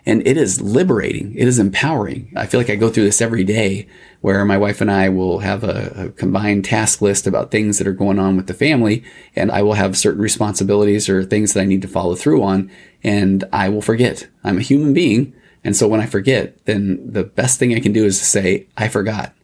And 0.09 0.25
it 0.25 0.37
is 0.37 0.59
liberating. 0.59 1.35
It 1.35 1.47
is 1.47 1.59
empowering. 1.59 2.33
I 2.35 2.47
feel 2.47 2.59
like 2.59 2.71
I 2.71 2.75
go 2.75 2.89
through 2.89 3.03
this 3.03 3.21
every 3.21 3.43
day 3.43 3.85
where 4.21 4.43
my 4.43 4.57
wife 4.57 4.81
and 4.81 4.89
I 4.89 5.07
will 5.09 5.37
have 5.37 5.63
a, 5.63 5.93
a, 5.95 6.09
combined 6.09 6.65
task 6.65 6.99
list 6.99 7.27
about 7.27 7.51
things 7.51 7.77
that 7.77 7.85
are 7.85 7.93
going 7.93 8.17
on 8.17 8.35
with 8.35 8.47
the 8.47 8.55
family. 8.55 9.03
And 9.35 9.51
I 9.51 9.61
will 9.61 9.75
have 9.75 9.95
certain 9.95 10.19
responsibilities 10.19 11.09
or 11.09 11.23
things 11.23 11.53
that 11.53 11.61
I 11.61 11.65
need 11.65 11.83
to 11.83 11.87
follow 11.87 12.15
through 12.15 12.41
on. 12.41 12.71
And 13.03 13.43
I 13.53 13.69
will 13.69 13.83
forget. 13.83 14.27
I'm 14.43 14.57
a 14.57 14.61
human 14.61 14.95
being. 14.95 15.31
And 15.63 15.77
so 15.77 15.87
when 15.87 16.01
I 16.01 16.07
forget, 16.07 16.65
then 16.65 16.99
the 17.05 17.23
best 17.23 17.59
thing 17.59 17.75
I 17.75 17.79
can 17.79 17.93
do 17.93 18.03
is 18.03 18.17
to 18.17 18.25
say, 18.25 18.65
I 18.75 18.87
forgot. 18.87 19.35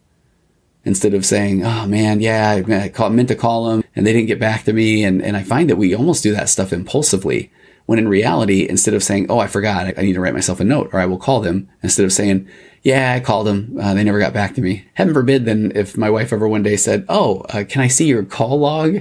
Instead 0.83 1.13
of 1.13 1.27
saying, 1.27 1.63
oh 1.63 1.85
man, 1.85 2.21
yeah, 2.21 2.49
I 2.49 3.09
meant 3.09 3.27
to 3.27 3.35
call 3.35 3.69
them 3.69 3.83
and 3.95 4.07
they 4.07 4.13
didn't 4.13 4.29
get 4.29 4.39
back 4.39 4.63
to 4.63 4.73
me. 4.73 5.03
And, 5.03 5.21
and 5.21 5.37
I 5.37 5.43
find 5.43 5.69
that 5.69 5.75
we 5.75 5.93
almost 5.93 6.23
do 6.23 6.33
that 6.33 6.49
stuff 6.49 6.73
impulsively 6.73 7.51
when 7.85 7.99
in 7.99 8.07
reality, 8.07 8.67
instead 8.67 8.93
of 8.93 9.03
saying, 9.03 9.27
Oh, 9.29 9.39
I 9.39 9.47
forgot, 9.47 9.97
I 9.97 10.01
need 10.01 10.13
to 10.13 10.21
write 10.21 10.33
myself 10.33 10.59
a 10.59 10.63
note 10.63 10.89
or 10.93 10.99
I 10.99 11.05
will 11.05 11.17
call 11.17 11.41
them 11.41 11.69
instead 11.83 12.05
of 12.05 12.13
saying, 12.13 12.47
yeah, 12.85 13.13
I 13.13 13.19
called 13.19 13.47
them. 13.47 13.79
Uh, 13.81 13.95
they 13.95 14.03
never 14.03 14.19
got 14.19 14.31
back 14.31 14.53
to 14.53 14.61
me. 14.61 14.85
Heaven 14.93 15.15
forbid 15.15 15.45
then 15.45 15.71
if 15.73 15.97
my 15.97 16.07
wife 16.07 16.31
ever 16.31 16.47
one 16.47 16.61
day 16.61 16.77
said, 16.77 17.03
Oh, 17.09 17.39
uh, 17.49 17.63
can 17.67 17.81
I 17.81 17.87
see 17.87 18.05
your 18.05 18.23
call 18.23 18.59
log? 18.59 18.99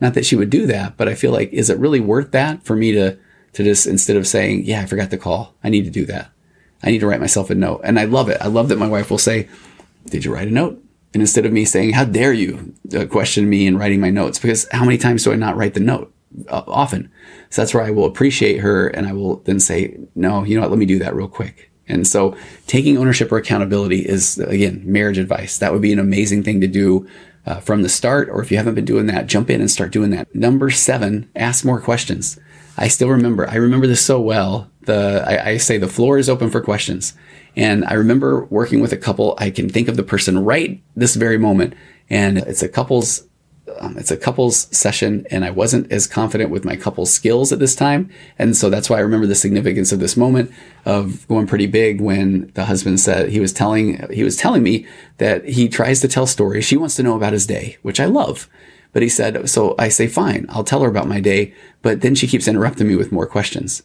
Not 0.00 0.14
that 0.14 0.24
she 0.24 0.36
would 0.36 0.50
do 0.50 0.66
that, 0.66 0.96
but 0.96 1.08
I 1.08 1.16
feel 1.16 1.32
like, 1.32 1.52
is 1.52 1.68
it 1.68 1.78
really 1.78 1.98
worth 1.98 2.30
that 2.30 2.62
for 2.62 2.76
me 2.76 2.92
to, 2.92 3.18
to 3.54 3.64
just, 3.64 3.88
instead 3.88 4.16
of 4.16 4.28
saying, 4.28 4.64
yeah, 4.64 4.82
I 4.82 4.86
forgot 4.86 5.10
to 5.10 5.18
call, 5.18 5.54
I 5.64 5.68
need 5.68 5.84
to 5.84 5.90
do 5.90 6.06
that. 6.06 6.30
I 6.84 6.92
need 6.92 7.00
to 7.00 7.08
write 7.08 7.20
myself 7.20 7.50
a 7.50 7.56
note. 7.56 7.80
And 7.82 7.98
I 7.98 8.04
love 8.04 8.28
it. 8.28 8.38
I 8.40 8.46
love 8.46 8.68
that 8.68 8.78
my 8.78 8.86
wife 8.86 9.10
will 9.10 9.18
say, 9.18 9.48
did 10.06 10.24
you 10.24 10.32
write 10.32 10.48
a 10.48 10.52
note? 10.52 10.80
And 11.12 11.20
instead 11.20 11.44
of 11.44 11.52
me 11.52 11.64
saying, 11.64 11.94
how 11.94 12.04
dare 12.04 12.32
you 12.32 12.74
uh, 12.96 13.06
question 13.06 13.50
me 13.50 13.66
and 13.66 13.78
writing 13.78 14.00
my 14.00 14.10
notes? 14.10 14.38
Because 14.38 14.68
how 14.70 14.84
many 14.84 14.98
times 14.98 15.24
do 15.24 15.32
I 15.32 15.36
not 15.36 15.56
write 15.56 15.74
the 15.74 15.80
note? 15.80 16.12
Uh, 16.48 16.62
often. 16.68 17.10
So 17.54 17.62
that's 17.62 17.72
where 17.72 17.84
I 17.84 17.90
will 17.90 18.06
appreciate 18.06 18.58
her 18.62 18.88
and 18.88 19.06
I 19.06 19.12
will 19.12 19.36
then 19.44 19.60
say, 19.60 19.96
no, 20.16 20.42
you 20.42 20.56
know 20.56 20.62
what? 20.62 20.70
Let 20.70 20.78
me 20.80 20.86
do 20.86 20.98
that 20.98 21.14
real 21.14 21.28
quick. 21.28 21.70
And 21.86 22.04
so 22.04 22.36
taking 22.66 22.98
ownership 22.98 23.30
or 23.30 23.36
accountability 23.36 24.00
is 24.00 24.38
again, 24.38 24.82
marriage 24.84 25.18
advice. 25.18 25.58
That 25.58 25.72
would 25.72 25.80
be 25.80 25.92
an 25.92 26.00
amazing 26.00 26.42
thing 26.42 26.60
to 26.62 26.66
do 26.66 27.06
uh, 27.46 27.60
from 27.60 27.82
the 27.82 27.88
start. 27.88 28.28
Or 28.28 28.42
if 28.42 28.50
you 28.50 28.56
haven't 28.56 28.74
been 28.74 28.84
doing 28.84 29.06
that, 29.06 29.28
jump 29.28 29.50
in 29.50 29.60
and 29.60 29.70
start 29.70 29.92
doing 29.92 30.10
that. 30.10 30.34
Number 30.34 30.68
seven, 30.68 31.30
ask 31.36 31.64
more 31.64 31.80
questions. 31.80 32.40
I 32.76 32.88
still 32.88 33.08
remember, 33.08 33.48
I 33.48 33.54
remember 33.54 33.86
this 33.86 34.04
so 34.04 34.20
well. 34.20 34.68
The, 34.86 35.22
I, 35.24 35.50
I 35.50 35.56
say 35.58 35.78
the 35.78 35.86
floor 35.86 36.18
is 36.18 36.28
open 36.28 36.50
for 36.50 36.60
questions. 36.60 37.14
And 37.54 37.84
I 37.84 37.92
remember 37.92 38.46
working 38.46 38.80
with 38.80 38.92
a 38.92 38.96
couple. 38.96 39.36
I 39.38 39.50
can 39.50 39.68
think 39.68 39.86
of 39.86 39.96
the 39.96 40.02
person 40.02 40.44
right 40.44 40.82
this 40.96 41.14
very 41.14 41.38
moment. 41.38 41.74
And 42.10 42.38
it's 42.38 42.64
a 42.64 42.68
couple's 42.68 43.28
um, 43.80 43.96
it's 43.98 44.10
a 44.10 44.16
couples 44.16 44.68
session 44.76 45.26
and 45.30 45.44
I 45.44 45.50
wasn't 45.50 45.90
as 45.92 46.06
confident 46.06 46.50
with 46.50 46.64
my 46.64 46.76
couples 46.76 47.12
skills 47.12 47.52
at 47.52 47.58
this 47.58 47.74
time. 47.74 48.10
And 48.38 48.56
so 48.56 48.70
that's 48.70 48.88
why 48.88 48.98
I 48.98 49.00
remember 49.00 49.26
the 49.26 49.34
significance 49.34 49.92
of 49.92 50.00
this 50.00 50.16
moment 50.16 50.50
of 50.84 51.26
going 51.28 51.46
pretty 51.46 51.66
big 51.66 52.00
when 52.00 52.50
the 52.54 52.64
husband 52.64 53.00
said 53.00 53.30
he 53.30 53.40
was 53.40 53.52
telling, 53.52 54.06
he 54.12 54.24
was 54.24 54.36
telling 54.36 54.62
me 54.62 54.86
that 55.18 55.44
he 55.48 55.68
tries 55.68 56.00
to 56.00 56.08
tell 56.08 56.26
stories. 56.26 56.64
She 56.64 56.76
wants 56.76 56.96
to 56.96 57.02
know 57.02 57.16
about 57.16 57.32
his 57.32 57.46
day, 57.46 57.76
which 57.82 58.00
I 58.00 58.06
love. 58.06 58.48
But 58.92 59.02
he 59.02 59.08
said, 59.08 59.50
so 59.50 59.74
I 59.78 59.88
say, 59.88 60.06
fine, 60.06 60.46
I'll 60.48 60.64
tell 60.64 60.82
her 60.82 60.88
about 60.88 61.08
my 61.08 61.20
day. 61.20 61.52
But 61.82 62.00
then 62.00 62.14
she 62.14 62.28
keeps 62.28 62.46
interrupting 62.46 62.86
me 62.86 62.96
with 62.96 63.12
more 63.12 63.26
questions. 63.26 63.82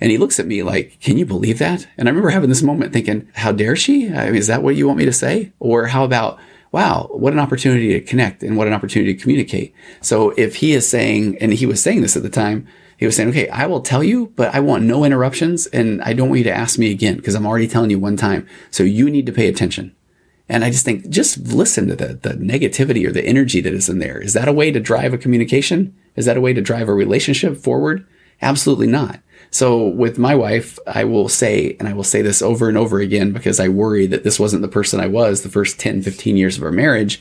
And 0.00 0.10
he 0.10 0.18
looks 0.18 0.38
at 0.38 0.46
me 0.46 0.62
like, 0.62 0.98
can 1.00 1.18
you 1.18 1.26
believe 1.26 1.58
that? 1.58 1.88
And 1.96 2.08
I 2.08 2.10
remember 2.10 2.30
having 2.30 2.48
this 2.48 2.62
moment 2.62 2.92
thinking, 2.92 3.28
how 3.34 3.52
dare 3.52 3.76
she? 3.76 4.08
I 4.08 4.26
mean, 4.26 4.36
is 4.36 4.46
that 4.46 4.62
what 4.62 4.76
you 4.76 4.86
want 4.86 4.98
me 4.98 5.04
to 5.04 5.12
say? 5.12 5.52
Or 5.58 5.86
how 5.86 6.04
about, 6.04 6.38
wow, 6.72 7.08
what 7.12 7.32
an 7.32 7.38
opportunity 7.38 7.88
to 7.88 8.00
connect 8.00 8.42
and 8.42 8.56
what 8.56 8.66
an 8.66 8.72
opportunity 8.72 9.14
to 9.14 9.20
communicate. 9.20 9.74
So 10.00 10.30
if 10.30 10.56
he 10.56 10.72
is 10.72 10.88
saying, 10.88 11.38
and 11.38 11.52
he 11.52 11.66
was 11.66 11.82
saying 11.82 12.02
this 12.02 12.16
at 12.16 12.22
the 12.22 12.28
time, 12.28 12.66
he 12.96 13.06
was 13.06 13.14
saying, 13.14 13.30
okay, 13.30 13.48
I 13.48 13.66
will 13.66 13.80
tell 13.80 14.02
you, 14.02 14.32
but 14.36 14.54
I 14.54 14.60
want 14.60 14.84
no 14.84 15.04
interruptions 15.04 15.66
and 15.66 16.02
I 16.02 16.12
don't 16.12 16.28
want 16.28 16.38
you 16.38 16.44
to 16.44 16.56
ask 16.56 16.78
me 16.78 16.90
again 16.90 17.16
because 17.16 17.34
I'm 17.34 17.46
already 17.46 17.68
telling 17.68 17.90
you 17.90 17.98
one 17.98 18.16
time. 18.16 18.46
So 18.70 18.82
you 18.82 19.08
need 19.08 19.26
to 19.26 19.32
pay 19.32 19.46
attention. 19.48 19.94
And 20.48 20.64
I 20.64 20.70
just 20.70 20.84
think, 20.84 21.08
just 21.08 21.38
listen 21.38 21.88
to 21.88 21.96
the, 21.96 22.14
the 22.14 22.30
negativity 22.30 23.06
or 23.06 23.12
the 23.12 23.24
energy 23.24 23.60
that 23.60 23.72
is 23.72 23.88
in 23.88 23.98
there. 23.98 24.18
Is 24.20 24.32
that 24.32 24.48
a 24.48 24.52
way 24.52 24.72
to 24.72 24.80
drive 24.80 25.12
a 25.12 25.18
communication? 25.18 25.94
Is 26.16 26.24
that 26.24 26.36
a 26.36 26.40
way 26.40 26.52
to 26.52 26.60
drive 26.60 26.88
a 26.88 26.94
relationship 26.94 27.56
forward? 27.56 28.06
Absolutely 28.40 28.86
not. 28.86 29.20
So 29.50 29.86
with 29.86 30.18
my 30.18 30.34
wife, 30.34 30.78
I 30.86 31.04
will 31.04 31.28
say, 31.28 31.76
and 31.78 31.88
I 31.88 31.92
will 31.92 32.04
say 32.04 32.22
this 32.22 32.42
over 32.42 32.68
and 32.68 32.76
over 32.76 33.00
again 33.00 33.32
because 33.32 33.58
I 33.58 33.68
worry 33.68 34.06
that 34.06 34.24
this 34.24 34.38
wasn't 34.38 34.62
the 34.62 34.68
person 34.68 35.00
I 35.00 35.06
was 35.06 35.42
the 35.42 35.48
first 35.48 35.80
10, 35.80 36.02
15 36.02 36.36
years 36.36 36.56
of 36.56 36.62
our 36.62 36.72
marriage, 36.72 37.20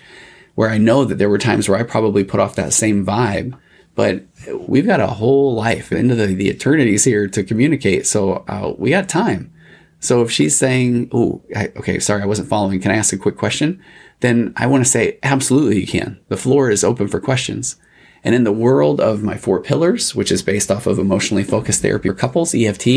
where 0.56 0.70
I 0.70 0.78
know 0.78 1.06
that 1.06 1.18
there 1.18 1.30
were 1.30 1.38
times 1.38 1.70
where 1.70 1.80
I 1.80 1.84
probably 1.84 2.24
put 2.24 2.40
off 2.40 2.56
that 2.56 2.74
same 2.74 3.06
vibe, 3.06 3.58
but 3.96 4.24
we've 4.68 4.86
got 4.86 5.00
a 5.00 5.08
whole 5.08 5.54
life 5.54 5.92
into 5.92 6.16
the, 6.16 6.28
the 6.28 6.50
eternities 6.50 7.06
here 7.06 7.28
to 7.28 7.44
communicate. 7.44 8.06
So 8.06 8.44
uh, 8.48 8.74
we 8.78 8.90
got 8.90 9.08
time. 9.08 9.54
So 10.00 10.22
if 10.22 10.32
she's 10.32 10.58
saying, 10.58 11.10
Oh, 11.12 11.42
okay, 11.56 12.00
sorry, 12.00 12.22
I 12.22 12.28
wasn't 12.28 12.50
following. 12.50 12.80
Can 12.80 12.92
I 12.92 12.98
ask 12.98 13.14
a 13.14 13.18
quick 13.18 13.38
question? 13.38 13.82
Then 14.20 14.54
I 14.56 14.68
want 14.68 14.84
to 14.84 14.90
say, 14.90 15.20
absolutely 15.24 15.80
you 15.80 15.88
can. 15.88 16.20
The 16.28 16.38
floor 16.38 16.70
is 16.70 16.84
open 16.84 17.08
for 17.08 17.20
questions. 17.20 17.78
And 18.24 18.36
in 18.36 18.44
the 18.44 18.52
world 18.52 19.00
of 19.00 19.24
my 19.24 19.38
four 19.38 19.62
pillars, 19.62 20.16
which 20.16 20.32
is 20.32 20.42
based 20.42 20.72
off 20.72 20.88
of 20.88 21.00
emotionally 21.00 21.44
focused 21.44 21.82
therapy 21.82 22.10
for 22.10 22.16
couples, 22.16 22.54
EFT, 22.54 22.88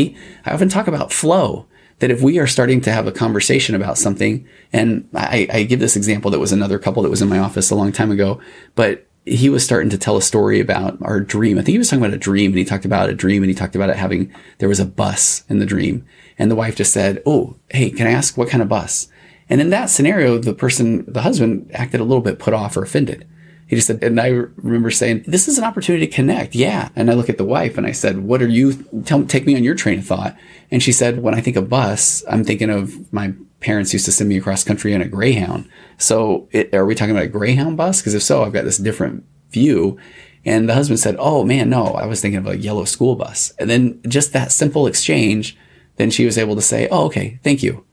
I 0.45 0.51
often 0.51 0.69
talk 0.69 0.87
about 0.87 1.13
flow. 1.13 1.67
That 1.99 2.11
if 2.11 2.21
we 2.21 2.39
are 2.39 2.47
starting 2.47 2.81
to 2.81 2.91
have 2.91 3.05
a 3.05 3.11
conversation 3.11 3.75
about 3.75 3.97
something, 3.97 4.47
and 4.73 5.07
I, 5.13 5.47
I 5.53 5.63
give 5.63 5.79
this 5.79 5.95
example 5.95 6.31
that 6.31 6.39
was 6.39 6.51
another 6.51 6.79
couple 6.79 7.03
that 7.03 7.11
was 7.11 7.21
in 7.21 7.29
my 7.29 7.37
office 7.37 7.69
a 7.69 7.75
long 7.75 7.91
time 7.91 8.09
ago, 8.09 8.41
but 8.73 9.07
he 9.25 9.49
was 9.49 9.63
starting 9.63 9.89
to 9.91 9.97
tell 9.97 10.17
a 10.17 10.21
story 10.21 10.59
about 10.59 10.97
our 11.03 11.19
dream. 11.19 11.57
I 11.57 11.61
think 11.61 11.73
he 11.73 11.77
was 11.77 11.89
talking 11.89 12.03
about 12.03 12.15
a 12.15 12.17
dream 12.17 12.51
and 12.51 12.57
he 12.57 12.65
talked 12.65 12.85
about 12.85 13.09
a 13.09 13.13
dream 13.13 13.43
and 13.43 13.49
he 13.49 13.55
talked 13.55 13.75
about 13.75 13.91
it 13.91 13.97
having, 13.97 14.33
there 14.57 14.69
was 14.69 14.79
a 14.79 14.85
bus 14.85 15.43
in 15.47 15.59
the 15.59 15.65
dream. 15.65 16.05
And 16.39 16.49
the 16.49 16.55
wife 16.55 16.75
just 16.75 16.91
said, 16.91 17.21
Oh, 17.25 17.55
hey, 17.69 17.91
can 17.91 18.07
I 18.07 18.11
ask 18.11 18.35
what 18.35 18.49
kind 18.49 18.63
of 18.63 18.69
bus? 18.69 19.09
And 19.47 19.61
in 19.61 19.69
that 19.69 19.89
scenario, 19.89 20.37
the 20.39 20.53
person, 20.53 21.05
the 21.11 21.21
husband 21.21 21.69
acted 21.73 21.99
a 21.99 22.05
little 22.05 22.23
bit 22.23 22.39
put 22.39 22.53
off 22.53 22.75
or 22.75 22.83
offended. 22.83 23.27
He 23.71 23.77
just 23.77 23.87
said, 23.87 24.03
and 24.03 24.19
I 24.19 24.27
remember 24.27 24.91
saying, 24.91 25.23
this 25.25 25.47
is 25.47 25.57
an 25.57 25.63
opportunity 25.63 26.05
to 26.05 26.13
connect. 26.13 26.55
Yeah. 26.55 26.89
And 26.93 27.09
I 27.09 27.13
look 27.13 27.29
at 27.29 27.37
the 27.37 27.45
wife 27.45 27.77
and 27.77 27.87
I 27.87 27.93
said, 27.93 28.17
what 28.17 28.41
are 28.41 28.47
you, 28.49 28.73
tell, 29.05 29.23
take 29.23 29.45
me 29.45 29.55
on 29.55 29.63
your 29.63 29.75
train 29.75 29.99
of 29.99 30.05
thought. 30.05 30.35
And 30.71 30.83
she 30.83 30.91
said, 30.91 31.23
when 31.23 31.35
I 31.35 31.39
think 31.39 31.55
of 31.55 31.69
bus, 31.69 32.21
I'm 32.29 32.43
thinking 32.43 32.69
of 32.69 33.13
my 33.13 33.33
parents 33.61 33.93
used 33.93 34.03
to 34.03 34.11
send 34.11 34.27
me 34.27 34.35
across 34.35 34.65
country 34.65 34.91
in 34.91 35.01
a 35.01 35.07
Greyhound. 35.07 35.69
So 35.97 36.49
it, 36.51 36.73
are 36.73 36.85
we 36.85 36.95
talking 36.95 37.15
about 37.15 37.23
a 37.23 37.29
Greyhound 37.29 37.77
bus? 37.77 38.01
Because 38.01 38.13
if 38.13 38.23
so, 38.23 38.43
I've 38.43 38.51
got 38.51 38.65
this 38.65 38.77
different 38.77 39.23
view. 39.51 39.97
And 40.43 40.67
the 40.67 40.73
husband 40.73 40.99
said, 40.99 41.15
Oh 41.17 41.45
man, 41.45 41.69
no, 41.69 41.93
I 41.93 42.07
was 42.07 42.19
thinking 42.19 42.39
of 42.39 42.47
a 42.47 42.57
yellow 42.57 42.83
school 42.83 43.15
bus. 43.15 43.53
And 43.57 43.69
then 43.69 44.01
just 44.05 44.33
that 44.33 44.51
simple 44.51 44.85
exchange, 44.85 45.55
then 45.95 46.11
she 46.11 46.25
was 46.25 46.37
able 46.37 46.55
to 46.55 46.61
say, 46.61 46.89
Oh, 46.91 47.05
okay, 47.05 47.39
thank 47.41 47.63
you. 47.63 47.85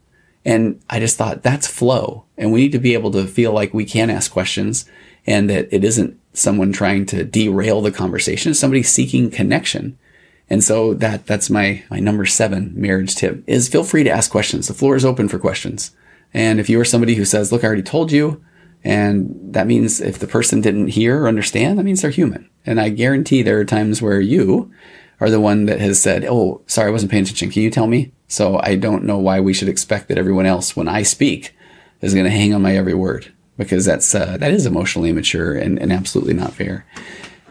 And 0.44 0.82
I 0.90 0.98
just 0.98 1.16
thought 1.16 1.44
that's 1.44 1.68
flow. 1.68 2.24
And 2.36 2.50
we 2.50 2.62
need 2.62 2.72
to 2.72 2.80
be 2.80 2.94
able 2.94 3.12
to 3.12 3.28
feel 3.28 3.52
like 3.52 3.72
we 3.72 3.84
can 3.84 4.10
ask 4.10 4.32
questions 4.32 4.84
and 5.28 5.50
that 5.50 5.68
it 5.70 5.84
isn't 5.84 6.18
someone 6.32 6.72
trying 6.72 7.04
to 7.04 7.22
derail 7.22 7.82
the 7.82 7.92
conversation, 7.92 8.50
It's 8.50 8.58
somebody 8.58 8.82
seeking 8.82 9.30
connection. 9.30 9.98
And 10.48 10.64
so 10.64 10.94
that 10.94 11.26
that's 11.26 11.50
my 11.50 11.82
my 11.90 12.00
number 12.00 12.24
7 12.24 12.72
marriage 12.74 13.14
tip 13.14 13.44
is 13.46 13.68
feel 13.68 13.84
free 13.84 14.02
to 14.04 14.10
ask 14.10 14.30
questions. 14.30 14.66
The 14.66 14.74
floor 14.74 14.96
is 14.96 15.04
open 15.04 15.28
for 15.28 15.38
questions. 15.38 15.90
And 16.32 16.58
if 16.58 16.70
you 16.70 16.80
are 16.80 16.84
somebody 16.86 17.14
who 17.16 17.26
says, 17.26 17.52
"Look, 17.52 17.62
I 17.62 17.66
already 17.66 17.82
told 17.82 18.10
you," 18.10 18.42
and 18.82 19.34
that 19.52 19.66
means 19.66 20.00
if 20.00 20.18
the 20.18 20.26
person 20.26 20.62
didn't 20.62 20.88
hear 20.88 21.20
or 21.20 21.28
understand, 21.28 21.78
that 21.78 21.84
means 21.84 22.00
they're 22.00 22.10
human. 22.10 22.48
And 22.64 22.80
I 22.80 22.88
guarantee 22.88 23.42
there 23.42 23.60
are 23.60 23.66
times 23.66 24.00
where 24.00 24.20
you 24.20 24.70
are 25.20 25.30
the 25.30 25.40
one 25.40 25.66
that 25.66 25.80
has 25.80 25.98
said, 26.00 26.24
"Oh, 26.24 26.62
sorry, 26.66 26.88
I 26.88 26.92
wasn't 26.92 27.10
paying 27.10 27.24
attention. 27.24 27.50
Can 27.50 27.62
you 27.62 27.70
tell 27.70 27.86
me?" 27.86 28.12
So 28.28 28.58
I 28.62 28.76
don't 28.76 29.04
know 29.04 29.18
why 29.18 29.40
we 29.40 29.52
should 29.52 29.68
expect 29.68 30.08
that 30.08 30.18
everyone 30.18 30.46
else 30.46 30.74
when 30.74 30.88
I 30.88 31.02
speak 31.02 31.54
is 32.00 32.14
going 32.14 32.24
to 32.24 32.38
hang 32.40 32.54
on 32.54 32.62
my 32.62 32.74
every 32.74 32.94
word 32.94 33.26
because 33.58 33.84
that's 33.84 34.14
uh, 34.14 34.38
that 34.38 34.52
is 34.52 34.64
emotionally 34.64 35.10
immature 35.10 35.54
and, 35.54 35.78
and 35.78 35.92
absolutely 35.92 36.32
not 36.32 36.54
fair. 36.54 36.86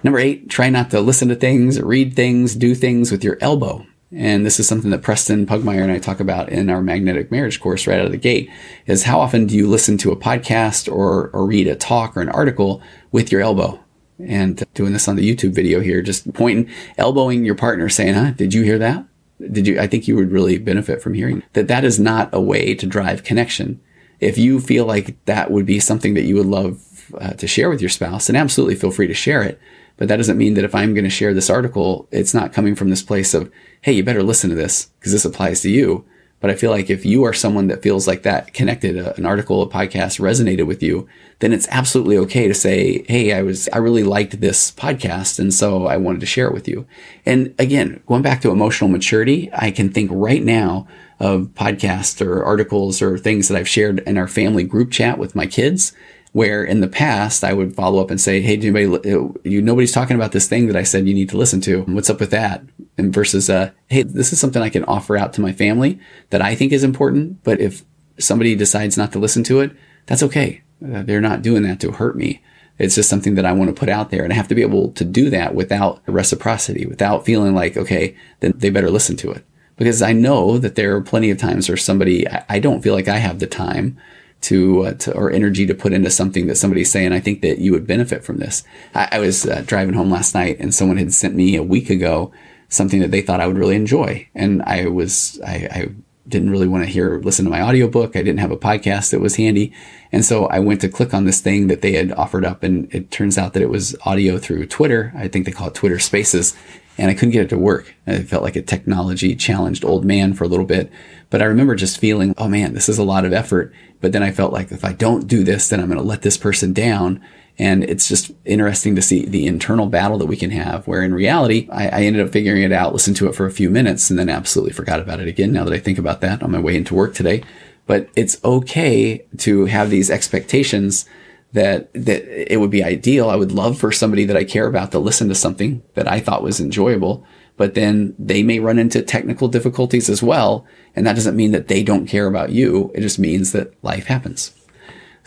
Number 0.04 0.20
eight, 0.20 0.50
try 0.50 0.70
not 0.70 0.90
to 0.92 1.02
listen 1.02 1.28
to 1.28 1.36
things, 1.36 1.82
read 1.82 2.16
things, 2.16 2.56
do 2.56 2.74
things 2.74 3.12
with 3.12 3.24
your 3.24 3.38
elbow. 3.42 3.86
And 4.12 4.46
this 4.46 4.60
is 4.60 4.68
something 4.68 4.92
that 4.92 5.02
Preston 5.02 5.46
Pugmire 5.46 5.84
and 5.84 5.92
I 5.92 6.00
talk 6.00 6.22
about 6.22 6.50
in 6.50 6.70
our 6.70 6.82
magnetic 6.82 7.30
marriage 7.30 7.60
course 7.60 7.88
right 7.88 8.00
out 8.00 8.06
of 8.06 8.12
the 8.12 8.18
gate 8.18 8.50
is 8.86 9.04
how 9.04 9.20
often 9.20 9.48
do 9.48 9.56
you 9.56 9.68
listen 9.68 9.98
to 9.98 10.12
a 10.12 10.16
podcast 10.16 10.90
or, 10.92 11.30
or 11.32 11.46
read 11.46 11.68
a 11.68 11.76
talk 11.76 12.16
or 12.16 12.22
an 12.22 12.30
article 12.30 12.82
with 13.12 13.32
your 13.32 13.42
elbow? 13.42 13.84
And 14.20 14.64
doing 14.74 14.94
this 14.94 15.08
on 15.08 15.18
the 15.18 15.36
YouTube 15.36 15.54
video 15.54 15.82
here, 15.82 16.02
just 16.02 16.34
pointing, 16.34 16.74
elbowing 16.98 17.44
your 17.44 17.54
partner 17.54 17.90
saying, 17.90 18.14
huh, 18.14 18.32
did 18.32 18.54
you 18.54 18.64
hear 18.64 18.80
that? 18.80 19.06
Did 19.52 19.68
you, 19.68 19.80
I 19.80 19.88
think 19.88 20.08
you 20.08 20.16
would 20.16 20.32
really 20.32 20.58
benefit 20.58 21.02
from 21.02 21.14
hearing 21.14 21.44
that 21.54 21.68
that 21.68 21.84
is 21.84 22.00
not 22.00 22.30
a 22.34 22.42
way 22.42 22.74
to 22.76 22.88
drive 22.88 23.24
connection 23.24 23.82
if 24.20 24.38
you 24.38 24.60
feel 24.60 24.86
like 24.86 25.24
that 25.26 25.52
would 25.52 25.66
be 25.66 25.80
something 25.80 26.14
that 26.16 26.24
you 26.24 26.36
would 26.36 26.46
love 26.46 27.12
uh, 27.20 27.32
to 27.32 27.48
share 27.48 27.70
with 27.70 27.82
your 27.82 27.90
spouse, 27.90 28.28
then 28.28 28.36
absolutely 28.36 28.76
feel 28.76 28.92
free 28.92 29.08
to 29.08 29.14
share 29.14 29.44
it. 29.44 29.60
But 29.98 30.08
that 30.08 30.18
doesn't 30.18 30.38
mean 30.38 30.54
that 30.54 30.64
if 30.64 30.76
I'm 30.76 30.94
going 30.94 31.04
to 31.04 31.10
share 31.10 31.34
this 31.34 31.50
article, 31.50 32.08
it's 32.12 32.34
not 32.34 32.54
coming 32.54 32.76
from 32.76 32.90
this 32.90 33.02
place 33.02 33.34
of, 33.34 33.52
hey, 33.82 33.94
you 33.94 34.04
better 34.04 34.24
listen 34.24 34.50
to 34.50 34.56
this 34.56 34.86
because 35.00 35.12
this 35.12 35.26
applies 35.26 35.62
to 35.62 35.70
you. 35.70 36.06
But 36.40 36.52
I 36.52 36.56
feel 36.56 36.70
like 36.70 36.92
if 36.92 37.04
you 37.04 37.24
are 37.24 37.34
someone 37.34 37.66
that 37.68 37.82
feels 37.82 38.08
like 38.08 38.22
that 38.22 38.54
connected, 38.54 38.96
uh, 38.96 39.14
an 39.18 39.26
article, 39.26 39.64
a 39.64 39.70
podcast 39.70 40.20
resonated 40.20 40.68
with 40.68 40.84
you, 40.84 41.08
then 41.40 41.52
it's 41.52 41.68
absolutely 41.70 42.16
okay 42.20 42.48
to 42.48 42.54
say, 42.54 43.04
Hey, 43.08 43.34
I 43.34 43.42
was, 43.42 43.68
I 43.74 43.80
really 43.80 44.04
liked 44.04 44.40
this 44.40 44.72
podcast. 44.72 45.40
And 45.40 45.52
so 45.52 45.88
I 45.88 45.98
wanted 45.98 46.20
to 46.20 46.28
share 46.28 46.46
it 46.46 46.54
with 46.54 46.68
you. 46.68 46.86
And 47.26 47.56
again, 47.58 48.04
going 48.06 48.22
back 48.22 48.42
to 48.42 48.52
emotional 48.52 48.90
maturity, 48.90 49.50
I 49.52 49.72
can 49.72 49.92
think 49.92 50.12
right 50.14 50.44
now 50.44 50.88
of 51.20 51.48
podcasts 51.56 52.26
or 52.26 52.44
articles 52.44 53.02
or 53.02 53.18
things 53.18 53.48
that 53.48 53.58
I've 53.58 53.68
shared 53.68 54.00
in 54.00 54.18
our 54.18 54.28
family 54.28 54.64
group 54.64 54.92
chat 54.92 55.18
with 55.18 55.36
my 55.36 55.48
kids 55.48 55.94
where 56.34 56.64
in 56.64 56.82
the 56.82 56.88
past 56.88 57.44
I 57.44 57.54
would 57.54 57.76
follow 57.76 58.00
up 58.00 58.12
and 58.12 58.22
say, 58.22 58.42
"Hey, 58.42 58.58
anybody, 58.58 59.10
you 59.44 59.62
nobody's 59.62 59.92
talking 59.92 60.16
about 60.16 60.34
this 60.34 60.48
thing 60.48 60.68
that 60.68 60.76
I 60.76 60.84
said 60.84 61.08
you 61.08 61.14
need 61.14 61.30
to 61.30 61.38
listen 61.38 61.62
to. 61.62 61.82
What's 61.84 62.12
up 62.12 62.20
with 62.20 62.32
that?" 62.32 62.64
And 62.98 63.12
versus, 63.14 63.50
uh, 63.50 63.72
"Hey, 63.88 64.04
this 64.04 64.32
is 64.32 64.40
something 64.40 64.62
I 64.62 64.70
can 64.70 64.84
offer 64.84 65.18
out 65.18 65.34
to 65.34 65.42
my 65.42 65.52
family 65.52 66.00
that 66.30 66.42
I 66.42 66.54
think 66.54 66.72
is 66.72 66.84
important, 66.84 67.44
but 67.44 67.60
if 67.60 67.84
somebody 68.20 68.56
decides 68.56 68.98
not 68.98 69.12
to 69.14 69.20
listen 69.20 69.44
to 69.46 69.62
it, 69.62 69.72
that's 70.06 70.24
okay. 70.24 70.62
Uh, 70.84 71.02
they're 71.02 71.22
not 71.22 71.42
doing 71.42 71.64
that 71.64 71.80
to 71.80 71.92
hurt 71.92 72.16
me." 72.16 72.42
It's 72.78 72.94
just 72.94 73.10
something 73.10 73.34
that 73.34 73.46
I 73.46 73.54
want 73.54 73.76
to 73.76 73.80
put 73.80 73.90
out 73.90 74.12
there. 74.12 74.24
And 74.24 74.32
I 74.32 74.36
have 74.36 74.50
to 74.50 74.56
be 74.56 74.62
able 74.62 74.92
to 74.92 75.04
do 75.04 75.32
that 75.32 75.56
without 75.56 76.02
reciprocity, 76.06 76.86
without 76.86 77.26
feeling 77.26 77.56
like, 77.56 77.76
okay, 77.76 78.16
then 78.42 78.54
they 78.56 78.70
better 78.70 78.92
listen 78.92 79.16
to 79.18 79.32
it 79.32 79.44
because 79.78 80.02
I 80.02 80.12
know 80.12 80.58
that 80.58 80.76
there 80.76 80.96
are 80.96 81.02
plenty 81.02 81.30
of 81.30 81.38
times 81.38 81.70
where 81.70 81.78
somebody, 81.78 82.28
I 82.28 82.60
don't 82.60 82.82
feel 82.82 82.94
like 82.94 83.08
I 83.08 83.18
have 83.18 83.40
the 83.40 83.48
time 83.48 83.98
to, 84.42 84.82
uh, 84.88 84.94
to, 84.94 85.14
or 85.14 85.32
energy 85.32 85.66
to 85.66 85.74
put 85.74 85.94
into 85.94 86.10
something 86.10 86.48
that 86.48 86.58
somebody's 86.58 86.92
saying, 86.92 87.14
I 87.14 87.20
think 87.20 87.42
that 87.42 87.60
you 87.60 87.72
would 87.72 87.88
benefit 87.88 88.24
from 88.24 88.38
this. 88.38 88.64
I, 88.94 89.08
I 89.14 89.20
was 89.20 89.46
uh, 89.46 89.64
driving 89.66 89.94
home 89.96 90.12
last 90.12 90.36
night 90.36 90.58
and 90.60 90.74
someone 90.74 90.98
had 90.98 91.14
sent 91.14 91.36
me 91.36 91.56
a 91.56 91.64
week 91.64 91.90
ago 91.90 92.32
something 92.70 93.00
that 93.00 93.12
they 93.12 93.22
thought 93.22 93.40
I 93.40 93.48
would 93.48 93.58
really 93.58 93.76
enjoy. 93.76 94.28
And 94.36 94.62
I 94.64 94.88
was, 94.88 95.40
I, 95.46 95.68
I 95.72 95.90
didn't 96.28 96.50
really 96.50 96.68
want 96.68 96.84
to 96.84 96.90
hear, 96.90 97.20
listen 97.20 97.46
to 97.46 97.52
my 97.52 97.62
audiobook. 97.62 98.16
I 98.16 98.22
didn't 98.22 98.40
have 98.40 98.52
a 98.52 98.58
podcast 98.58 99.12
that 99.12 99.22
was 99.22 99.38
handy. 99.38 99.74
And 100.12 100.26
so 100.26 100.48
I 100.48 100.60
went 100.60 100.82
to 100.82 100.90
click 100.90 101.14
on 101.14 101.26
this 101.26 101.40
thing 101.40 101.68
that 101.68 101.82
they 101.82 101.94
had 101.94 102.12
offered 102.12 102.46
up 102.46 102.64
and 102.64 102.94
it 102.94 103.12
turns 103.12 103.38
out 103.38 103.54
that 103.54 103.64
it 103.64 103.70
was 103.70 103.96
audio 104.06 104.38
through 104.38 104.66
Twitter. 104.68 105.14
I 105.16 105.28
think 105.28 105.46
they 105.46 105.52
call 105.52 105.68
it 105.68 105.76
Twitter 105.76 106.00
Spaces 106.00 106.56
and 106.98 107.12
I 107.12 107.14
couldn't 107.14 107.32
get 107.32 107.44
it 107.44 107.50
to 107.50 107.58
work. 107.58 107.94
I 108.06 108.24
felt 108.24 108.44
like 108.44 108.56
a 108.56 108.62
technology 108.62 109.36
challenged 109.36 109.86
old 109.86 110.04
man 110.04 110.34
for 110.34 110.44
a 110.44 110.48
little 110.48 110.66
bit. 110.66 110.92
But 111.30 111.42
I 111.42 111.46
remember 111.46 111.76
just 111.76 112.00
feeling, 112.00 112.34
oh 112.38 112.48
man, 112.48 112.74
this 112.74 112.90
is 112.90 112.98
a 112.98 113.04
lot 113.04 113.26
of 113.26 113.34
effort. 113.34 113.74
But 114.02 114.12
then 114.12 114.24
I 114.24 114.32
felt 114.32 114.54
like 114.54 114.72
if 114.72 114.86
I 114.86 114.94
don't 114.94 115.28
do 115.28 115.44
this, 115.44 115.70
then 115.70 115.80
I'm 115.80 115.88
going 115.88 116.00
to 116.00 116.04
let 116.04 116.22
this 116.22 116.38
person 116.38 116.74
down. 116.74 117.24
And 117.60 117.84
it's 117.84 118.08
just 118.08 118.32
interesting 118.46 118.96
to 118.96 119.02
see 119.02 119.26
the 119.26 119.48
internal 119.48 119.88
battle 119.88 120.20
that 120.20 120.28
we 120.28 120.38
can 120.38 120.52
have, 120.52 120.88
where 120.88 121.02
in 121.02 121.14
reality, 121.14 121.68
I, 121.72 121.88
I, 121.88 122.02
ended 122.04 122.24
up 122.24 122.32
figuring 122.32 122.62
it 122.62 122.72
out, 122.72 122.94
listened 122.94 123.18
to 123.18 123.28
it 123.28 123.34
for 123.34 123.48
a 123.48 123.52
few 123.52 123.72
minutes, 123.72 124.12
and 124.12 124.20
then 124.20 124.30
absolutely 124.30 124.74
forgot 124.74 125.00
about 125.00 125.20
it 125.20 125.28
again 125.28 125.54
now 125.54 125.64
that 125.64 125.74
I 125.74 125.80
think 125.80 125.98
about 125.98 126.22
that 126.22 126.44
on 126.44 126.52
my 126.52 126.60
way 126.60 126.76
into 126.76 126.94
work 126.94 127.16
today. 127.16 127.44
But 127.88 128.10
it's 128.16 128.44
okay 128.46 129.26
to 129.40 129.66
have 129.66 129.90
these 129.90 130.12
expectations 130.12 131.08
that 131.54 131.94
that 131.94 132.52
it 132.52 132.60
would 132.60 132.72
be 132.72 132.84
ideal. 132.84 133.30
I 133.30 133.36
would 133.36 133.52
love 133.52 133.78
for 133.78 133.92
somebody 133.92 134.26
that 134.26 134.38
I 134.38 134.44
care 134.44 134.68
about 134.68 134.92
to 134.92 135.00
listen 135.00 135.30
to 135.30 135.36
something 135.36 135.82
that 135.94 136.10
I 136.10 136.20
thought 136.20 136.44
was 136.44 136.60
enjoyable, 136.60 137.26
but 137.56 137.74
then 137.74 138.16
they 138.20 138.44
may 138.44 138.60
run 138.60 138.80
into 138.80 139.02
technical 139.02 139.48
difficulties 139.48 140.10
as 140.10 140.22
well, 140.22 140.66
and 140.96 141.06
that 141.06 141.16
doesn't 141.16 141.36
mean 141.36 141.52
that 141.52 141.68
they 141.68 141.84
don't 141.84 142.08
care 142.08 142.28
about 142.28 142.52
you. 142.52 142.92
It 142.94 143.02
just 143.02 143.20
means 143.20 143.52
that 143.52 143.74
life 143.84 144.06
happens. 144.08 144.54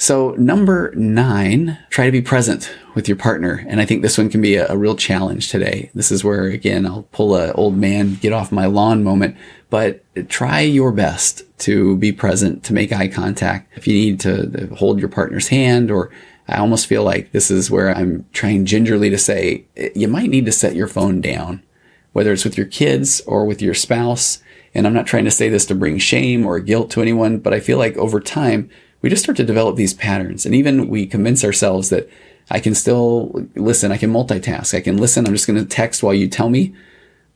So 0.00 0.30
number 0.38 0.94
nine, 0.96 1.76
try 1.90 2.06
to 2.06 2.10
be 2.10 2.22
present 2.22 2.72
with 2.94 3.06
your 3.06 3.18
partner. 3.18 3.66
And 3.68 3.82
I 3.82 3.84
think 3.84 4.00
this 4.00 4.16
one 4.16 4.30
can 4.30 4.40
be 4.40 4.54
a, 4.54 4.66
a, 4.72 4.76
real 4.78 4.96
challenge 4.96 5.50
today. 5.50 5.90
This 5.94 6.10
is 6.10 6.24
where, 6.24 6.46
again, 6.46 6.86
I'll 6.86 7.02
pull 7.12 7.36
a 7.36 7.52
old 7.52 7.76
man, 7.76 8.14
get 8.14 8.32
off 8.32 8.50
my 8.50 8.64
lawn 8.64 9.04
moment, 9.04 9.36
but 9.68 10.02
try 10.30 10.60
your 10.60 10.90
best 10.90 11.42
to 11.58 11.98
be 11.98 12.12
present, 12.12 12.64
to 12.64 12.72
make 12.72 12.92
eye 12.92 13.08
contact. 13.08 13.76
If 13.76 13.86
you 13.86 13.92
need 13.92 14.20
to 14.20 14.74
hold 14.74 15.00
your 15.00 15.10
partner's 15.10 15.48
hand 15.48 15.90
or 15.90 16.10
I 16.48 16.56
almost 16.56 16.86
feel 16.86 17.04
like 17.04 17.32
this 17.32 17.50
is 17.50 17.70
where 17.70 17.94
I'm 17.94 18.24
trying 18.32 18.64
gingerly 18.64 19.10
to 19.10 19.18
say, 19.18 19.66
you 19.94 20.08
might 20.08 20.30
need 20.30 20.46
to 20.46 20.52
set 20.52 20.74
your 20.74 20.88
phone 20.88 21.20
down, 21.20 21.62
whether 22.14 22.32
it's 22.32 22.46
with 22.46 22.56
your 22.56 22.66
kids 22.66 23.20
or 23.26 23.44
with 23.44 23.60
your 23.60 23.74
spouse. 23.74 24.42
And 24.72 24.86
I'm 24.86 24.94
not 24.94 25.06
trying 25.06 25.26
to 25.26 25.30
say 25.30 25.50
this 25.50 25.66
to 25.66 25.74
bring 25.74 25.98
shame 25.98 26.46
or 26.46 26.58
guilt 26.58 26.90
to 26.92 27.02
anyone, 27.02 27.38
but 27.38 27.52
I 27.52 27.60
feel 27.60 27.76
like 27.76 27.98
over 27.98 28.18
time, 28.18 28.70
we 29.02 29.10
just 29.10 29.22
start 29.22 29.36
to 29.36 29.44
develop 29.44 29.76
these 29.76 29.94
patterns. 29.94 30.44
And 30.44 30.54
even 30.54 30.88
we 30.88 31.06
convince 31.06 31.44
ourselves 31.44 31.88
that 31.90 32.08
I 32.50 32.60
can 32.60 32.74
still 32.74 33.46
listen, 33.54 33.92
I 33.92 33.96
can 33.96 34.12
multitask, 34.12 34.76
I 34.76 34.80
can 34.80 34.96
listen, 34.96 35.26
I'm 35.26 35.34
just 35.34 35.46
going 35.46 35.58
to 35.58 35.64
text 35.64 36.02
while 36.02 36.14
you 36.14 36.28
tell 36.28 36.50
me. 36.50 36.74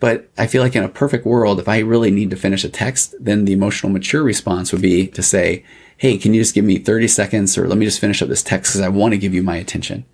But 0.01 0.29
I 0.37 0.47
feel 0.47 0.63
like 0.63 0.77
in 0.77 0.83
a 0.83 0.89
perfect 0.89 1.25
world, 1.25 1.59
if 1.59 1.69
I 1.69 1.79
really 1.79 2.11
need 2.11 2.31
to 2.31 2.37
finish 2.37 2.65
a 2.65 2.69
text, 2.69 3.15
then 3.19 3.45
the 3.45 3.53
emotional 3.53 3.93
mature 3.93 4.23
response 4.23 4.73
would 4.73 4.83
be 4.83 5.07
to 5.09 5.23
say, 5.23 5.65
Hey, 5.97 6.19
can 6.19 6.35
you 6.35 6.43
just 6.43 6.55
give 6.55 6.65
me 6.65 6.79
30 6.79 7.09
seconds 7.09 7.57
or 7.57 7.69
let 7.69 7.79
me 7.79 7.87
just 7.87 8.01
finish 8.01 8.21
up 8.21 8.29
this 8.29 8.43
text 8.43 8.73
because 8.73 8.81
I 8.81 8.89
want 8.89 9.13
to 9.13 9.19
give 9.19 9.33
you 9.33 9.43
my 9.43 9.57
attention. 9.57 10.05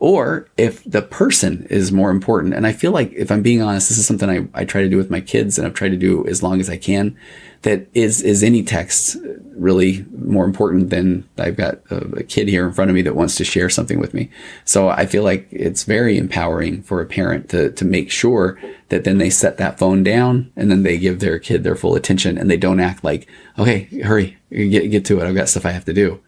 Or 0.00 0.48
if 0.56 0.84
the 0.84 1.02
person 1.02 1.66
is 1.70 1.90
more 1.90 2.10
important, 2.10 2.54
and 2.54 2.66
I 2.66 2.72
feel 2.72 2.92
like 2.92 3.12
if 3.12 3.32
I'm 3.32 3.42
being 3.42 3.60
honest, 3.60 3.88
this 3.88 3.98
is 3.98 4.06
something 4.06 4.30
I, 4.30 4.60
I 4.60 4.64
try 4.64 4.82
to 4.82 4.88
do 4.88 4.96
with 4.96 5.10
my 5.10 5.20
kids 5.20 5.58
and 5.58 5.66
I've 5.66 5.74
tried 5.74 5.88
to 5.88 5.96
do 5.96 6.24
as 6.26 6.40
long 6.40 6.60
as 6.60 6.70
I 6.70 6.76
can, 6.76 7.16
that 7.62 7.88
is, 7.94 8.22
is 8.22 8.44
any 8.44 8.62
text 8.62 9.16
really 9.56 10.06
more 10.16 10.44
important 10.44 10.90
than 10.90 11.28
I've 11.36 11.56
got 11.56 11.80
a, 11.90 11.96
a 12.18 12.22
kid 12.22 12.46
here 12.46 12.64
in 12.64 12.72
front 12.72 12.90
of 12.90 12.94
me 12.94 13.02
that 13.02 13.16
wants 13.16 13.34
to 13.36 13.44
share 13.44 13.68
something 13.68 13.98
with 13.98 14.14
me. 14.14 14.30
So 14.64 14.88
I 14.88 15.04
feel 15.04 15.24
like 15.24 15.48
it's 15.50 15.82
very 15.82 16.16
empowering 16.16 16.82
for 16.82 17.00
a 17.00 17.06
parent 17.06 17.48
to, 17.50 17.72
to 17.72 17.84
make 17.84 18.12
sure 18.12 18.56
that 18.90 19.02
then 19.02 19.18
they 19.18 19.30
set 19.30 19.56
that 19.56 19.80
phone 19.80 20.04
down 20.04 20.52
and 20.54 20.70
then 20.70 20.84
they 20.84 20.96
give 20.96 21.18
their 21.18 21.40
kid 21.40 21.64
their 21.64 21.74
full 21.74 21.96
attention 21.96 22.38
and 22.38 22.48
they 22.48 22.56
don't 22.56 22.78
act 22.78 23.02
like, 23.02 23.26
okay, 23.58 23.88
hurry, 24.04 24.36
get, 24.52 24.88
get 24.92 25.04
to 25.06 25.18
it. 25.18 25.26
I've 25.26 25.34
got 25.34 25.48
stuff 25.48 25.66
I 25.66 25.72
have 25.72 25.86
to 25.86 25.92
do 25.92 26.20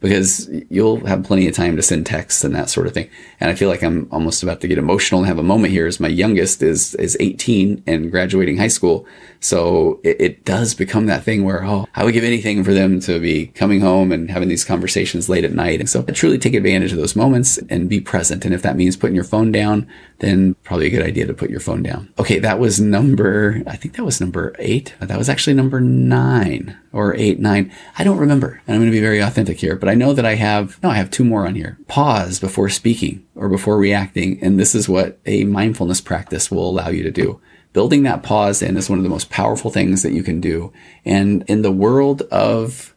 because 0.00 0.48
you'll 0.70 1.04
have 1.06 1.24
plenty 1.24 1.48
of 1.48 1.54
time 1.54 1.76
to 1.76 1.82
send 1.82 2.06
texts 2.06 2.44
and 2.44 2.54
that 2.54 2.70
sort 2.70 2.86
of 2.86 2.94
thing. 2.94 3.10
And 3.40 3.50
I 3.50 3.54
feel 3.54 3.68
like 3.68 3.82
I'm 3.82 4.08
almost 4.12 4.42
about 4.42 4.60
to 4.60 4.68
get 4.68 4.78
emotional 4.78 5.20
and 5.20 5.28
have 5.28 5.38
a 5.38 5.42
moment 5.42 5.72
here 5.72 5.86
as 5.86 5.98
my 5.98 6.08
youngest 6.08 6.62
is, 6.62 6.94
is 6.96 7.16
18 7.18 7.82
and 7.86 8.10
graduating 8.10 8.58
high 8.58 8.68
school. 8.68 9.06
So 9.40 10.00
it, 10.02 10.20
it, 10.20 10.44
does 10.44 10.74
become 10.74 11.06
that 11.06 11.24
thing 11.24 11.44
where, 11.44 11.64
oh, 11.64 11.86
I 11.94 12.04
would 12.04 12.14
give 12.14 12.24
anything 12.24 12.64
for 12.64 12.72
them 12.72 13.00
to 13.00 13.20
be 13.20 13.48
coming 13.48 13.80
home 13.80 14.12
and 14.12 14.30
having 14.30 14.48
these 14.48 14.64
conversations 14.64 15.28
late 15.28 15.44
at 15.44 15.52
night. 15.52 15.80
And 15.80 15.88
so 15.88 16.04
I 16.08 16.12
truly 16.12 16.38
take 16.38 16.54
advantage 16.54 16.92
of 16.92 16.98
those 16.98 17.14
moments 17.14 17.58
and 17.68 17.88
be 17.88 18.00
present. 18.00 18.44
And 18.44 18.54
if 18.54 18.62
that 18.62 18.76
means 18.76 18.96
putting 18.96 19.14
your 19.14 19.24
phone 19.24 19.52
down, 19.52 19.86
then 20.20 20.54
probably 20.64 20.86
a 20.86 20.90
good 20.90 21.02
idea 21.02 21.26
to 21.26 21.34
put 21.34 21.50
your 21.50 21.60
phone 21.60 21.82
down. 21.82 22.12
Okay. 22.18 22.38
That 22.38 22.58
was 22.58 22.80
number, 22.80 23.62
I 23.66 23.76
think 23.76 23.96
that 23.96 24.04
was 24.04 24.20
number 24.20 24.54
eight. 24.58 24.94
That 25.00 25.18
was 25.18 25.28
actually 25.28 25.54
number 25.54 25.80
nine 25.80 26.76
or 26.92 27.14
eight, 27.16 27.38
nine. 27.38 27.70
I 27.98 28.04
don't 28.04 28.18
remember. 28.18 28.62
And 28.66 28.74
I'm 28.74 28.80
going 28.80 28.90
to 28.90 28.96
be 28.96 29.00
very 29.00 29.20
authentic 29.20 29.60
here, 29.60 29.76
but 29.76 29.88
I 29.88 29.94
know 29.94 30.12
that 30.14 30.24
I 30.24 30.36
have, 30.36 30.82
no, 30.82 30.90
I 30.90 30.94
have 30.94 31.10
two 31.10 31.24
more 31.24 31.46
on 31.46 31.54
here. 31.54 31.78
Pause 31.88 32.40
before 32.40 32.70
speaking 32.70 33.26
or 33.34 33.48
before 33.48 33.76
reacting. 33.76 34.42
And 34.42 34.58
this 34.58 34.74
is 34.74 34.88
what 34.88 35.18
a 35.26 35.44
mindfulness 35.44 36.00
practice 36.00 36.50
will 36.50 36.68
allow 36.68 36.88
you 36.88 37.02
to 37.02 37.10
do. 37.10 37.40
Building 37.72 38.02
that 38.04 38.22
pause 38.22 38.62
in 38.62 38.76
is 38.76 38.88
one 38.88 38.98
of 38.98 39.02
the 39.02 39.10
most 39.10 39.30
powerful 39.30 39.70
things 39.70 40.02
that 40.02 40.12
you 40.12 40.22
can 40.22 40.40
do. 40.40 40.72
And 41.04 41.44
in 41.48 41.62
the 41.62 41.72
world 41.72 42.22
of, 42.22 42.94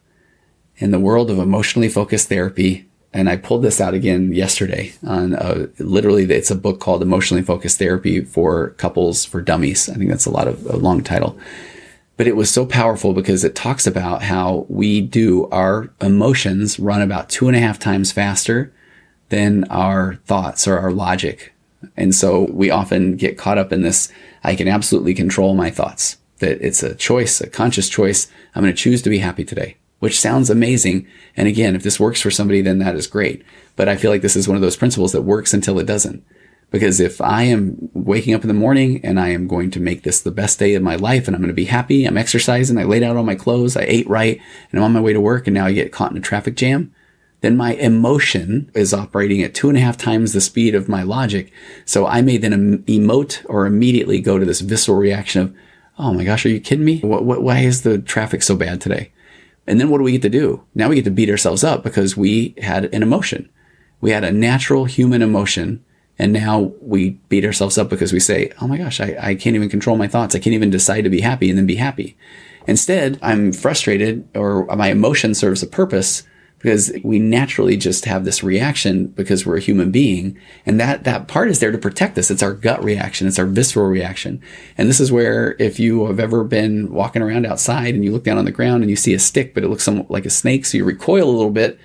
in 0.76 0.90
the 0.90 0.98
world 0.98 1.30
of 1.30 1.38
emotionally 1.38 1.88
focused 1.88 2.28
therapy, 2.28 2.88
and 3.12 3.28
I 3.28 3.36
pulled 3.36 3.62
this 3.62 3.80
out 3.80 3.94
again 3.94 4.32
yesterday 4.32 4.94
on 5.06 5.34
uh, 5.34 5.66
literally 5.78 6.24
it's 6.24 6.50
a 6.50 6.56
book 6.56 6.80
called 6.80 7.02
Emotionally 7.02 7.42
Focused 7.42 7.78
Therapy 7.78 8.24
for 8.24 8.70
Couples 8.70 9.24
for 9.24 9.42
Dummies. 9.42 9.88
I 9.88 9.94
think 9.94 10.08
that's 10.08 10.26
a 10.26 10.30
lot 10.30 10.48
of 10.48 10.64
a 10.66 10.76
long 10.76 11.02
title. 11.02 11.38
But 12.16 12.26
it 12.26 12.36
was 12.36 12.50
so 12.50 12.64
powerful 12.64 13.12
because 13.12 13.44
it 13.44 13.54
talks 13.54 13.86
about 13.86 14.22
how 14.22 14.66
we 14.68 15.00
do 15.00 15.48
our 15.50 15.90
emotions 16.00 16.78
run 16.78 17.02
about 17.02 17.28
two 17.28 17.48
and 17.48 17.56
a 17.56 17.60
half 17.60 17.78
times 17.78 18.12
faster 18.12 18.72
than 19.28 19.64
our 19.64 20.14
thoughts 20.26 20.66
or 20.66 20.78
our 20.78 20.92
logic. 20.92 21.52
And 21.96 22.14
so 22.14 22.50
we 22.50 22.70
often 22.70 23.16
get 23.16 23.38
caught 23.38 23.58
up 23.58 23.72
in 23.72 23.82
this. 23.82 24.10
I 24.44 24.54
can 24.54 24.68
absolutely 24.68 25.14
control 25.14 25.54
my 25.54 25.70
thoughts 25.70 26.18
that 26.38 26.60
it's 26.60 26.82
a 26.82 26.94
choice, 26.94 27.40
a 27.40 27.48
conscious 27.48 27.88
choice. 27.88 28.30
I'm 28.54 28.62
going 28.62 28.74
to 28.74 28.80
choose 28.80 29.00
to 29.02 29.10
be 29.10 29.18
happy 29.18 29.44
today, 29.44 29.76
which 30.00 30.20
sounds 30.20 30.50
amazing. 30.50 31.06
And 31.36 31.48
again, 31.48 31.74
if 31.74 31.82
this 31.82 32.00
works 32.00 32.20
for 32.20 32.30
somebody, 32.30 32.60
then 32.60 32.78
that 32.80 32.96
is 32.96 33.06
great. 33.06 33.44
But 33.76 33.88
I 33.88 33.96
feel 33.96 34.10
like 34.10 34.22
this 34.22 34.36
is 34.36 34.48
one 34.48 34.56
of 34.56 34.62
those 34.62 34.76
principles 34.76 35.12
that 35.12 35.22
works 35.22 35.54
until 35.54 35.78
it 35.78 35.86
doesn't. 35.86 36.24
Because 36.72 37.00
if 37.00 37.20
I 37.20 37.44
am 37.44 37.90
waking 37.92 38.34
up 38.34 38.42
in 38.42 38.48
the 38.48 38.54
morning 38.54 39.04
and 39.04 39.20
I 39.20 39.28
am 39.28 39.46
going 39.46 39.70
to 39.72 39.80
make 39.80 40.02
this 40.02 40.22
the 40.22 40.30
best 40.30 40.58
day 40.58 40.74
of 40.74 40.82
my 40.82 40.96
life 40.96 41.26
and 41.26 41.36
I'm 41.36 41.42
going 41.42 41.48
to 41.48 41.54
be 41.54 41.66
happy, 41.66 42.06
I'm 42.06 42.16
exercising, 42.16 42.78
I 42.78 42.84
laid 42.84 43.02
out 43.02 43.16
all 43.16 43.22
my 43.22 43.34
clothes, 43.34 43.76
I 43.76 43.82
ate 43.82 44.08
right, 44.08 44.40
and 44.70 44.80
I'm 44.80 44.84
on 44.84 44.92
my 44.92 45.00
way 45.00 45.12
to 45.12 45.20
work 45.20 45.46
and 45.46 45.54
now 45.54 45.66
I 45.66 45.72
get 45.72 45.92
caught 45.92 46.12
in 46.12 46.16
a 46.16 46.20
traffic 46.20 46.56
jam, 46.56 46.92
then 47.42 47.56
my 47.56 47.74
emotion 47.74 48.70
is 48.72 48.94
operating 48.94 49.42
at 49.42 49.52
two 49.52 49.68
and 49.68 49.76
a 49.76 49.80
half 49.80 49.98
times 49.98 50.32
the 50.32 50.40
speed 50.40 50.74
of 50.74 50.88
my 50.88 51.02
logic. 51.02 51.52
So 51.84 52.06
I 52.06 52.22
may 52.22 52.36
then 52.38 52.78
emote 52.84 53.44
or 53.48 53.66
immediately 53.66 54.20
go 54.20 54.38
to 54.38 54.46
this 54.46 54.60
visceral 54.60 54.96
reaction 54.96 55.42
of, 55.42 55.54
Oh 55.98 56.14
my 56.14 56.24
gosh, 56.24 56.46
are 56.46 56.48
you 56.48 56.60
kidding 56.60 56.86
me? 56.86 57.00
What, 57.00 57.24
what, 57.24 57.42
why 57.42 57.58
is 57.58 57.82
the 57.82 57.98
traffic 57.98 58.42
so 58.42 58.56
bad 58.56 58.80
today? 58.80 59.12
And 59.66 59.78
then 59.78 59.90
what 59.90 59.98
do 59.98 60.04
we 60.04 60.12
get 60.12 60.22
to 60.22 60.30
do? 60.30 60.64
Now 60.74 60.88
we 60.88 60.94
get 60.94 61.04
to 61.04 61.10
beat 61.10 61.28
ourselves 61.28 61.62
up 61.62 61.82
because 61.82 62.16
we 62.16 62.54
had 62.62 62.86
an 62.94 63.02
emotion. 63.02 63.50
We 64.00 64.10
had 64.10 64.24
a 64.24 64.32
natural 64.32 64.86
human 64.86 65.20
emotion 65.20 65.84
and 66.18 66.32
now 66.32 66.72
we 66.80 67.10
beat 67.28 67.44
ourselves 67.44 67.76
up 67.76 67.88
because 67.90 68.12
we 68.12 68.20
say, 68.20 68.52
Oh 68.60 68.68
my 68.68 68.78
gosh, 68.78 69.00
I, 69.00 69.16
I 69.20 69.34
can't 69.34 69.56
even 69.56 69.68
control 69.68 69.96
my 69.96 70.08
thoughts. 70.08 70.34
I 70.34 70.38
can't 70.38 70.54
even 70.54 70.70
decide 70.70 71.02
to 71.02 71.10
be 71.10 71.20
happy 71.20 71.50
and 71.50 71.58
then 71.58 71.66
be 71.66 71.76
happy. 71.76 72.16
Instead, 72.68 73.18
I'm 73.20 73.52
frustrated 73.52 74.28
or 74.36 74.64
my 74.76 74.88
emotion 74.88 75.34
serves 75.34 75.62
a 75.62 75.66
purpose 75.66 76.22
because 76.62 76.92
we 77.02 77.18
naturally 77.18 77.76
just 77.76 78.04
have 78.04 78.24
this 78.24 78.42
reaction 78.42 79.08
because 79.08 79.44
we're 79.44 79.56
a 79.56 79.60
human 79.60 79.90
being. 79.90 80.38
And 80.64 80.78
that, 80.78 81.04
that 81.04 81.28
part 81.28 81.48
is 81.48 81.60
there 81.60 81.72
to 81.72 81.78
protect 81.78 82.16
us. 82.16 82.30
It's 82.30 82.42
our 82.42 82.54
gut 82.54 82.82
reaction. 82.82 83.26
It's 83.26 83.38
our 83.38 83.46
visceral 83.46 83.88
reaction. 83.88 84.40
And 84.78 84.88
this 84.88 85.00
is 85.00 85.10
where 85.10 85.56
if 85.58 85.80
you 85.80 86.06
have 86.06 86.20
ever 86.20 86.44
been 86.44 86.92
walking 86.92 87.20
around 87.20 87.46
outside 87.46 87.94
and 87.94 88.04
you 88.04 88.12
look 88.12 88.24
down 88.24 88.38
on 88.38 88.44
the 88.44 88.52
ground 88.52 88.82
and 88.82 88.90
you 88.90 88.96
see 88.96 89.12
a 89.12 89.18
stick, 89.18 89.54
but 89.54 89.64
it 89.64 89.68
looks 89.68 89.82
somewhat 89.82 90.10
like 90.10 90.24
a 90.24 90.30
snake. 90.30 90.64
So 90.64 90.78
you 90.78 90.84
recoil 90.84 91.28
a 91.28 91.30
little 91.30 91.50
bit, 91.50 91.78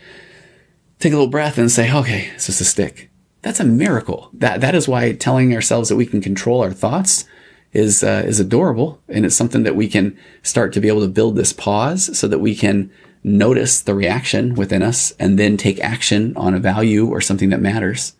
take 0.99 1.11
a 1.11 1.15
little 1.15 1.31
breath 1.31 1.57
and 1.57 1.71
say, 1.71 1.91
okay, 1.91 2.29
it's 2.35 2.45
just 2.45 2.61
a 2.61 2.65
stick 2.65 3.09
that's 3.47 3.59
a 3.59 3.65
miracle. 3.65 4.29
That 4.33 4.61
that 4.61 4.75
is 4.75 4.87
why 4.87 5.13
telling 5.13 5.53
ourselves 5.53 5.89
that 5.89 5.95
we 5.95 6.05
can 6.05 6.21
control 6.21 6.61
our 6.61 6.73
thoughts 6.73 7.25
is 7.71 8.03
uh, 8.03 8.23
is 8.25 8.39
adorable, 8.39 9.01
and 9.07 9.25
it's 9.25 9.35
something 9.35 9.63
that 9.63 9.75
we 9.75 9.87
can 9.87 10.17
start 10.43 10.73
to 10.73 10.81
be 10.81 10.87
able 10.87 11.01
to 11.01 11.07
build 11.07 11.35
this 11.35 11.53
pause 11.53 12.17
so 12.17 12.27
that 12.27 12.39
we 12.39 12.55
can 12.55 12.91
notice 13.27 13.81
the 13.81 13.93
reaction 13.93 14.55
within 14.55 14.81
us 14.81 15.11
and 15.19 15.37
then 15.37 15.57
take 15.57 15.79
action 15.79 16.35
on 16.37 16.53
a 16.53 16.59
value 16.59 17.07
or 17.07 17.21
something 17.21 17.49
that 17.49 17.61
matters. 17.61 18.13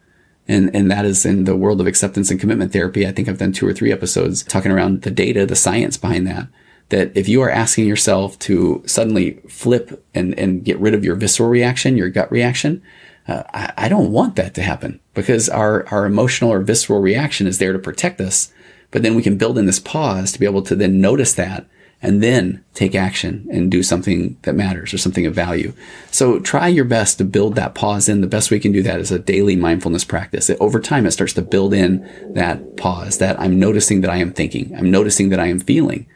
And, 0.47 0.73
and 0.75 0.89
that 0.91 1.05
is 1.05 1.25
in 1.25 1.43
the 1.43 1.55
world 1.55 1.81
of 1.81 1.87
acceptance 1.87 2.31
and 2.31 2.39
commitment 2.39 2.71
therapy. 2.71 3.05
I 3.05 3.11
think 3.11 3.27
I've 3.27 3.37
done 3.37 3.51
two 3.51 3.67
or 3.67 3.73
three 3.73 3.91
episodes 3.91 4.43
talking 4.43 4.71
around 4.71 5.01
the 5.01 5.11
data, 5.11 5.45
the 5.45 5.55
science 5.55 5.97
behind 5.97 6.27
that. 6.27 6.47
That 6.89 7.15
if 7.17 7.27
you 7.27 7.41
are 7.41 7.49
asking 7.49 7.85
yourself 7.85 8.39
to 8.39 8.81
suddenly 8.85 9.41
flip 9.49 10.05
and, 10.13 10.37
and 10.39 10.63
get 10.63 10.79
rid 10.79 10.93
of 10.93 11.03
your 11.03 11.15
visceral 11.15 11.49
reaction, 11.49 11.97
your 11.97 12.09
gut 12.09 12.31
reaction, 12.31 12.81
uh, 13.27 13.43
I, 13.53 13.73
I 13.77 13.89
don't 13.89 14.13
want 14.13 14.37
that 14.37 14.53
to 14.55 14.61
happen 14.61 15.01
because 15.13 15.49
our, 15.49 15.85
our 15.89 16.05
emotional 16.05 16.53
or 16.53 16.61
visceral 16.61 17.01
reaction 17.01 17.45
is 17.45 17.57
there 17.57 17.73
to 17.73 17.79
protect 17.79 18.21
us. 18.21 18.53
But 18.91 19.03
then 19.03 19.15
we 19.15 19.21
can 19.21 19.37
build 19.37 19.57
in 19.57 19.65
this 19.65 19.79
pause 19.79 20.31
to 20.31 20.39
be 20.39 20.45
able 20.45 20.61
to 20.61 20.75
then 20.75 21.01
notice 21.01 21.33
that 21.33 21.67
and 22.01 22.21
then 22.21 22.63
take 22.73 22.93
action 22.93 23.47
and 23.51 23.71
do 23.71 23.81
something 23.81 24.37
that 24.43 24.53
matters 24.53 24.93
or 24.93 24.97
something 24.97 25.25
of 25.25 25.33
value. 25.33 25.73
So 26.11 26.39
try 26.39 26.67
your 26.67 26.85
best 26.85 27.17
to 27.17 27.25
build 27.25 27.55
that 27.55 27.73
pause 27.73 28.07
in. 28.07 28.21
The 28.21 28.27
best 28.27 28.51
way 28.51 28.57
you 28.57 28.61
can 28.61 28.71
do 28.71 28.83
that 28.83 28.99
is 28.99 29.11
a 29.11 29.17
daily 29.17 29.55
mindfulness 29.55 30.03
practice. 30.03 30.49
It, 30.49 30.57
over 30.59 30.79
time, 30.79 31.05
it 31.05 31.11
starts 31.11 31.33
to 31.33 31.41
build 31.41 31.73
in 31.73 32.07
that 32.33 32.77
pause 32.77 33.17
that 33.17 33.39
I'm 33.39 33.59
noticing 33.59 34.01
that 34.01 34.11
I 34.11 34.17
am 34.17 34.31
thinking. 34.31 34.75
I'm 34.75 34.91
noticing 34.91 35.29
that 35.29 35.39
I 35.39 35.47
am 35.47 35.59
feeling 35.59 36.07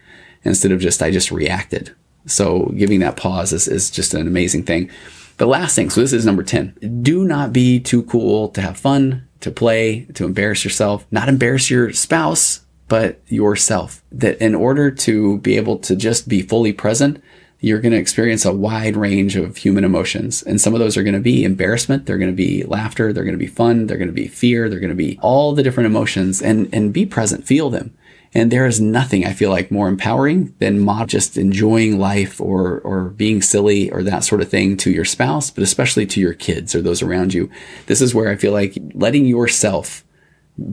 instead 0.43 0.71
of 0.71 0.79
just, 0.79 1.01
I 1.01 1.09
just 1.09 1.31
reacted. 1.31 1.95
So 2.27 2.71
giving 2.77 2.99
that 2.99 3.17
pause 3.17 3.51
is, 3.51 3.67
is 3.67 3.89
just 3.89 4.13
an 4.13 4.27
amazing 4.27 4.63
thing. 4.63 4.91
The 5.37 5.47
last 5.47 5.75
thing, 5.75 5.89
so 5.89 6.01
this 6.01 6.13
is 6.13 6.25
number 6.25 6.43
10. 6.43 7.01
Do 7.01 7.25
not 7.25 7.51
be 7.51 7.79
too 7.79 8.03
cool 8.03 8.49
to 8.49 8.61
have 8.61 8.77
fun, 8.77 9.27
to 9.39 9.49
play, 9.49 10.05
to 10.13 10.25
embarrass 10.25 10.63
yourself, 10.63 11.07
not 11.09 11.29
embarrass 11.29 11.71
your 11.71 11.91
spouse, 11.93 12.60
but 12.91 13.21
yourself. 13.27 14.03
That 14.11 14.37
in 14.39 14.53
order 14.53 14.91
to 14.91 15.37
be 15.37 15.55
able 15.55 15.77
to 15.77 15.95
just 15.95 16.27
be 16.27 16.41
fully 16.41 16.73
present, 16.73 17.23
you're 17.61 17.79
going 17.79 17.93
to 17.93 17.97
experience 17.97 18.43
a 18.43 18.51
wide 18.51 18.97
range 18.97 19.37
of 19.37 19.55
human 19.55 19.85
emotions. 19.85 20.43
And 20.43 20.59
some 20.59 20.73
of 20.73 20.81
those 20.81 20.97
are 20.97 21.03
going 21.03 21.13
to 21.13 21.21
be 21.21 21.45
embarrassment. 21.45 22.05
They're 22.05 22.17
going 22.17 22.31
to 22.31 22.35
be 22.35 22.65
laughter. 22.65 23.13
They're 23.13 23.23
going 23.23 23.37
to 23.37 23.45
be 23.45 23.47
fun. 23.47 23.87
They're 23.87 23.97
going 23.97 24.09
to 24.09 24.13
be 24.13 24.27
fear. 24.27 24.67
They're 24.67 24.81
going 24.81 24.89
to 24.89 24.95
be 24.95 25.17
all 25.21 25.53
the 25.53 25.63
different 25.63 25.87
emotions 25.87 26.41
and, 26.41 26.67
and 26.73 26.91
be 26.91 27.05
present, 27.05 27.47
feel 27.47 27.69
them. 27.69 27.97
And 28.33 28.51
there 28.51 28.65
is 28.65 28.81
nothing 28.81 29.25
I 29.25 29.31
feel 29.31 29.51
like 29.51 29.71
more 29.71 29.87
empowering 29.87 30.53
than 30.59 30.85
just 31.07 31.37
enjoying 31.37 31.97
life 31.97 32.41
or, 32.41 32.79
or 32.79 33.05
being 33.05 33.41
silly 33.41 33.89
or 33.89 34.03
that 34.03 34.25
sort 34.25 34.41
of 34.41 34.49
thing 34.49 34.75
to 34.77 34.91
your 34.91 35.05
spouse, 35.05 35.49
but 35.49 35.63
especially 35.63 36.05
to 36.07 36.19
your 36.19 36.33
kids 36.33 36.75
or 36.75 36.81
those 36.81 37.01
around 37.01 37.33
you. 37.33 37.49
This 37.85 38.01
is 38.01 38.13
where 38.13 38.29
I 38.29 38.35
feel 38.35 38.51
like 38.51 38.77
letting 38.93 39.25
yourself 39.25 40.03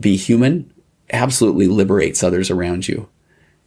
be 0.01 0.17
human 0.17 0.73
absolutely 1.11 1.67
liberates 1.67 2.23
others 2.23 2.49
around 2.49 2.87
you. 2.87 3.07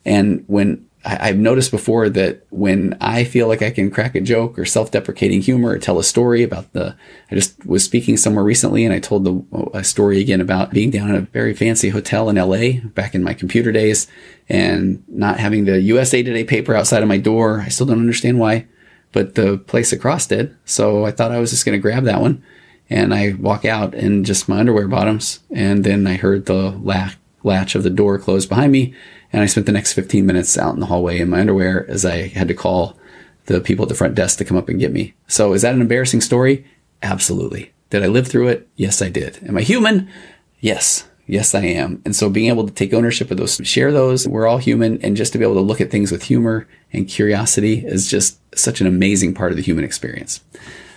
And 0.05 0.45
when 0.47 0.87
I, 1.05 1.29
have 1.29 1.37
noticed 1.37 1.71
before 1.71 2.09
that 2.11 2.47
when 2.51 2.97
I 3.01 3.25
feel 3.25 3.49
like 3.49 3.63
I 3.63 3.71
can 3.71 3.91
crack 3.91 4.15
a 4.15 4.21
joke 4.21 4.59
or 4.59 4.65
self-deprecating 4.65 5.43
humor 5.43 5.71
or 5.71 5.79
tell 5.79 5.99
a 5.99 6.05
story 6.05 6.43
about 6.43 6.73
the, 6.73 6.95
I 7.31 7.35
just 7.35 7.65
was 7.67 7.85
speaking 7.85 8.17
somewhere 8.17 8.45
recently 8.45 8.85
and 8.85 8.95
I 8.95 9.01
told 9.01 9.25
the, 9.25 9.69
a 9.75 9.83
story 9.83 10.21
again 10.21 10.41
about 10.41 10.71
being 10.71 10.91
down 10.91 11.11
at 11.11 11.17
a 11.17 11.23
very 11.23 11.55
fancy 11.55 11.89
hotel 11.89 12.29
in 12.29 12.37
LA 12.37 12.81
back 12.91 13.15
in 13.15 13.25
my 13.25 13.35
computer 13.35 13.73
days 13.73 14.07
and 14.49 15.03
not 15.09 15.41
having 15.41 15.65
the 15.65 15.81
USA 15.81 16.23
Today 16.23 16.45
paper 16.45 16.75
outside 16.75 17.03
of 17.03 17.09
my 17.09 17.19
door. 17.19 17.61
I 17.61 17.69
still 17.69 17.87
don't 17.87 17.99
understand 17.99 18.39
why, 18.39 18.67
but 19.11 19.35
the 19.35 19.59
place 19.59 19.93
across 19.93 20.27
did. 20.27 20.57
So 20.65 21.05
I 21.05 21.11
thought 21.11 21.33
I 21.33 21.41
was 21.41 21.51
just 21.51 21.65
going 21.65 21.77
to 21.77 21.83
grab 21.83 22.05
that 22.05 22.21
one 22.21 22.45
and 22.89 23.13
I 23.13 23.33
walk 23.33 23.65
out 23.65 23.95
in 23.95 24.23
just 24.23 24.49
my 24.49 24.61
underwear 24.61 24.87
bottoms 24.87 25.41
and 25.51 25.83
then 25.83 26.07
I 26.07 26.15
heard 26.15 26.47
the 26.47 26.71
laugh 26.71 27.19
latch 27.45 27.75
of 27.75 27.83
the 27.83 27.91
door 27.91 28.19
closed 28.19 28.49
behind 28.49 28.73
me. 28.73 28.95
And 29.33 29.43
I 29.43 29.47
spent 29.47 29.67
the 29.67 29.73
next 29.73 29.95
15 29.95 30.27
minutes 30.27 30.59
out 30.59 30.75
in 30.75 30.81
the 30.81 30.87
hallway 30.87 31.19
in 31.19 31.31
my 31.31 31.41
underwear 31.41 31.89
as 31.89 32.05
I 32.05 32.29
had 32.29 32.49
to 32.49 32.55
call 32.55 32.99
the 33.47 33.61
people 33.61 33.85
at 33.85 33.89
the 33.89 33.95
front 33.95 34.15
desk 34.15 34.39
to 34.39 34.45
come 34.45 34.57
up 34.57 34.69
and 34.69 34.79
get 34.79 34.93
me. 34.93 35.15
So 35.27 35.53
is 35.53 35.63
that 35.63 35.75
an 35.75 35.81
embarrassing 35.81 36.21
story? 36.21 36.65
Absolutely. 37.03 37.73
Did 37.91 38.03
I 38.03 38.07
live 38.07 38.29
through 38.29 38.49
it? 38.49 38.69
Yes, 38.77 39.03
I 39.03 39.09
did. 39.09 39.39
Am 39.47 39.57
I 39.57 39.63
human? 39.63 40.09
Yes. 40.61 41.09
Yes, 41.27 41.55
I 41.55 41.63
am. 41.63 42.03
And 42.05 42.15
so 42.15 42.29
being 42.29 42.49
able 42.49 42.67
to 42.67 42.73
take 42.73 42.93
ownership 42.93 43.31
of 43.31 43.37
those, 43.37 43.61
share 43.65 43.93
those, 43.93 44.27
we're 44.27 44.47
all 44.47 44.59
human. 44.59 45.01
And 45.03 45.17
just 45.17 45.33
to 45.33 45.39
be 45.39 45.45
able 45.45 45.55
to 45.55 45.61
look 45.61 45.81
at 45.81 45.91
things 45.91 46.11
with 46.11 46.25
humor 46.25 46.69
and 46.93 47.09
curiosity 47.09 47.85
is 47.87 48.09
just 48.09 48.39
such 48.57 48.81
an 48.81 48.87
amazing 48.87 49.35
part 49.35 49.53
of 49.53 49.57
the 49.57 49.63
human 49.63 49.85
experience. 49.85 50.43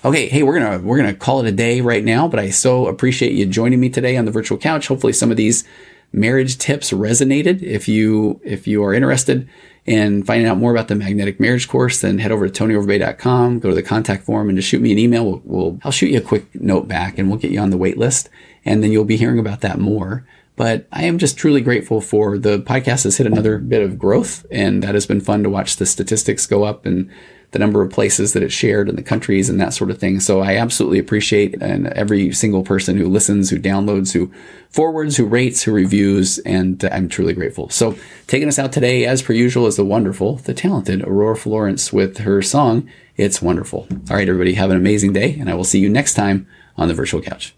Okay, 0.04 0.28
hey, 0.28 0.44
we're 0.44 0.60
gonna 0.60 0.80
we're 0.80 0.98
gonna 0.98 1.16
call 1.16 1.40
it 1.40 1.48
a 1.48 1.52
day 1.52 1.82
right 1.82 2.04
now, 2.04 2.28
but 2.28 2.40
I 2.40 2.52
so 2.52 2.86
appreciate 2.86 3.32
you 3.32 3.48
joining 3.48 3.80
me 3.80 3.90
today 3.90 4.18
on 4.18 4.26
the 4.26 4.32
virtual 4.32 4.58
couch. 4.58 4.88
Hopefully 4.88 5.14
some 5.14 5.32
of 5.32 5.38
these 5.38 5.64
marriage 6.12 6.58
tips 6.58 6.92
resonated. 6.92 7.62
If 7.62 7.88
you 7.88 8.40
if 8.44 8.68
you 8.68 8.84
are 8.84 8.94
interested 8.94 9.48
in 9.86 10.24
finding 10.24 10.48
out 10.48 10.58
more 10.58 10.72
about 10.72 10.88
the 10.88 10.96
magnetic 10.96 11.40
marriage 11.40 11.68
course, 11.68 12.02
then 12.02 12.18
head 12.18 12.32
over 12.32 12.50
to 12.50 12.64
tonyoverbay.com, 12.64 13.60
go 13.60 13.70
to 13.70 13.76
the 13.76 13.84
contact 13.84 14.24
form, 14.24 14.50
and 14.50 14.58
just 14.58 14.68
shoot 14.68 14.82
me 14.82 14.92
an 14.92 15.00
email. 15.00 15.26
We'll, 15.26 15.42
we'll 15.46 15.80
I'll 15.84 15.92
shoot 15.92 16.10
you 16.10 16.18
a 16.18 16.22
quick 16.22 16.54
note 16.56 16.88
back, 16.88 17.18
and 17.18 17.30
we'll 17.30 17.40
get 17.40 17.52
you 17.52 17.60
on 17.60 17.70
the 17.70 17.78
wait 17.78 17.98
list, 17.98 18.30
and 18.64 18.84
then 18.84 18.92
you'll 18.92 19.06
be 19.06 19.18
hearing 19.18 19.40
about 19.40 19.62
that 19.62 19.80
more. 19.80 20.26
But 20.56 20.88
I 20.92 21.04
am 21.04 21.18
just 21.18 21.38
truly 21.38 21.60
grateful 21.60 22.00
for 22.00 22.38
the 22.38 22.60
podcast 22.60 23.04
has 23.04 23.18
hit 23.18 23.28
another 23.28 23.58
bit 23.58 23.82
of 23.82 24.00
growth, 24.00 24.46
and 24.50 24.82
that 24.84 24.96
has 24.96 25.06
been 25.06 25.22
fun 25.22 25.44
to 25.44 25.50
watch 25.50 25.76
the 25.76 25.86
statistics 25.86 26.46
go 26.46 26.64
up 26.64 26.86
and 26.86 27.10
the 27.56 27.60
number 27.60 27.82
of 27.82 27.90
places 27.90 28.34
that 28.34 28.44
it's 28.44 28.54
shared 28.54 28.90
and 28.90 28.98
the 28.98 29.02
countries 29.02 29.48
and 29.48 29.62
that 29.62 29.74
sort 29.74 29.90
of 29.90 29.98
thing. 29.98 30.20
So 30.20 30.42
I 30.42 30.58
absolutely 30.58 31.00
appreciate 31.00 31.56
and 31.62 31.88
every 31.88 32.34
single 32.34 32.64
person 32.64 32.98
who 32.98 33.08
listens, 33.08 33.50
who 33.50 33.58
downloads, 33.58 34.12
who 34.12 34.30
forwards, 34.70 35.16
who 35.16 35.26
rates, 35.26 35.64
who 35.64 35.72
reviews, 35.72 36.38
and 36.40 36.84
I'm 36.92 37.08
truly 37.08 37.32
grateful. 37.34 37.70
So 37.70 37.96
taking 38.28 38.50
us 38.50 38.60
out 38.60 38.74
today, 38.74 39.06
as 39.06 39.22
per 39.22 39.32
usual, 39.32 39.68
is 39.68 39.78
the 39.78 39.86
wonderful, 39.86 40.36
the 40.36 40.54
talented 40.54 41.02
Aurora 41.04 41.38
Florence 41.38 41.94
with 41.94 42.18
her 42.18 42.42
song, 42.42 42.90
It's 43.16 43.42
Wonderful. 43.42 43.88
All 43.90 44.18
right, 44.18 44.28
everybody, 44.28 44.56
have 44.56 44.70
an 44.70 44.76
amazing 44.76 45.14
day, 45.14 45.40
and 45.40 45.50
I 45.50 45.54
will 45.54 45.64
see 45.64 45.80
you 45.80 45.88
next 45.88 46.16
time 46.16 46.48
on 46.76 46.90
the 46.90 46.94
virtual 46.94 47.22
couch. 47.22 47.56